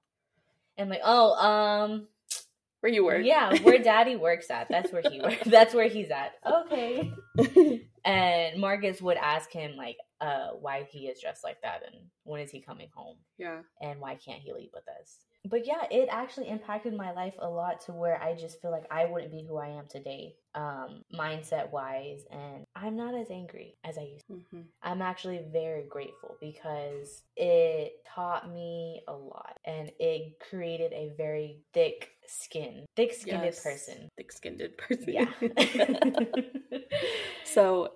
And 0.77 0.85
I'm 0.87 0.91
like, 0.91 1.01
"Oh, 1.05 1.33
um, 1.35 2.07
where 2.81 2.93
you 2.93 3.05
were. 3.05 3.19
yeah, 3.19 3.57
where 3.63 3.79
Daddy 3.83 4.17
works 4.17 4.51
at. 4.51 4.69
That's 4.69 4.93
where 4.93 5.03
he 5.09 5.21
works. 5.21 5.43
That's 5.47 5.75
where 5.75 5.89
he's 5.89 6.11
at." 6.11 6.33
Okay. 6.47 7.13
And 8.05 8.61
Marcus 8.61 9.01
would 9.01 9.17
ask 9.17 9.49
him 9.53 9.77
like, 9.77 9.97
uh, 10.21 10.49
why 10.61 10.89
he 10.91 11.07
is 11.07 11.21
dressed 11.21 11.45
like 11.45 11.63
that, 11.63 11.83
and 11.87 11.95
when 12.25 12.41
is 12.41 12.51
he 12.51 12.61
coming 12.61 12.89
home? 12.93 13.15
yeah. 13.39 13.61
and 13.81 14.01
why 14.01 14.17
can't 14.17 14.41
he 14.43 14.53
leave 14.53 14.71
with 14.75 14.83
us? 15.01 15.19
But 15.45 15.67
yeah, 15.67 15.83
it 15.91 16.09
actually 16.11 16.49
impacted 16.49 16.95
my 16.95 17.13
life 17.13 17.35
a 17.39 17.49
lot 17.49 17.81
to 17.87 17.93
where 17.93 18.21
I 18.23 18.35
just 18.35 18.61
feel 18.63 18.71
like 18.71 18.87
I 18.91 19.07
wouldn't 19.07 19.33
be 19.33 19.45
who 19.47 19.57
I 19.57 19.69
am 19.69 19.87
today, 19.89 20.37
um, 20.55 21.03
mindset 21.13 21.73
wise, 21.73 22.25
and 22.31 22.65
I'm 22.77 22.97
not 22.97 23.15
as 23.15 23.31
angry 23.31 23.77
as 23.85 23.99
I 23.99 24.03
used. 24.03 24.25
to. 24.29 24.35
hmm 24.35 24.63
I'm 24.85 25.01
actually 25.03 25.41
very 25.53 25.85
grateful 25.89 26.37
because 26.41 27.23
it 27.37 27.93
taught 28.05 28.53
me 28.53 29.03
a 29.07 29.13
lot 29.13 29.57
and 29.65 29.93
it 30.01 30.41
created 30.51 30.93
a 30.93 31.13
very 31.17 31.61
thick 31.73 32.11
skin, 32.27 32.85
thick 32.97 33.13
skinned 33.13 33.45
Yes. 33.45 33.63
person. 33.63 34.09
Thick-skinned 34.17 34.61
person. 34.77 35.05
Yeah. 35.07 35.31
so, 37.45 37.93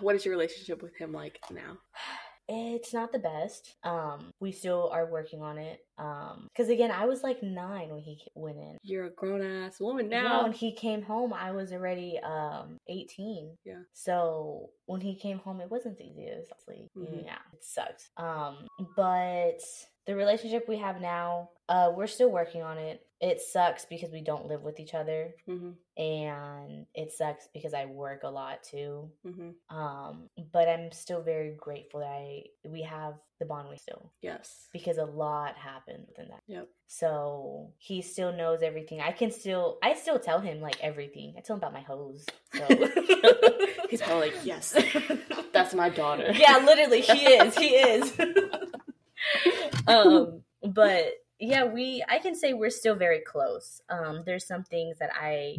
what 0.00 0.14
is 0.14 0.24
your 0.26 0.32
relationship 0.32 0.82
with 0.82 0.94
him 0.96 1.12
like 1.12 1.40
now? 1.50 1.78
It's 2.48 2.94
not 2.94 3.12
the 3.12 3.18
best. 3.18 3.74
Um, 3.82 4.30
we 4.40 4.52
still 4.52 4.88
are 4.92 5.06
working 5.06 5.42
on 5.42 5.58
it. 5.58 5.80
Um, 5.98 6.48
because 6.52 6.68
again, 6.68 6.90
I 6.90 7.06
was 7.06 7.22
like 7.22 7.42
nine 7.42 7.88
when 7.90 8.02
he 8.02 8.20
went 8.34 8.58
in. 8.58 8.76
You're 8.82 9.06
a 9.06 9.10
grown 9.10 9.42
ass 9.42 9.80
woman 9.80 10.08
now. 10.08 10.42
when 10.42 10.52
he 10.52 10.72
came 10.72 11.02
home, 11.02 11.32
I 11.32 11.52
was 11.52 11.72
already 11.72 12.18
um 12.22 12.78
18. 12.88 13.56
Yeah. 13.64 13.74
So 13.92 14.70
when 14.86 15.00
he 15.00 15.16
came 15.16 15.38
home, 15.38 15.60
it 15.60 15.70
wasn't 15.70 15.98
the 15.98 16.04
easiest. 16.04 16.52
Honestly. 16.52 16.90
Mhm. 16.96 17.24
Yeah, 17.24 17.38
it 17.52 17.64
sucked. 17.64 18.10
Um, 18.16 18.68
but 18.96 19.60
the 20.06 20.14
relationship 20.14 20.68
we 20.68 20.76
have 20.78 21.00
now, 21.00 21.50
uh, 21.68 21.90
we're 21.96 22.06
still 22.06 22.30
working 22.30 22.62
on 22.62 22.78
it. 22.78 23.05
It 23.20 23.40
sucks 23.40 23.86
because 23.86 24.10
we 24.10 24.20
don't 24.20 24.46
live 24.46 24.62
with 24.62 24.78
each 24.78 24.94
other, 24.94 25.34
hmm 25.46 25.70
and 25.96 26.84
it 26.94 27.10
sucks 27.12 27.48
because 27.54 27.72
I 27.72 27.86
work 27.86 28.22
a 28.24 28.28
lot 28.28 28.62
too. 28.62 29.10
hmm 29.24 29.50
Um, 29.74 30.28
but 30.52 30.68
I'm 30.68 30.92
still 30.92 31.22
very 31.22 31.54
grateful 31.58 32.00
that 32.00 32.10
I 32.10 32.42
we 32.66 32.82
have 32.82 33.14
the 33.38 33.46
bond 33.46 33.68
we 33.70 33.78
still 33.78 34.12
Yes. 34.20 34.68
because 34.72 34.98
a 34.98 35.04
lot 35.06 35.56
happened 35.56 36.04
within 36.08 36.28
that. 36.28 36.40
Yep. 36.46 36.68
So 36.88 37.72
he 37.78 38.02
still 38.02 38.32
knows 38.34 38.62
everything. 38.62 39.00
I 39.00 39.12
can 39.12 39.30
still, 39.30 39.78
I 39.82 39.94
still 39.94 40.18
tell 40.18 40.40
him 40.40 40.60
like 40.60 40.78
everything. 40.82 41.34
I 41.36 41.40
tell 41.40 41.56
him 41.56 41.60
about 41.62 41.72
my 41.72 41.80
hose. 41.80 42.24
So 42.54 42.66
He's 43.90 44.02
probably 44.02 44.30
like, 44.32 44.44
yes, 44.44 44.74
that's 45.52 45.74
my 45.74 45.88
daughter. 45.88 46.32
yeah, 46.34 46.58
literally, 46.58 47.00
he 47.00 47.26
is. 47.26 47.54
He 47.56 47.68
is. 47.68 48.20
um, 49.86 50.42
but 50.62 51.06
yeah, 51.38 51.64
we. 51.64 52.02
I 52.08 52.18
can 52.18 52.34
say 52.34 52.52
we're 52.54 52.70
still 52.70 52.94
very 52.96 53.20
close. 53.20 53.80
Um, 53.88 54.22
there's 54.24 54.46
some 54.46 54.62
things 54.64 54.98
that 54.98 55.10
I, 55.14 55.58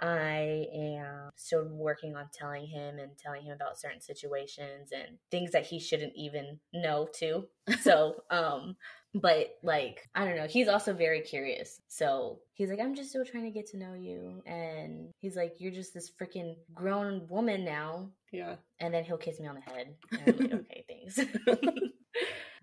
I 0.00 0.66
am 0.74 1.30
still 1.36 1.64
working 1.68 2.14
on 2.16 2.26
telling 2.32 2.66
him 2.66 2.98
and 2.98 3.10
telling 3.18 3.42
him 3.42 3.52
about 3.54 3.78
certain 3.78 4.00
situations 4.00 4.90
and 4.92 5.16
things 5.30 5.52
that 5.52 5.66
he 5.66 5.78
shouldn't 5.80 6.12
even 6.16 6.58
know 6.72 7.08
too. 7.12 7.46
So, 7.80 8.22
um, 8.30 8.76
but 9.14 9.56
like 9.62 10.08
I 10.14 10.24
don't 10.24 10.36
know, 10.36 10.46
he's 10.46 10.68
also 10.68 10.92
very 10.92 11.20
curious. 11.22 11.80
So 11.88 12.40
he's 12.54 12.68
like, 12.68 12.78
I'm 12.80 12.94
just 12.94 13.08
still 13.10 13.24
trying 13.24 13.44
to 13.44 13.50
get 13.50 13.66
to 13.70 13.78
know 13.78 13.94
you, 13.94 14.42
and 14.46 15.08
he's 15.20 15.34
like, 15.36 15.54
you're 15.58 15.72
just 15.72 15.94
this 15.94 16.10
freaking 16.10 16.56
grown 16.74 17.26
woman 17.28 17.64
now 17.64 18.10
Yeah. 18.32 18.56
and 18.80 18.92
then 18.94 19.04
he'll 19.04 19.16
kiss 19.16 19.40
me 19.40 19.48
on 19.48 19.54
the 19.56 19.60
head. 19.62 19.94
Like, 20.12 20.52
okay, 20.52 20.84
thanks. 20.88 21.18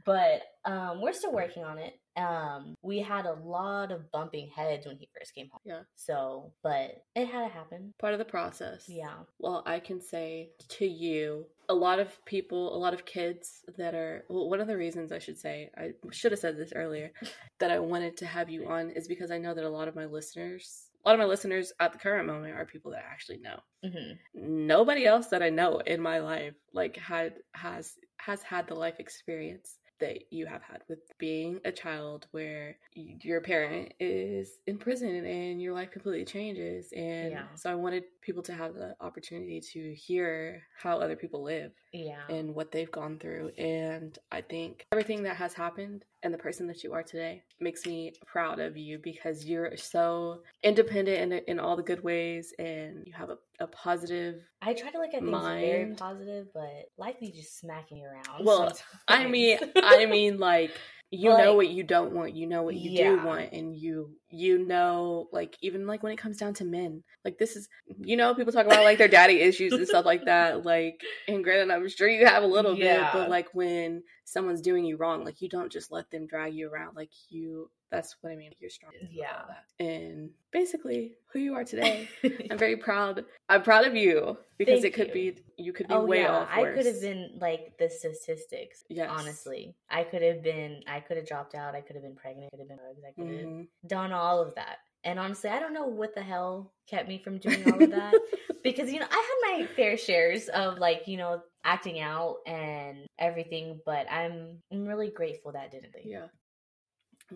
but 0.06 0.42
um, 0.66 1.02
we're 1.02 1.13
still 1.13 1.34
working 1.34 1.63
on 1.63 1.78
it. 1.78 2.00
Um, 2.16 2.76
we 2.84 3.00
had 3.00 3.26
a 3.26 3.34
lot 3.34 3.92
of 3.92 4.12
bumping 4.12 4.50
heads 4.56 4.86
when 4.86 4.98
he 4.98 5.10
first 5.18 5.34
came 5.34 5.50
home. 5.50 5.60
Yeah. 5.66 5.82
So, 5.96 6.54
but 6.62 7.04
it 7.16 7.28
had 7.28 7.48
to 7.48 7.54
happen. 7.54 7.94
Part 8.00 8.13
of 8.13 8.20
the 8.20 8.26
process. 8.26 8.86
Yeah. 8.88 9.16
Well, 9.39 9.63
I 9.66 9.80
can 9.80 10.00
say 10.00 10.50
to 10.70 10.86
you, 10.86 11.48
a 11.70 11.74
lot 11.74 12.00
of 12.00 12.24
people, 12.26 12.76
a 12.76 12.78
lot 12.78 12.94
of 12.94 13.06
kids 13.06 13.62
that 13.78 13.96
are, 13.96 14.26
well, 14.30 14.50
one 14.50 14.60
of 14.60 14.68
the 14.68 14.78
reasons 14.78 15.12
I 15.12 15.20
should 15.20 15.39
say, 15.39 15.70
I 15.78 15.92
should 16.12 16.32
have 16.32 16.39
said 16.39 16.58
this 16.58 16.74
earlier, 16.76 17.12
that 17.60 17.72
I 17.72 17.80
wanted 17.80 18.18
to 18.18 18.26
have 18.26 18.50
you 18.50 18.68
on 18.68 18.92
is 18.92 19.08
because 19.08 19.32
I 19.32 19.38
know 19.38 19.54
that 19.54 19.63
a 19.63 19.70
lot 19.70 19.88
of 19.88 19.96
my 19.96 20.06
listeners, 20.06 20.89
a 21.04 21.10
lot 21.10 21.16
of 21.16 21.20
my 21.20 21.26
listeners 21.26 21.74
at 21.80 21.94
the 21.94 22.00
current 22.00 22.28
moment 22.28 22.56
are 22.56 22.66
people 22.66 22.92
that 22.92 23.04
I 23.10 23.12
actually 23.12 23.39
know. 23.39 23.60
hmm 23.84 24.13
Nobody 24.36 25.06
else 25.06 25.28
that 25.28 25.42
I 25.42 25.50
know 25.50 25.80
in 25.80 26.00
my 26.00 26.20
life 26.20 26.54
like 26.74 26.98
had 26.98 27.36
has 27.54 27.94
has 28.18 28.42
had 28.42 28.68
the 28.68 28.76
life 28.76 29.00
experience 29.00 29.78
that 30.00 30.32
you 30.32 30.46
have 30.46 30.62
had 30.64 30.82
with 30.90 31.00
being 31.18 31.60
a 31.66 31.72
child 31.72 32.28
where 32.32 32.76
your 32.96 33.42
parent 33.42 33.94
is 34.00 34.60
in 34.68 34.78
prison 34.78 35.26
and 35.26 35.62
your 35.62 35.74
life 35.74 35.92
completely 35.92 36.26
changes 36.26 36.92
and 36.96 37.32
Yeah. 37.32 37.46
so 37.56 37.72
i 37.72 37.76
wanted 37.76 38.04
people 38.22 38.44
to 38.44 38.54
have 38.54 38.74
the 38.74 38.96
opportunity 39.02 39.62
to 39.74 39.94
hear 39.94 40.62
how 40.82 40.98
other 41.00 41.16
people 41.16 41.44
live 41.44 41.72
Yeah. 41.92 42.22
and 42.30 42.54
what 42.56 42.72
they've 42.72 42.92
gone 42.92 43.20
through 43.20 43.50
and 43.58 44.18
i 44.32 44.42
think 44.42 44.86
everything 44.92 45.24
that 45.24 45.36
has 45.38 45.54
happened 45.54 46.06
and 46.24 46.34
the 46.34 46.38
person 46.38 46.68
that 46.68 46.84
you 46.84 46.94
are 46.94 47.04
today 47.04 47.44
makes 47.60 47.86
me 47.86 48.14
proud 48.26 48.60
of 48.60 48.78
you 48.78 48.98
because 48.98 49.46
you're 49.46 49.76
so 49.78 50.41
independent 50.64 51.34
in, 51.34 51.39
in 51.48 51.60
all 51.60 51.76
the 51.76 51.84
good 51.84 52.04
ways 52.04 52.54
and 52.60 53.04
you 53.06 53.14
have 53.14 53.30
a, 53.30 53.38
a 53.64 53.68
positive 53.68 54.41
I 54.61 54.74
try 54.74 54.91
to 54.91 54.97
look 54.97 55.14
at 55.14 55.22
things 55.22 55.32
very 55.32 55.86
Mind. 55.86 55.97
positive, 55.97 56.47
but 56.53 56.86
life 56.97 57.20
be 57.20 57.32
just 57.32 57.59
smacking 57.59 57.97
me 57.97 58.05
around. 58.05 58.45
Well, 58.45 58.78
I 59.07 59.28
mean, 59.28 59.57
I 59.76 60.05
mean, 60.05 60.38
like 60.38 60.72
you 61.14 61.30
But, 61.30 61.43
know 61.43 61.53
what 61.53 61.70
you 61.70 61.84
don't 61.84 62.11
want 62.11 62.36
you 62.36 62.47
know 62.47 62.64
what 62.64 62.74
you 62.76 62.97
do 62.97 63.24
want 63.24 63.51
and 63.51 63.76
you 63.76 64.09
you 64.32 64.57
know 64.57 65.28
like 65.32 65.55
even 65.61 65.86
like 65.86 66.01
when 66.01 66.11
it 66.11 66.18
comes 66.18 66.38
down 66.38 66.55
to 66.55 66.66
men 66.66 67.03
like 67.24 67.38
this 67.38 67.55
is 67.55 67.70
you 67.99 68.18
know 68.18 68.34
people 68.34 68.51
talk 68.51 68.66
about 68.66 68.84
like 68.84 68.97
their 68.97 69.07
daddy 69.07 69.39
issues 69.39 69.74
and 69.74 69.88
stuff 69.88 70.05
like 70.05 70.26
that 70.26 70.66
like 70.66 70.99
and 71.28 71.43
granted 71.43 71.72
i'm 71.72 71.88
sure 71.88 72.09
you 72.09 72.26
have 72.26 72.41
a 72.41 72.47
little 72.47 72.76
bit 72.76 72.99
but 73.14 73.30
like 73.30 73.47
when 73.53 74.01
someone's 74.26 74.61
doing 74.61 74.86
you 74.86 74.97
wrong 74.97 75.24
like 75.24 75.39
you 75.39 75.47
don't 75.47 75.72
just 75.72 75.91
let 75.91 76.09
them 76.09 76.26
drag 76.26 76.55
you 76.55 76.68
around 76.68 76.95
like 76.95 77.11
you 77.30 77.70
that's 77.94 78.16
what 78.22 78.32
i 78.32 78.36
mean 78.36 78.52
you're 78.60 78.70
strong 78.70 78.91
Yeah. 79.12 79.44
and 79.80 80.30
basically 80.52 81.14
who 81.32 81.39
you 81.39 81.54
are 81.56 81.64
today 81.64 82.10
i'm 82.52 82.58
very 82.58 82.78
proud 82.88 83.24
i'm 83.50 83.62
proud 83.64 83.86
of 83.88 83.96
you 83.96 84.38
because 84.58 84.82
Thank 84.82 84.86
it 84.86 84.98
could 84.98 85.08
you. 85.08 85.14
be 85.14 85.44
you 85.58 85.74
could 85.74 85.88
be 85.88 85.94
oh 85.94 86.06
way 86.06 86.22
yeah, 86.22 86.32
off 86.32 86.50
I 86.52 86.72
could 86.72 86.86
have 86.86 87.02
been 87.02 87.38
like 87.39 87.78
the 87.78 87.89
statistics. 87.89 88.84
Yes. 88.89 89.10
Honestly, 89.12 89.76
I 89.89 90.04
could 90.04 90.22
have 90.24 90.41
been. 90.41 90.82
I 90.88 91.00
could 91.00 91.18
have 91.18 91.28
dropped 91.28 91.54
out. 91.54 91.76
I 91.76 91.82
could 91.82 91.96
have 91.96 92.04
been 92.04 92.16
pregnant. 92.16 92.50
Could 92.52 92.60
have 92.60 92.68
been. 92.70 92.80
I 92.80 93.12
could 93.12 93.39
have 93.39 93.48
Mhm. 93.50 93.68
done 93.88 94.12
all 94.12 94.41
of 94.41 94.56
that. 94.56 94.78
And 95.04 95.20
honestly, 95.20 95.50
I 95.52 95.60
don't 95.60 95.74
know 95.74 95.86
what 95.86 96.16
the 96.16 96.22
hell 96.24 96.74
kept 96.88 97.08
me 97.08 97.20
from 97.20 97.38
doing 97.38 97.66
all 97.68 97.82
of 97.84 97.91
that 97.91 98.14
because 98.64 98.91
you 98.91 99.00
know 99.00 99.08
I 99.10 99.16
had 99.50 99.58
my 99.60 99.68
fair 99.76 99.98
shares 99.98 100.48
of 100.50 100.78
like 100.80 101.08
you 101.08 101.18
know 101.18 101.41
acting 101.64 102.00
out 102.00 102.38
and 102.48 103.06
everything, 103.20 103.80
but 103.86 104.06
I'm 104.12 104.60
I'm 104.72 104.86
really 104.88 105.10
grateful 105.10 105.52
that 105.52 105.72
didn't. 105.72 105.96
Yeah. 106.04 106.28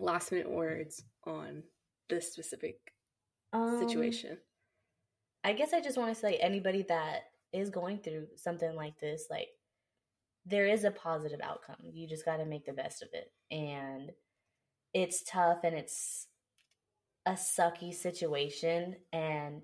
Last 0.00 0.32
minute 0.32 0.50
words 0.50 1.04
on 1.24 1.62
this 2.08 2.32
specific 2.32 2.76
Um, 3.52 3.78
situation. 3.78 4.38
I 5.44 5.52
guess 5.52 5.72
I 5.72 5.80
just 5.80 5.96
want 5.98 6.14
to 6.14 6.20
say 6.20 6.36
anybody 6.36 6.82
that 6.88 7.30
is 7.52 7.70
going 7.70 7.98
through 7.98 8.26
something 8.36 8.74
like 8.74 8.98
this, 9.00 9.26
like 9.30 9.48
there 10.44 10.66
is 10.66 10.84
a 10.84 10.90
positive 10.90 11.40
outcome. 11.42 11.76
You 11.92 12.06
just 12.06 12.24
got 12.24 12.38
to 12.38 12.44
make 12.44 12.66
the 12.66 12.72
best 12.72 13.02
of 13.02 13.08
it. 13.12 13.32
And 13.50 14.12
it's 14.92 15.22
tough 15.22 15.58
and 15.64 15.76
it's 15.76 16.26
a 17.26 17.32
sucky 17.32 17.94
situation 17.94 18.96
and 19.12 19.62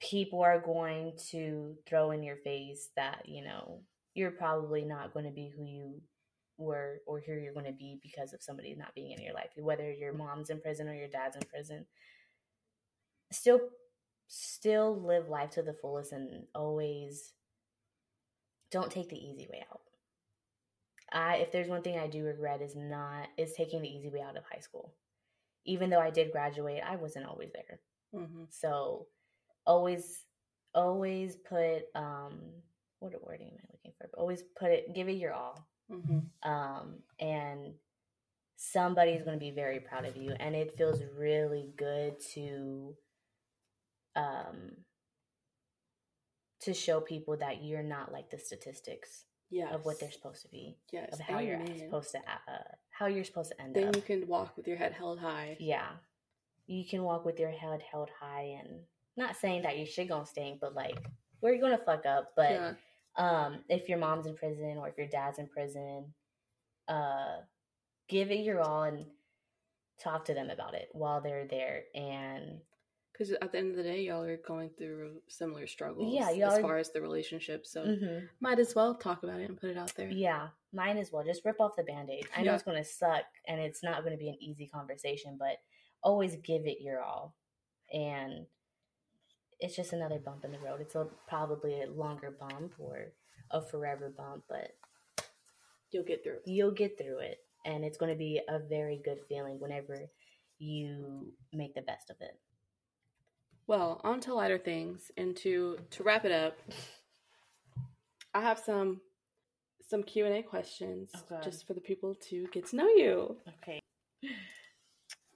people 0.00 0.42
are 0.42 0.60
going 0.60 1.12
to 1.30 1.76
throw 1.86 2.10
in 2.10 2.22
your 2.22 2.36
face 2.36 2.90
that, 2.96 3.22
you 3.26 3.42
know, 3.44 3.82
you're 4.14 4.30
probably 4.30 4.84
not 4.84 5.12
going 5.12 5.26
to 5.26 5.30
be 5.30 5.52
who 5.54 5.64
you 5.64 6.00
were 6.60 7.02
or 7.06 7.20
who 7.20 7.32
you're 7.32 7.54
going 7.54 7.66
to 7.66 7.72
be 7.72 7.98
because 8.02 8.32
of 8.34 8.42
somebody 8.42 8.74
not 8.74 8.94
being 8.94 9.12
in 9.12 9.22
your 9.22 9.34
life, 9.34 9.50
whether 9.56 9.90
your 9.92 10.12
mom's 10.14 10.50
in 10.50 10.60
prison 10.60 10.88
or 10.88 10.94
your 10.94 11.08
dad's 11.08 11.36
in 11.36 11.42
prison. 11.44 11.86
Still 13.32 13.70
still 14.28 14.94
live 15.00 15.28
life 15.28 15.50
to 15.50 15.62
the 15.62 15.74
fullest 15.74 16.12
and 16.12 16.46
always 16.54 17.34
don't 18.70 18.90
take 18.90 19.08
the 19.10 19.16
easy 19.18 19.46
way 19.50 19.64
out. 19.70 19.82
I 21.12 21.36
if 21.36 21.52
there's 21.52 21.68
one 21.68 21.82
thing 21.82 21.98
I 21.98 22.06
do 22.06 22.24
regret 22.24 22.62
is 22.62 22.76
not 22.76 23.28
is 23.36 23.52
taking 23.54 23.82
the 23.82 23.88
easy 23.88 24.08
way 24.08 24.20
out 24.22 24.36
of 24.36 24.44
high 24.44 24.60
school. 24.60 24.94
Even 25.66 25.90
though 25.90 26.00
I 26.00 26.10
did 26.10 26.32
graduate, 26.32 26.82
I 26.86 26.96
wasn't 26.96 27.26
always 27.26 27.50
there. 27.52 27.80
hmm 28.14 28.44
So 28.50 29.06
always 29.66 30.24
always 30.74 31.36
put 31.36 31.84
um 31.94 32.40
what 33.00 33.14
wording 33.24 33.48
am 33.50 33.58
I 33.64 33.72
looking 33.72 33.92
for? 33.98 34.08
Always 34.18 34.42
put 34.58 34.70
it 34.70 34.94
give 34.94 35.08
it 35.08 35.14
your 35.14 35.32
all. 35.34 35.68
Hmm 35.90 36.18
Um 36.48 36.94
and 37.18 37.74
somebody's 38.56 39.22
going 39.22 39.36
to 39.38 39.40
be 39.44 39.50
very 39.50 39.80
proud 39.80 40.04
of 40.04 40.16
you 40.16 40.32
and 40.38 40.54
it 40.54 40.74
feels 40.76 41.02
really 41.18 41.66
good 41.76 42.20
to 42.34 42.94
um 44.16 44.72
to 46.60 46.74
show 46.74 47.00
people 47.00 47.36
that 47.38 47.62
you're 47.64 47.82
not 47.82 48.12
like 48.12 48.30
the 48.30 48.38
statistics 48.38 49.24
Yes. 49.52 49.74
of 49.74 49.84
what 49.84 49.98
they're 49.98 50.12
supposed 50.12 50.42
to 50.42 50.48
be 50.48 50.76
yes. 50.92 51.12
of 51.12 51.18
how 51.20 51.40
you're 51.40 51.58
supposed 51.76 52.12
to 52.12 52.18
uh, 52.18 52.58
how 52.90 53.06
you're 53.06 53.24
supposed 53.24 53.50
to 53.50 53.60
end 53.60 53.74
Then 53.74 53.88
up 53.88 53.96
you 53.96 54.02
can 54.02 54.28
walk 54.28 54.56
with 54.56 54.68
your 54.68 54.76
head 54.76 54.92
held 54.92 55.18
high. 55.18 55.56
yeah 55.58 55.88
you 56.68 56.84
can 56.88 57.02
walk 57.02 57.24
with 57.24 57.40
your 57.40 57.50
head 57.50 57.82
held 57.90 58.10
high 58.20 58.58
and 58.62 58.68
not 59.16 59.34
saying 59.36 59.62
that 59.62 59.76
you 59.76 59.86
should 59.86 60.06
gonna 60.08 60.24
stink 60.24 60.60
but 60.60 60.76
like 60.76 61.04
we're 61.40 61.58
gonna 61.60 61.78
fuck 61.84 62.06
up 62.06 62.30
but 62.36 62.50
yeah. 62.52 62.72
Um 63.20 63.58
if 63.68 63.88
your 63.88 63.98
mom's 63.98 64.26
in 64.26 64.34
prison 64.34 64.76
or 64.78 64.88
if 64.88 64.96
your 64.98 65.06
dad's 65.08 65.38
in 65.38 65.46
prison 65.46 66.04
uh 66.88 67.36
give 68.08 68.30
it 68.30 68.40
your 68.44 68.60
all 68.60 68.82
and 68.84 69.06
talk 70.02 70.24
to 70.24 70.34
them 70.34 70.50
about 70.50 70.74
it 70.74 70.88
while 70.92 71.20
they're 71.20 71.46
there 71.46 71.82
and 71.94 72.60
Because 73.12 73.30
at 73.32 73.52
the 73.52 73.58
end 73.58 73.70
of 73.72 73.76
the 73.76 73.82
day, 73.82 74.00
y'all 74.02 74.22
are 74.24 74.38
going 74.38 74.70
through 74.78 75.20
similar 75.28 75.66
struggles. 75.66 76.14
Yeah, 76.14 76.30
as 76.46 76.54
are- 76.58 76.62
far 76.62 76.78
as 76.78 76.90
the 76.90 77.02
relationship. 77.02 77.66
So 77.66 77.84
mhm, 77.84 78.26
might 78.40 78.58
as 78.58 78.74
well 78.74 78.94
talk 78.94 79.22
about 79.24 79.40
it 79.40 79.50
and 79.50 79.60
put 79.60 79.68
it 79.70 79.76
out 79.76 79.94
there. 79.94 80.10
yeah 80.10 80.48
mine 80.72 80.96
as 80.96 81.10
well 81.12 81.24
just 81.24 81.44
rip 81.44 81.60
off 81.60 81.74
the 81.76 81.82
band-aid 81.82 82.26
i 82.36 82.40
know 82.42 82.50
Yeah. 82.52 82.54
it's 82.54 82.62
gonna 82.62 82.84
suck 82.84 83.24
and 83.48 83.60
it's 83.60 83.82
not 83.82 84.04
gonna 84.04 84.16
be 84.16 84.28
an 84.30 84.36
easy 84.40 84.66
conversation 84.68 85.36
but 85.38 85.56
always 86.02 86.36
give 86.36 86.64
it 86.64 86.80
your 86.80 87.02
all 87.02 87.34
and 87.92 88.46
it's 89.60 89.76
just 89.76 89.92
another 89.92 90.18
bump 90.18 90.44
in 90.44 90.52
the 90.52 90.58
road 90.58 90.80
it's 90.80 90.94
a, 90.94 91.06
probably 91.28 91.82
a 91.82 91.90
longer 91.90 92.30
bump 92.38 92.72
or 92.78 93.12
a 93.50 93.60
forever 93.62 94.12
bump 94.16 94.42
but 94.48 94.72
You'll 95.92 96.04
get 96.04 96.22
through 96.22 96.34
it. 96.34 96.42
you'll 96.46 96.70
get 96.70 96.96
through 96.96 97.18
it 97.18 97.38
and 97.66 97.84
it's 97.84 97.98
going 97.98 98.12
to 98.12 98.18
be 98.18 98.40
a 98.48 98.58
very 98.60 99.00
good 99.04 99.18
feeling 99.28 99.58
whenever 99.58 99.96
you 100.58 101.32
make 101.52 101.74
the 101.74 101.82
best 101.82 102.10
of 102.10 102.16
it 102.20 102.38
Well, 103.66 104.00
on 104.04 104.20
to 104.20 104.34
lighter 104.34 104.58
things, 104.58 105.10
and 105.16 105.36
to 105.38 105.78
to 105.90 106.02
wrap 106.02 106.24
it 106.24 106.32
up, 106.32 106.56
I 108.34 108.40
have 108.40 108.58
some 108.58 109.00
some 109.88 110.02
Q 110.04 110.26
and 110.26 110.34
A 110.36 110.42
questions 110.42 111.10
oh, 111.14 111.20
Okay. 111.36 111.44
just 111.50 111.66
for 111.66 111.74
the 111.74 111.80
people 111.80 112.14
to 112.28 112.46
get 112.52 112.66
to 112.68 112.76
know 112.76 112.86
you. 112.88 113.36
okay 113.62 113.80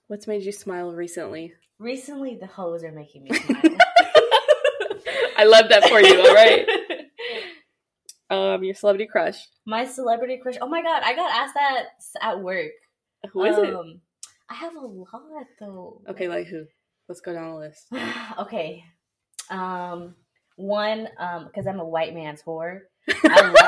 What's 0.06 0.26
made 0.26 0.42
you 0.44 0.52
smile 0.52 0.92
recently? 0.92 1.54
recently 1.80 2.36
the 2.36 2.46
hoes 2.46 2.84
are 2.84 2.92
making 2.92 3.24
me 3.24 3.32
smile 3.34 3.76
I 5.36 5.44
love 5.44 5.68
that 5.70 5.88
for 5.88 6.00
you. 6.00 6.20
All 6.20 6.34
right. 6.34 6.66
Um, 8.30 8.64
your 8.64 8.74
celebrity 8.74 9.06
crush. 9.06 9.36
my 9.66 9.84
celebrity 9.84 10.38
crush 10.42 10.54
oh 10.60 10.66
my 10.66 10.82
god 10.82 11.02
i 11.04 11.14
got 11.14 11.30
asked 11.30 11.52
that 11.54 11.84
at 12.22 12.40
work 12.40 12.70
Who 13.32 13.44
is 13.44 13.56
it? 13.58 13.74
Um, 13.74 14.00
i 14.48 14.54
have 14.54 14.74
a 14.74 14.80
lot 14.80 15.44
though 15.60 16.00
Okay, 16.08 16.26
like 16.26 16.46
who? 16.46 16.64
Let's 17.06 17.20
go 17.20 17.34
down 17.34 17.50
the 17.52 17.58
list. 17.58 17.86
okay 18.38 18.82
um 19.50 20.14
one 20.56 21.06
um 21.18 21.44
because 21.46 21.66
i'm 21.66 21.80
a 21.80 21.84
white 21.84 22.14
man's 22.14 22.42
whore 22.42 22.80
I 23.24 23.40
love- 23.42 23.54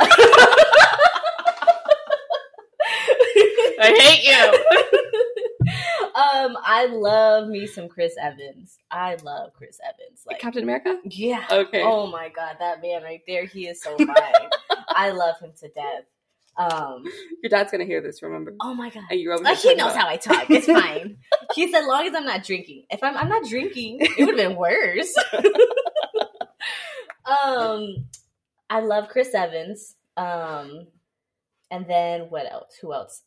I 3.78 3.90
hate 4.00 4.24
you. 4.24 5.70
um, 6.16 6.56
I 6.64 6.86
love 6.86 7.48
me 7.48 7.66
some 7.66 7.88
Chris 7.88 8.14
Evans. 8.20 8.78
I 8.90 9.16
love 9.22 9.52
Chris 9.54 9.78
Evans. 9.84 10.22
Like, 10.26 10.38
Captain 10.40 10.62
America. 10.62 10.98
yeah. 11.04 11.44
Okay. 11.50 11.82
Oh 11.84 12.06
my 12.06 12.28
god, 12.30 12.56
that 12.58 12.80
man 12.82 13.02
right 13.02 13.20
there, 13.26 13.44
he 13.44 13.66
is 13.68 13.82
so 13.82 13.96
fine. 13.96 14.48
I 14.88 15.10
love 15.10 15.38
him 15.40 15.52
to 15.60 15.68
death. 15.68 16.04
Um, 16.58 17.04
Your 17.42 17.50
dad's 17.50 17.70
gonna 17.70 17.84
hear 17.84 18.00
this. 18.00 18.22
Remember? 18.22 18.54
oh 18.62 18.72
my 18.72 18.88
god. 18.88 19.02
And 19.10 19.20
you're 19.20 19.36
Like 19.38 19.58
he 19.58 19.74
knows 19.74 19.92
about- 19.92 19.96
how 20.00 20.08
I 20.08 20.16
talk. 20.16 20.48
It's 20.50 20.66
fine. 20.80 21.18
he 21.54 21.70
said, 21.70 21.84
long 21.84 22.06
as 22.06 22.14
I'm 22.14 22.24
not 22.24 22.44
drinking. 22.44 22.86
If 22.90 23.02
I'm, 23.02 23.14
I'm 23.14 23.28
not 23.28 23.44
drinking, 23.46 23.98
it 24.00 24.18
would 24.24 24.38
have 24.38 24.48
been 24.48 24.56
worse. 24.56 25.14
um, 27.26 28.06
I 28.70 28.80
love 28.80 29.08
Chris 29.08 29.34
Evans. 29.34 29.96
Um, 30.16 30.86
and 31.70 31.86
then 31.88 32.22
what 32.30 32.50
else? 32.50 32.76
Who 32.80 32.92
else? 32.94 33.22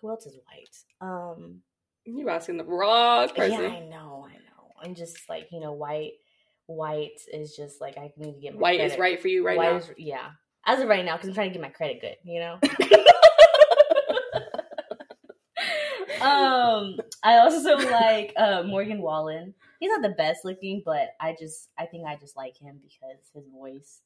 Who 0.00 0.10
else 0.10 0.26
is 0.26 0.36
white? 0.46 0.76
Um, 1.00 1.62
You're 2.06 2.30
asking 2.30 2.56
the 2.56 2.64
wrong 2.64 3.28
person. 3.30 3.62
yeah, 3.62 3.68
I 3.68 3.80
know, 3.80 4.26
I 4.28 4.34
know. 4.34 4.72
I'm 4.82 4.94
just 4.94 5.28
like 5.28 5.48
you 5.50 5.60
know, 5.60 5.72
white. 5.72 6.12
White 6.66 7.20
is 7.32 7.54
just 7.54 7.80
like 7.80 7.96
I 7.96 8.12
need 8.16 8.34
to 8.34 8.40
get 8.40 8.54
my 8.54 8.60
White 8.60 8.80
is 8.80 8.98
right 8.98 9.20
for 9.20 9.28
you 9.28 9.44
right 9.44 9.56
White 9.56 9.72
now. 9.72 9.76
is- 9.78 9.90
yeah, 9.98 10.30
as 10.66 10.80
of 10.80 10.88
right 10.88 11.04
now, 11.04 11.16
because 11.16 11.28
I'm 11.28 11.34
trying 11.34 11.50
to 11.50 11.52
get 11.52 11.62
my 11.62 11.68
credit 11.68 12.00
good. 12.00 12.16
You 12.24 12.40
know. 12.40 12.58
um, 16.20 16.96
I 17.22 17.38
also 17.38 17.76
like 17.76 18.32
uh, 18.36 18.62
Morgan 18.64 19.00
Wallen. 19.00 19.54
He's 19.80 19.90
not 19.90 20.02
the 20.02 20.14
best 20.16 20.40
looking, 20.44 20.82
but 20.84 21.10
I 21.20 21.36
just 21.38 21.68
I 21.78 21.86
think 21.86 22.06
I 22.06 22.16
just 22.16 22.36
like 22.36 22.56
him 22.56 22.80
because 22.82 23.16
his 23.34 23.44
voice. 23.52 24.00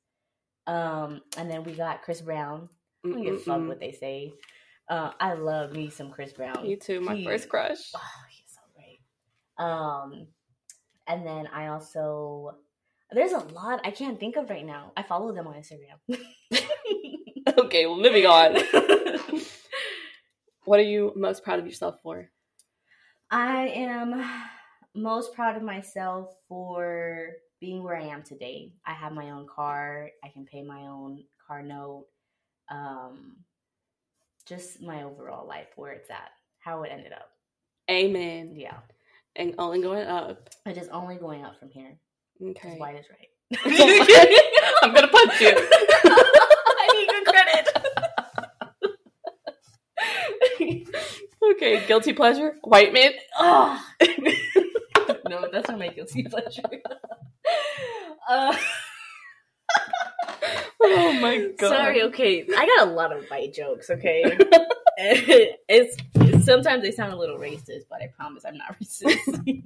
Um, 0.66 1.20
and 1.36 1.50
then 1.50 1.64
we 1.64 1.72
got 1.72 2.02
Chris 2.02 2.20
Brown. 2.20 2.68
I 3.04 3.08
don't 3.08 3.22
give 3.22 3.34
a 3.34 3.38
fuck 3.38 3.66
what 3.66 3.80
they 3.80 3.92
say. 3.92 4.32
Uh, 4.90 5.12
I 5.20 5.34
love 5.34 5.72
me 5.72 5.88
some 5.88 6.10
Chris 6.10 6.32
Brown. 6.32 6.62
Me 6.64 6.76
too. 6.76 7.00
My 7.00 7.14
He- 7.14 7.24
first 7.24 7.48
crush. 7.48 7.92
Oh, 7.94 8.00
he's 8.28 8.52
so 8.52 8.60
great. 8.74 9.00
Um, 9.56 10.26
and 11.06 11.24
then 11.26 11.46
I 11.46 11.68
also 11.68 12.56
there's 13.12 13.32
a 13.32 13.38
lot 13.38 13.80
I 13.84 13.90
can't 13.92 14.20
think 14.20 14.36
of 14.36 14.50
right 14.50 14.66
now. 14.66 14.92
I 14.96 15.02
follow 15.04 15.32
them 15.32 15.46
on 15.46 15.54
Instagram. 15.54 16.18
Okay, 17.58 17.86
well, 17.86 17.96
moving 17.96 18.26
on. 18.26 18.54
what 20.64 20.78
are 20.78 20.84
you 20.84 21.12
most 21.16 21.42
proud 21.42 21.58
of 21.58 21.66
yourself 21.66 21.96
for? 22.02 22.28
I 23.30 23.68
am 23.68 24.22
most 24.94 25.34
proud 25.34 25.56
of 25.56 25.62
myself 25.62 26.34
for 26.48 27.30
being 27.60 27.82
where 27.82 27.96
I 27.96 28.04
am 28.04 28.22
today. 28.22 28.72
I 28.86 28.92
have 28.92 29.12
my 29.12 29.30
own 29.30 29.46
car. 29.46 30.10
I 30.22 30.28
can 30.28 30.44
pay 30.44 30.62
my 30.62 30.82
own 30.82 31.24
car 31.46 31.62
note. 31.62 32.06
Um, 32.70 33.36
just 34.50 34.82
my 34.82 35.04
overall 35.04 35.46
life, 35.46 35.68
where 35.76 35.92
it's 35.92 36.10
at, 36.10 36.30
how 36.58 36.82
it 36.82 36.90
ended 36.92 37.12
up. 37.12 37.30
Amen. 37.90 38.52
Yeah, 38.56 38.78
And 39.36 39.54
only 39.58 39.80
going 39.80 40.06
up. 40.06 40.48
it 40.66 40.76
is 40.76 40.88
only 40.88 41.16
going 41.16 41.44
up 41.44 41.58
from 41.58 41.70
here. 41.70 41.96
Okay. 42.42 42.76
white 42.76 42.96
is 42.96 43.06
right. 43.08 43.28
I'm 44.82 44.92
gonna 44.92 45.08
punch 45.08 45.40
you. 45.40 45.52
I 45.54 46.86
need 46.94 47.08
good 47.08 47.24
credit. 50.60 50.88
okay, 51.52 51.86
guilty 51.86 52.12
pleasure. 52.12 52.56
White 52.62 52.92
man. 52.92 53.12
oh. 53.38 53.80
no, 55.28 55.48
that's 55.52 55.68
not 55.68 55.78
my 55.78 55.88
guilty 55.88 56.24
pleasure. 56.24 56.62
uh, 58.28 58.56
Oh 60.82 61.12
my 61.12 61.38
god. 61.58 61.68
Sorry, 61.68 62.02
okay. 62.04 62.44
I 62.56 62.66
got 62.66 62.88
a 62.88 62.90
lot 62.90 63.12
of 63.12 63.24
white 63.28 63.52
jokes, 63.54 63.90
okay? 63.90 64.24
it's 64.98 65.96
sometimes 66.44 66.82
they 66.82 66.90
sound 66.90 67.12
a 67.12 67.16
little 67.16 67.38
racist, 67.38 67.84
but 67.88 68.02
I 68.02 68.08
promise 68.16 68.44
I'm 68.44 68.56
not 68.58 68.76
racist. 68.78 69.62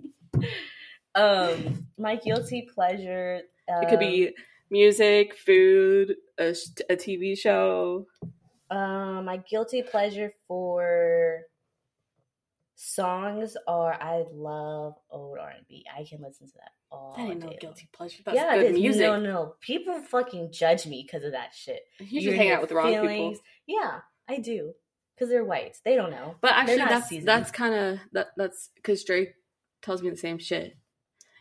um, 1.14 1.86
my 1.98 2.16
guilty 2.16 2.68
pleasure. 2.74 3.40
It 3.68 3.88
could 3.88 3.98
be 3.98 4.34
music, 4.70 5.36
food, 5.36 6.16
a, 6.38 6.54
a 6.90 6.96
TV 6.96 7.36
show. 7.38 8.06
um, 8.70 9.24
my 9.24 9.38
guilty 9.38 9.82
pleasure 9.82 10.32
for 10.48 11.40
songs 12.76 13.56
are 13.66 13.94
I 13.94 14.24
love 14.32 14.94
old 15.10 15.38
R 15.38 15.50
and 15.50 15.66
B. 15.68 15.84
I 15.92 16.04
can 16.04 16.22
listen 16.22 16.46
to 16.46 16.52
that 16.54 16.70
all 16.90 17.14
That 17.16 17.22
ain't 17.22 17.40
no 17.40 17.52
guilty 17.60 17.88
pleasure. 17.92 18.22
That's 18.24 18.36
yeah, 18.36 18.56
good 18.56 18.66
it 18.66 18.74
is. 18.74 18.80
music. 18.80 19.02
No, 19.02 19.18
no, 19.18 19.54
people 19.60 20.00
fucking 20.02 20.52
judge 20.52 20.86
me 20.86 21.06
because 21.06 21.24
of 21.24 21.32
that 21.32 21.54
shit. 21.54 21.82
You 21.98 22.20
just 22.20 22.36
hang 22.36 22.50
out 22.50 22.60
with 22.60 22.70
the 22.70 22.76
wrong 22.76 22.92
people. 23.08 23.36
Yeah, 23.66 24.00
I 24.28 24.38
do 24.38 24.72
because 25.14 25.30
they're 25.30 25.44
whites. 25.44 25.80
They 25.84 25.96
don't 25.96 26.10
know. 26.10 26.36
But 26.40 26.52
actually, 26.52 26.78
that's 26.78 27.08
seasoned. 27.08 27.28
that's 27.28 27.50
kind 27.50 27.74
of 27.74 27.98
that 28.12 28.28
that's 28.36 28.70
because 28.76 29.04
Drake 29.04 29.34
tells 29.82 30.02
me 30.02 30.10
the 30.10 30.16
same 30.16 30.38
shit. 30.38 30.76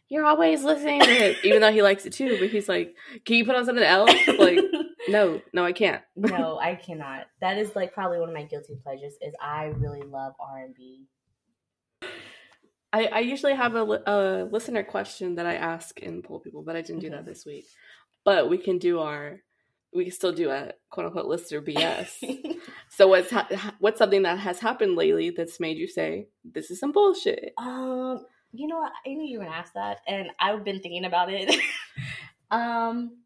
You're 0.09 0.25
always 0.25 0.63
listening 0.63 1.01
to 1.01 1.09
it, 1.09 1.37
even 1.43 1.61
though 1.61 1.71
he 1.71 1.81
likes 1.81 2.05
it 2.05 2.13
too. 2.13 2.37
But 2.39 2.49
he's 2.49 2.69
like, 2.69 2.95
"Can 3.25 3.37
you 3.37 3.45
put 3.45 3.55
on 3.55 3.65
something 3.65 3.83
else?" 3.83 4.11
Like, 4.37 4.59
no, 5.07 5.41
no, 5.53 5.65
I 5.65 5.71
can't. 5.71 6.03
no, 6.15 6.59
I 6.59 6.75
cannot. 6.75 7.25
That 7.41 7.57
is 7.57 7.75
like 7.75 7.93
probably 7.93 8.19
one 8.19 8.29
of 8.29 8.35
my 8.35 8.43
guilty 8.43 8.77
pleasures. 8.83 9.13
Is 9.21 9.33
I 9.41 9.65
really 9.77 10.03
love 10.03 10.33
R 10.39 10.59
and 10.59 10.75
B. 10.75 11.07
I, 12.93 13.05
I 13.07 13.19
usually 13.19 13.55
have 13.55 13.75
a, 13.75 13.81
a 14.05 14.47
listener 14.51 14.83
question 14.83 15.35
that 15.35 15.45
I 15.47 15.55
ask 15.55 15.99
in 15.99 16.21
poll 16.21 16.39
people, 16.39 16.61
but 16.61 16.75
I 16.75 16.81
didn't 16.81 17.01
do 17.01 17.09
that 17.09 17.23
Mhm. 17.23 17.25
this 17.25 17.45
week. 17.45 17.65
But 18.23 18.49
we 18.49 18.57
can 18.59 18.77
do 18.77 18.99
our, 18.99 19.41
we 19.93 20.03
can 20.05 20.13
still 20.13 20.31
do 20.31 20.49
a 20.51 20.71
quote 20.91 21.07
unquote 21.07 21.25
listener 21.25 21.61
BS. 21.61 22.23
so 22.89 23.07
what's 23.07 23.31
ha- 23.31 23.47
ha- 23.51 23.75
what's 23.79 23.97
something 23.97 24.21
that 24.21 24.37
has 24.39 24.59
happened 24.59 24.95
lately 24.95 25.31
that's 25.31 25.59
made 25.59 25.77
you 25.77 25.87
say 25.87 26.27
this 26.45 26.69
is 26.71 26.79
some 26.79 26.91
bullshit? 26.91 27.53
um, 27.57 28.23
you 28.55 28.67
know 28.67 28.77
what? 28.77 28.91
I 29.05 29.09
knew 29.09 29.25
you 29.27 29.39
were 29.39 29.45
gonna 29.45 29.57
ask 29.57 29.73
that, 29.73 30.01
and 30.07 30.29
I've 30.39 30.63
been 30.63 30.79
thinking 30.79 31.05
about 31.05 31.33
it. 31.33 31.49
um, 32.51 33.22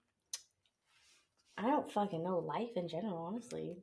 I 1.59 1.63
don't 1.63 1.91
fucking 1.91 2.23
know 2.23 2.37
life 2.37 2.69
in 2.75 2.87
general, 2.87 3.17
honestly. 3.17 3.77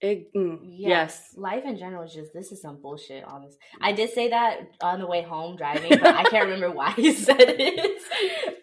It, 0.00 0.32
mm, 0.34 0.60
Yeah. 0.62 0.88
Yes, 0.88 1.34
Life 1.36 1.64
in 1.66 1.76
general 1.76 2.04
is 2.04 2.14
just 2.14 2.32
this 2.32 2.52
is 2.52 2.62
some 2.62 2.80
bullshit. 2.80 3.22
Honest, 3.24 3.58
I 3.82 3.92
did 3.92 4.10
say 4.10 4.30
that 4.30 4.60
on 4.80 4.98
the 5.00 5.06
way 5.06 5.22
home 5.22 5.56
driving, 5.56 5.90
but 5.90 6.14
I 6.14 6.24
can't 6.24 6.46
remember 6.46 6.70
why 6.70 6.94
I 6.96 7.12
said 7.26 7.36
it. 7.40 8.02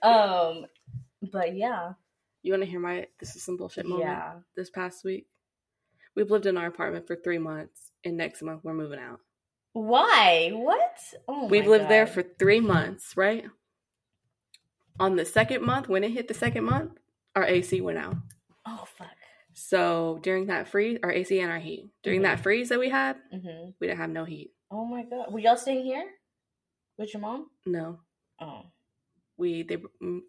Um, 0.03 0.65
but 1.31 1.55
yeah, 1.55 1.93
you 2.41 2.53
want 2.53 2.63
to 2.63 2.69
hear 2.69 2.79
my 2.79 3.05
this 3.19 3.35
is 3.35 3.43
some 3.43 3.55
bullshit 3.57 3.85
moment? 3.85 4.07
yeah. 4.07 4.33
This 4.55 4.71
past 4.71 5.03
week, 5.03 5.27
we've 6.15 6.31
lived 6.31 6.47
in 6.47 6.57
our 6.57 6.65
apartment 6.65 7.05
for 7.05 7.15
three 7.15 7.37
months, 7.37 7.91
and 8.03 8.17
next 8.17 8.41
month 8.41 8.61
we're 8.63 8.73
moving 8.73 8.99
out. 8.99 9.19
Why? 9.73 10.49
What? 10.53 10.97
Oh, 11.27 11.47
We've 11.47 11.67
lived 11.67 11.89
there 11.89 12.07
for 12.07 12.23
three 12.23 12.61
months, 12.61 13.15
right? 13.15 13.45
On 14.99 15.17
the 15.17 15.25
second 15.25 15.63
month, 15.63 15.87
when 15.89 16.03
it 16.03 16.11
hit 16.11 16.27
the 16.29 16.33
second 16.33 16.63
month, 16.63 16.93
our 17.35 17.43
AC 17.43 17.81
went 17.81 17.97
out. 17.99 18.15
Oh 18.65 18.83
fuck. 18.97 19.07
So 19.53 20.19
during 20.21 20.47
that 20.47 20.67
freeze, 20.67 20.99
our 21.03 21.11
AC 21.11 21.39
and 21.39 21.51
our 21.51 21.59
heat, 21.59 21.89
during 22.03 22.23
that 22.23 22.39
freeze 22.41 22.69
that 22.69 22.79
we 22.79 22.89
had, 22.89 23.17
hmm 23.31 23.69
we 23.79 23.87
didn't 23.87 23.99
have 23.99 24.09
no 24.09 24.25
heat. 24.25 24.51
Oh 24.71 24.85
my 24.85 25.03
god. 25.03 25.31
Were 25.31 25.39
y'all 25.39 25.55
staying 25.57 25.85
here 25.85 26.05
with 26.97 27.13
your 27.13 27.21
mom? 27.21 27.47
No, 27.65 27.99
Oh. 28.41 28.63
we 29.37 29.63
they 29.63 29.77
mm, 30.01 30.19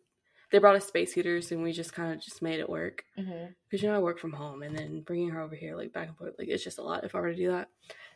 they 0.52 0.58
brought 0.58 0.76
us 0.76 0.86
space 0.86 1.12
heaters, 1.12 1.50
and 1.50 1.62
we 1.62 1.72
just 1.72 1.92
kind 1.92 2.12
of 2.14 2.20
just 2.20 2.40
made 2.42 2.60
it 2.60 2.68
work. 2.70 3.04
Because 3.16 3.82
you 3.82 3.88
know 3.88 3.96
I 3.96 4.00
work 4.00 4.20
from 4.20 4.32
home, 4.32 4.62
and 4.62 4.76
then 4.78 5.00
bringing 5.00 5.30
her 5.30 5.40
over 5.40 5.56
here 5.56 5.74
like 5.76 5.92
back 5.92 6.08
and 6.08 6.16
forth, 6.16 6.34
like 6.38 6.48
it's 6.48 6.62
just 6.62 6.78
a 6.78 6.82
lot 6.82 7.02
if 7.04 7.14
I 7.14 7.20
were 7.20 7.30
to 7.30 7.36
do 7.36 7.50
that. 7.50 7.68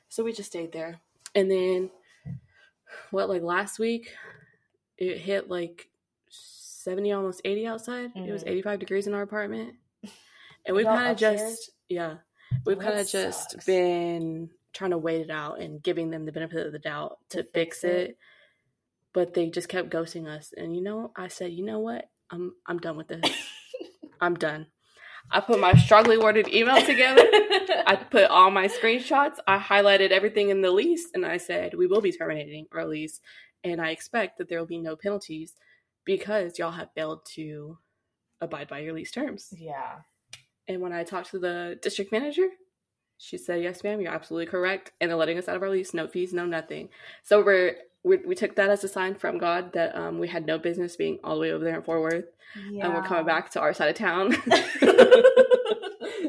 So 0.09 0.23
we 0.23 0.33
just 0.33 0.51
stayed 0.51 0.73
there, 0.73 1.01
and 1.35 1.51
then 1.51 1.91
what 3.11 3.29
like 3.29 3.43
last 3.43 3.79
week, 3.81 4.14
it 4.99 5.18
hit 5.18 5.49
like 5.49 5.89
seventy, 6.29 7.11
almost 7.12 7.41
eighty 7.45 7.66
outside. 7.66 8.11
It 8.14 8.31
was 8.31 8.45
Mhm. 8.45 8.49
eighty 8.49 8.62
five 8.62 8.79
degrees 8.79 9.07
in 9.09 9.14
our 9.14 9.23
apartment, 9.23 9.75
and 10.66 10.76
we've 10.76 10.86
kind 10.86 11.11
of 11.12 11.16
just 11.16 11.70
yeah, 11.88 12.16
we've 12.64 12.78
kind 12.78 12.98
of 12.98 13.08
just 13.08 13.50
sucks. 13.52 13.64
been 13.66 14.50
trying 14.72 14.90
to 14.92 14.98
wait 14.98 15.22
it 15.22 15.30
out 15.30 15.61
and 15.61 15.82
giving 15.82 16.11
them 16.11 16.24
the 16.24 16.32
benefit 16.32 16.66
of 16.66 16.72
the 16.72 16.78
doubt 16.78 17.18
to, 17.30 17.38
To 17.38 17.44
fix 17.44 17.80
fix 17.80 17.84
it. 17.84 17.90
it. 18.11 18.18
But 19.12 19.34
they 19.34 19.50
just 19.50 19.68
kept 19.68 19.90
ghosting 19.90 20.26
us, 20.28 20.52
and 20.56 20.74
you 20.76 20.82
know, 20.82 21.12
I 21.16 21.28
said, 21.28 21.52
you 21.52 21.64
know 21.64 21.80
what, 21.80 22.08
I'm 22.30 22.54
I'm 22.66 22.78
done 22.78 22.96
with 22.96 23.08
this. 23.08 23.20
I'm 24.20 24.34
done. 24.34 24.66
I 25.30 25.40
put 25.40 25.61
my 25.61 25.74
strongly 25.74 26.18
worded 26.18 26.48
email 26.48 26.80
together. 26.84 27.22
I 27.86 27.96
put 28.11 28.24
all 28.30 28.50
my 28.50 28.68
screenshots. 28.68 29.36
I 29.46 29.58
highlighted 29.58 30.11
everything 30.11 30.50
in 30.50 30.61
the 30.62 30.70
lease, 30.70 31.08
and 31.14 31.26
I 31.26 31.36
said 31.38 31.74
we 31.74 31.86
will 31.86 32.00
be 32.00 32.12
terminating 32.12 32.66
our 32.72 32.86
lease, 32.86 33.20
and 33.64 33.80
I 33.80 33.90
expect 33.90 34.38
that 34.38 34.48
there 34.48 34.58
will 34.58 34.66
be 34.66 34.78
no 34.78 34.96
penalties 34.96 35.54
because 36.04 36.58
y'all 36.58 36.70
have 36.72 36.90
failed 36.94 37.26
to 37.34 37.78
abide 38.40 38.68
by 38.68 38.80
your 38.80 38.94
lease 38.94 39.11
terms. 39.11 39.48
yeah. 39.52 40.00
And 40.71 40.81
when 40.81 40.93
I 40.93 41.03
talked 41.03 41.33
to 41.33 41.39
the 41.41 41.77
district 41.83 42.12
manager, 42.12 42.47
she 43.18 43.37
said, 43.37 43.61
"Yes, 43.61 43.83
ma'am, 43.83 44.01
you're 44.01 44.12
absolutely 44.12 44.47
correct, 44.47 44.93
and 45.01 45.11
they're 45.11 45.18
letting 45.18 45.37
us 45.37 45.49
out 45.49 45.57
of 45.57 45.62
our 45.62 45.68
lease, 45.68 45.93
no 45.93 46.07
fees, 46.07 46.33
no 46.33 46.47
nothing." 46.47 46.91
So 47.25 47.45
we're 47.45 47.75
we, 48.05 48.18
we 48.18 48.37
took 48.37 48.55
that 48.55 48.71
as 48.71 48.85
a 48.85 48.89
sign 48.89 49.16
from 49.16 49.37
God 49.37 49.73
that 49.73 49.97
um, 49.97 50.21
we 50.21 50.29
had 50.29 50.47
no 50.47 50.59
business 50.59 50.95
being 50.95 51.18
all 51.25 51.35
the 51.35 51.41
way 51.41 51.51
over 51.51 51.64
there 51.64 51.75
in 51.75 51.83
Fort 51.83 52.03
Worth, 52.03 52.27
yeah. 52.71 52.87
and 52.87 52.95
we're 52.95 53.03
coming 53.03 53.27
back 53.27 53.51
to 53.51 53.61
our 53.61 53.75
side 53.75 53.91
of 53.91 53.97
town. 53.97 54.33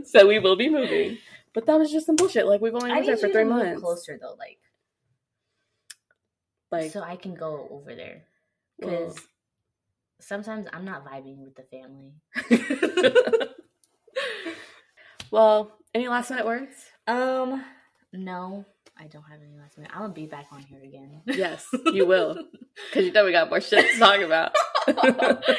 so 0.06 0.28
we 0.28 0.40
will 0.40 0.56
be 0.56 0.70
moving. 0.70 1.20
But 1.54 1.68
that 1.68 1.78
was 1.78 1.92
just 1.92 2.08
some 2.08 2.16
bullshit. 2.16 2.48
Like 2.48 2.62
we've 2.62 2.74
only 2.74 2.92
lived 2.92 3.08
there 3.08 3.18
for 3.18 3.30
three 3.30 3.44
months. 3.44 3.80
closer 3.80 4.18
though, 4.20 4.36
like, 4.40 4.58
Like, 6.72 6.92
so 6.92 7.04
I 7.04 7.16
can 7.16 7.36
go 7.36 7.68
over 7.70 7.94
there 7.94 8.24
because 8.80 9.20
sometimes 10.20 10.66
I'm 10.74 10.86
not 10.86 11.06
vibing 11.06 11.44
with 11.44 11.56
the 11.56 11.64
family. 11.64 12.14
well, 15.32 15.72
any 15.94 16.08
last 16.08 16.30
minute 16.30 16.46
words? 16.46 16.74
Um, 17.08 17.64
no, 18.14 18.66
I 18.98 19.08
don't 19.08 19.24
have 19.24 19.40
any 19.42 19.58
last 19.58 19.78
minute. 19.78 19.92
I'm 19.94 20.02
gonna 20.02 20.14
be 20.14 20.28
back 20.28 20.48
on 20.52 20.62
here 20.62 20.82
again. 20.84 21.22
Yes, 21.26 21.66
you 21.94 22.06
will, 22.06 22.38
because 22.90 23.06
you 23.06 23.12
know 23.12 23.26
we 23.26 23.32
got 23.32 23.50
more 23.50 23.62
shit 23.62 23.92
to 23.92 23.98
talk 24.00 24.20
about. 24.22 24.54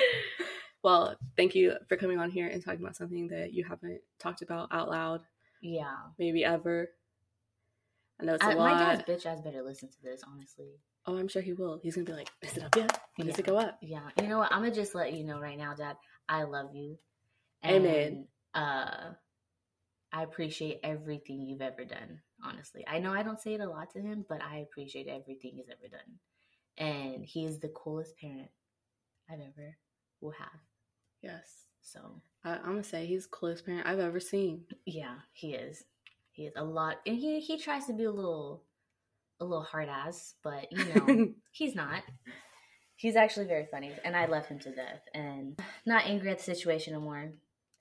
well, 0.82 1.16
thank 1.36 1.54
you 1.54 1.74
for 1.88 1.96
coming 1.96 2.18
on 2.18 2.30
here 2.30 2.46
and 2.48 2.64
talking 2.64 2.80
about 2.80 2.96
something 2.96 3.28
that 3.28 3.52
you 3.52 3.64
haven't 3.64 4.00
talked 4.18 4.42
about 4.42 4.68
out 4.72 4.88
loud, 4.90 5.22
yeah, 5.62 5.94
maybe 6.18 6.44
ever. 6.44 6.88
I 8.20 8.24
know 8.24 8.34
it's 8.34 8.44
a 8.44 8.48
I, 8.50 8.54
lot. 8.54 8.72
my 8.72 8.78
dad's 8.94 9.02
bitch 9.02 9.26
ass 9.26 9.40
better 9.40 9.62
listen 9.62 9.88
to 9.88 10.02
this. 10.02 10.22
Honestly, 10.30 10.66
Oh, 11.06 11.16
I'm 11.16 11.26
sure 11.26 11.42
he 11.42 11.52
will. 11.52 11.80
He's 11.82 11.96
gonna 11.96 12.04
be 12.04 12.12
like, 12.12 12.30
"Is 12.42 12.56
it 12.56 12.62
up 12.62 12.76
yet? 12.76 13.00
When 13.16 13.26
does 13.26 13.36
Yeah. 13.36 13.40
it 13.40 13.46
go 13.46 13.56
up?" 13.58 13.78
yeah. 13.82 14.08
You 14.20 14.28
know 14.28 14.38
what? 14.38 14.52
I'm 14.52 14.60
gonna 14.62 14.74
just 14.74 14.94
let 14.94 15.12
you 15.12 15.24
know 15.24 15.40
right 15.40 15.58
now, 15.58 15.74
Dad. 15.74 15.96
I 16.28 16.44
love 16.44 16.74
you. 16.74 16.98
And, 17.64 17.84
Amen. 17.86 18.28
Uh, 18.54 19.12
I 20.12 20.22
appreciate 20.22 20.80
everything 20.82 21.40
you've 21.42 21.62
ever 21.62 21.84
done. 21.84 22.20
Honestly, 22.44 22.84
I 22.86 22.98
know 22.98 23.12
I 23.12 23.22
don't 23.22 23.40
say 23.40 23.54
it 23.54 23.60
a 23.60 23.68
lot 23.68 23.90
to 23.92 24.00
him, 24.00 24.24
but 24.28 24.42
I 24.42 24.58
appreciate 24.58 25.06
everything 25.08 25.52
he's 25.54 25.70
ever 25.70 25.88
done, 25.88 26.18
and 26.76 27.24
he 27.24 27.46
is 27.46 27.58
the 27.60 27.68
coolest 27.68 28.16
parent 28.18 28.48
I've 29.30 29.40
ever 29.40 29.76
will 30.20 30.32
have. 30.32 30.60
Yes, 31.22 31.66
So 31.80 32.20
I, 32.44 32.56
I'm 32.56 32.64
gonna 32.64 32.84
say 32.84 33.06
he's 33.06 33.24
the 33.24 33.30
coolest 33.30 33.64
parent 33.64 33.86
I've 33.86 34.00
ever 34.00 34.20
seen. 34.20 34.64
yeah, 34.84 35.18
he 35.32 35.54
is. 35.54 35.84
He 36.32 36.46
is 36.46 36.52
a 36.56 36.64
lot, 36.64 36.96
and 37.06 37.16
he 37.16 37.40
he 37.40 37.58
tries 37.58 37.86
to 37.86 37.92
be 37.92 38.04
a 38.04 38.10
little, 38.10 38.64
a 39.40 39.44
little 39.44 39.64
hard 39.64 39.88
ass, 39.88 40.34
but 40.42 40.70
you 40.72 40.84
know 40.94 41.28
he's 41.52 41.74
not. 41.74 42.02
He's 42.96 43.16
actually 43.16 43.46
very 43.46 43.66
funny, 43.70 43.92
and 44.04 44.16
I 44.16 44.26
love 44.26 44.46
him 44.46 44.58
to 44.60 44.74
death. 44.74 45.02
And 45.14 45.58
not 45.86 46.06
angry 46.06 46.30
at 46.30 46.38
the 46.38 46.44
situation 46.44 46.94
anymore. 46.94 47.32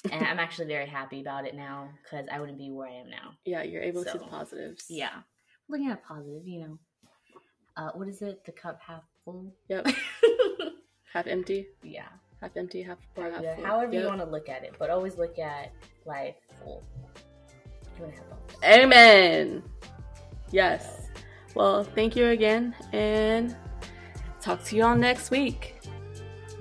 And 0.11 0.25
I'm 0.25 0.39
actually 0.39 0.67
very 0.67 0.87
happy 0.87 1.21
about 1.21 1.45
it 1.45 1.55
now 1.55 1.89
because 2.03 2.27
I 2.31 2.39
wouldn't 2.39 2.57
be 2.57 2.71
where 2.71 2.87
I 2.87 2.93
am 2.93 3.09
now. 3.09 3.33
yeah, 3.45 3.61
you're 3.61 3.83
able 3.83 4.03
to 4.03 4.11
see 4.11 4.17
the 4.17 4.23
positives. 4.25 4.85
Yeah, 4.89 5.21
looking 5.69 5.91
at 5.91 6.03
positive, 6.03 6.47
you 6.47 6.61
know. 6.61 6.79
Uh, 7.77 7.91
what 7.93 8.07
is 8.07 8.21
it? 8.21 8.43
The 8.45 8.51
cup 8.51 8.79
half 8.85 9.03
full. 9.23 9.53
Yep. 9.69 9.87
Half 11.13 11.27
empty, 11.27 11.67
yeah. 11.83 12.07
half 12.39 12.55
empty, 12.55 12.81
half 12.81 12.97
or 13.17 13.29
half 13.29 13.43
yeah. 13.43 13.55
full. 13.55 13.65
However 13.65 13.93
you 13.93 14.05
want 14.05 14.19
to 14.21 14.25
look 14.25 14.47
at 14.47 14.63
it, 14.63 14.75
but 14.79 14.89
always 14.89 15.17
look 15.17 15.37
at 15.37 15.73
life 16.05 16.35
full. 16.63 16.83
two 17.97 18.05
and 18.05 18.13
a 18.13 18.15
half 18.15 18.29
dollars. 18.29 18.41
Amen. 18.63 19.61
Yes. 20.51 21.09
Well, 21.53 21.83
thank 21.83 22.15
you 22.15 22.27
again 22.27 22.73
and 22.93 23.55
talk 24.39 24.63
to 24.65 24.75
y'all 24.77 24.95
next 24.95 25.31
week. 25.31 25.81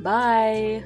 Bye. 0.01 0.85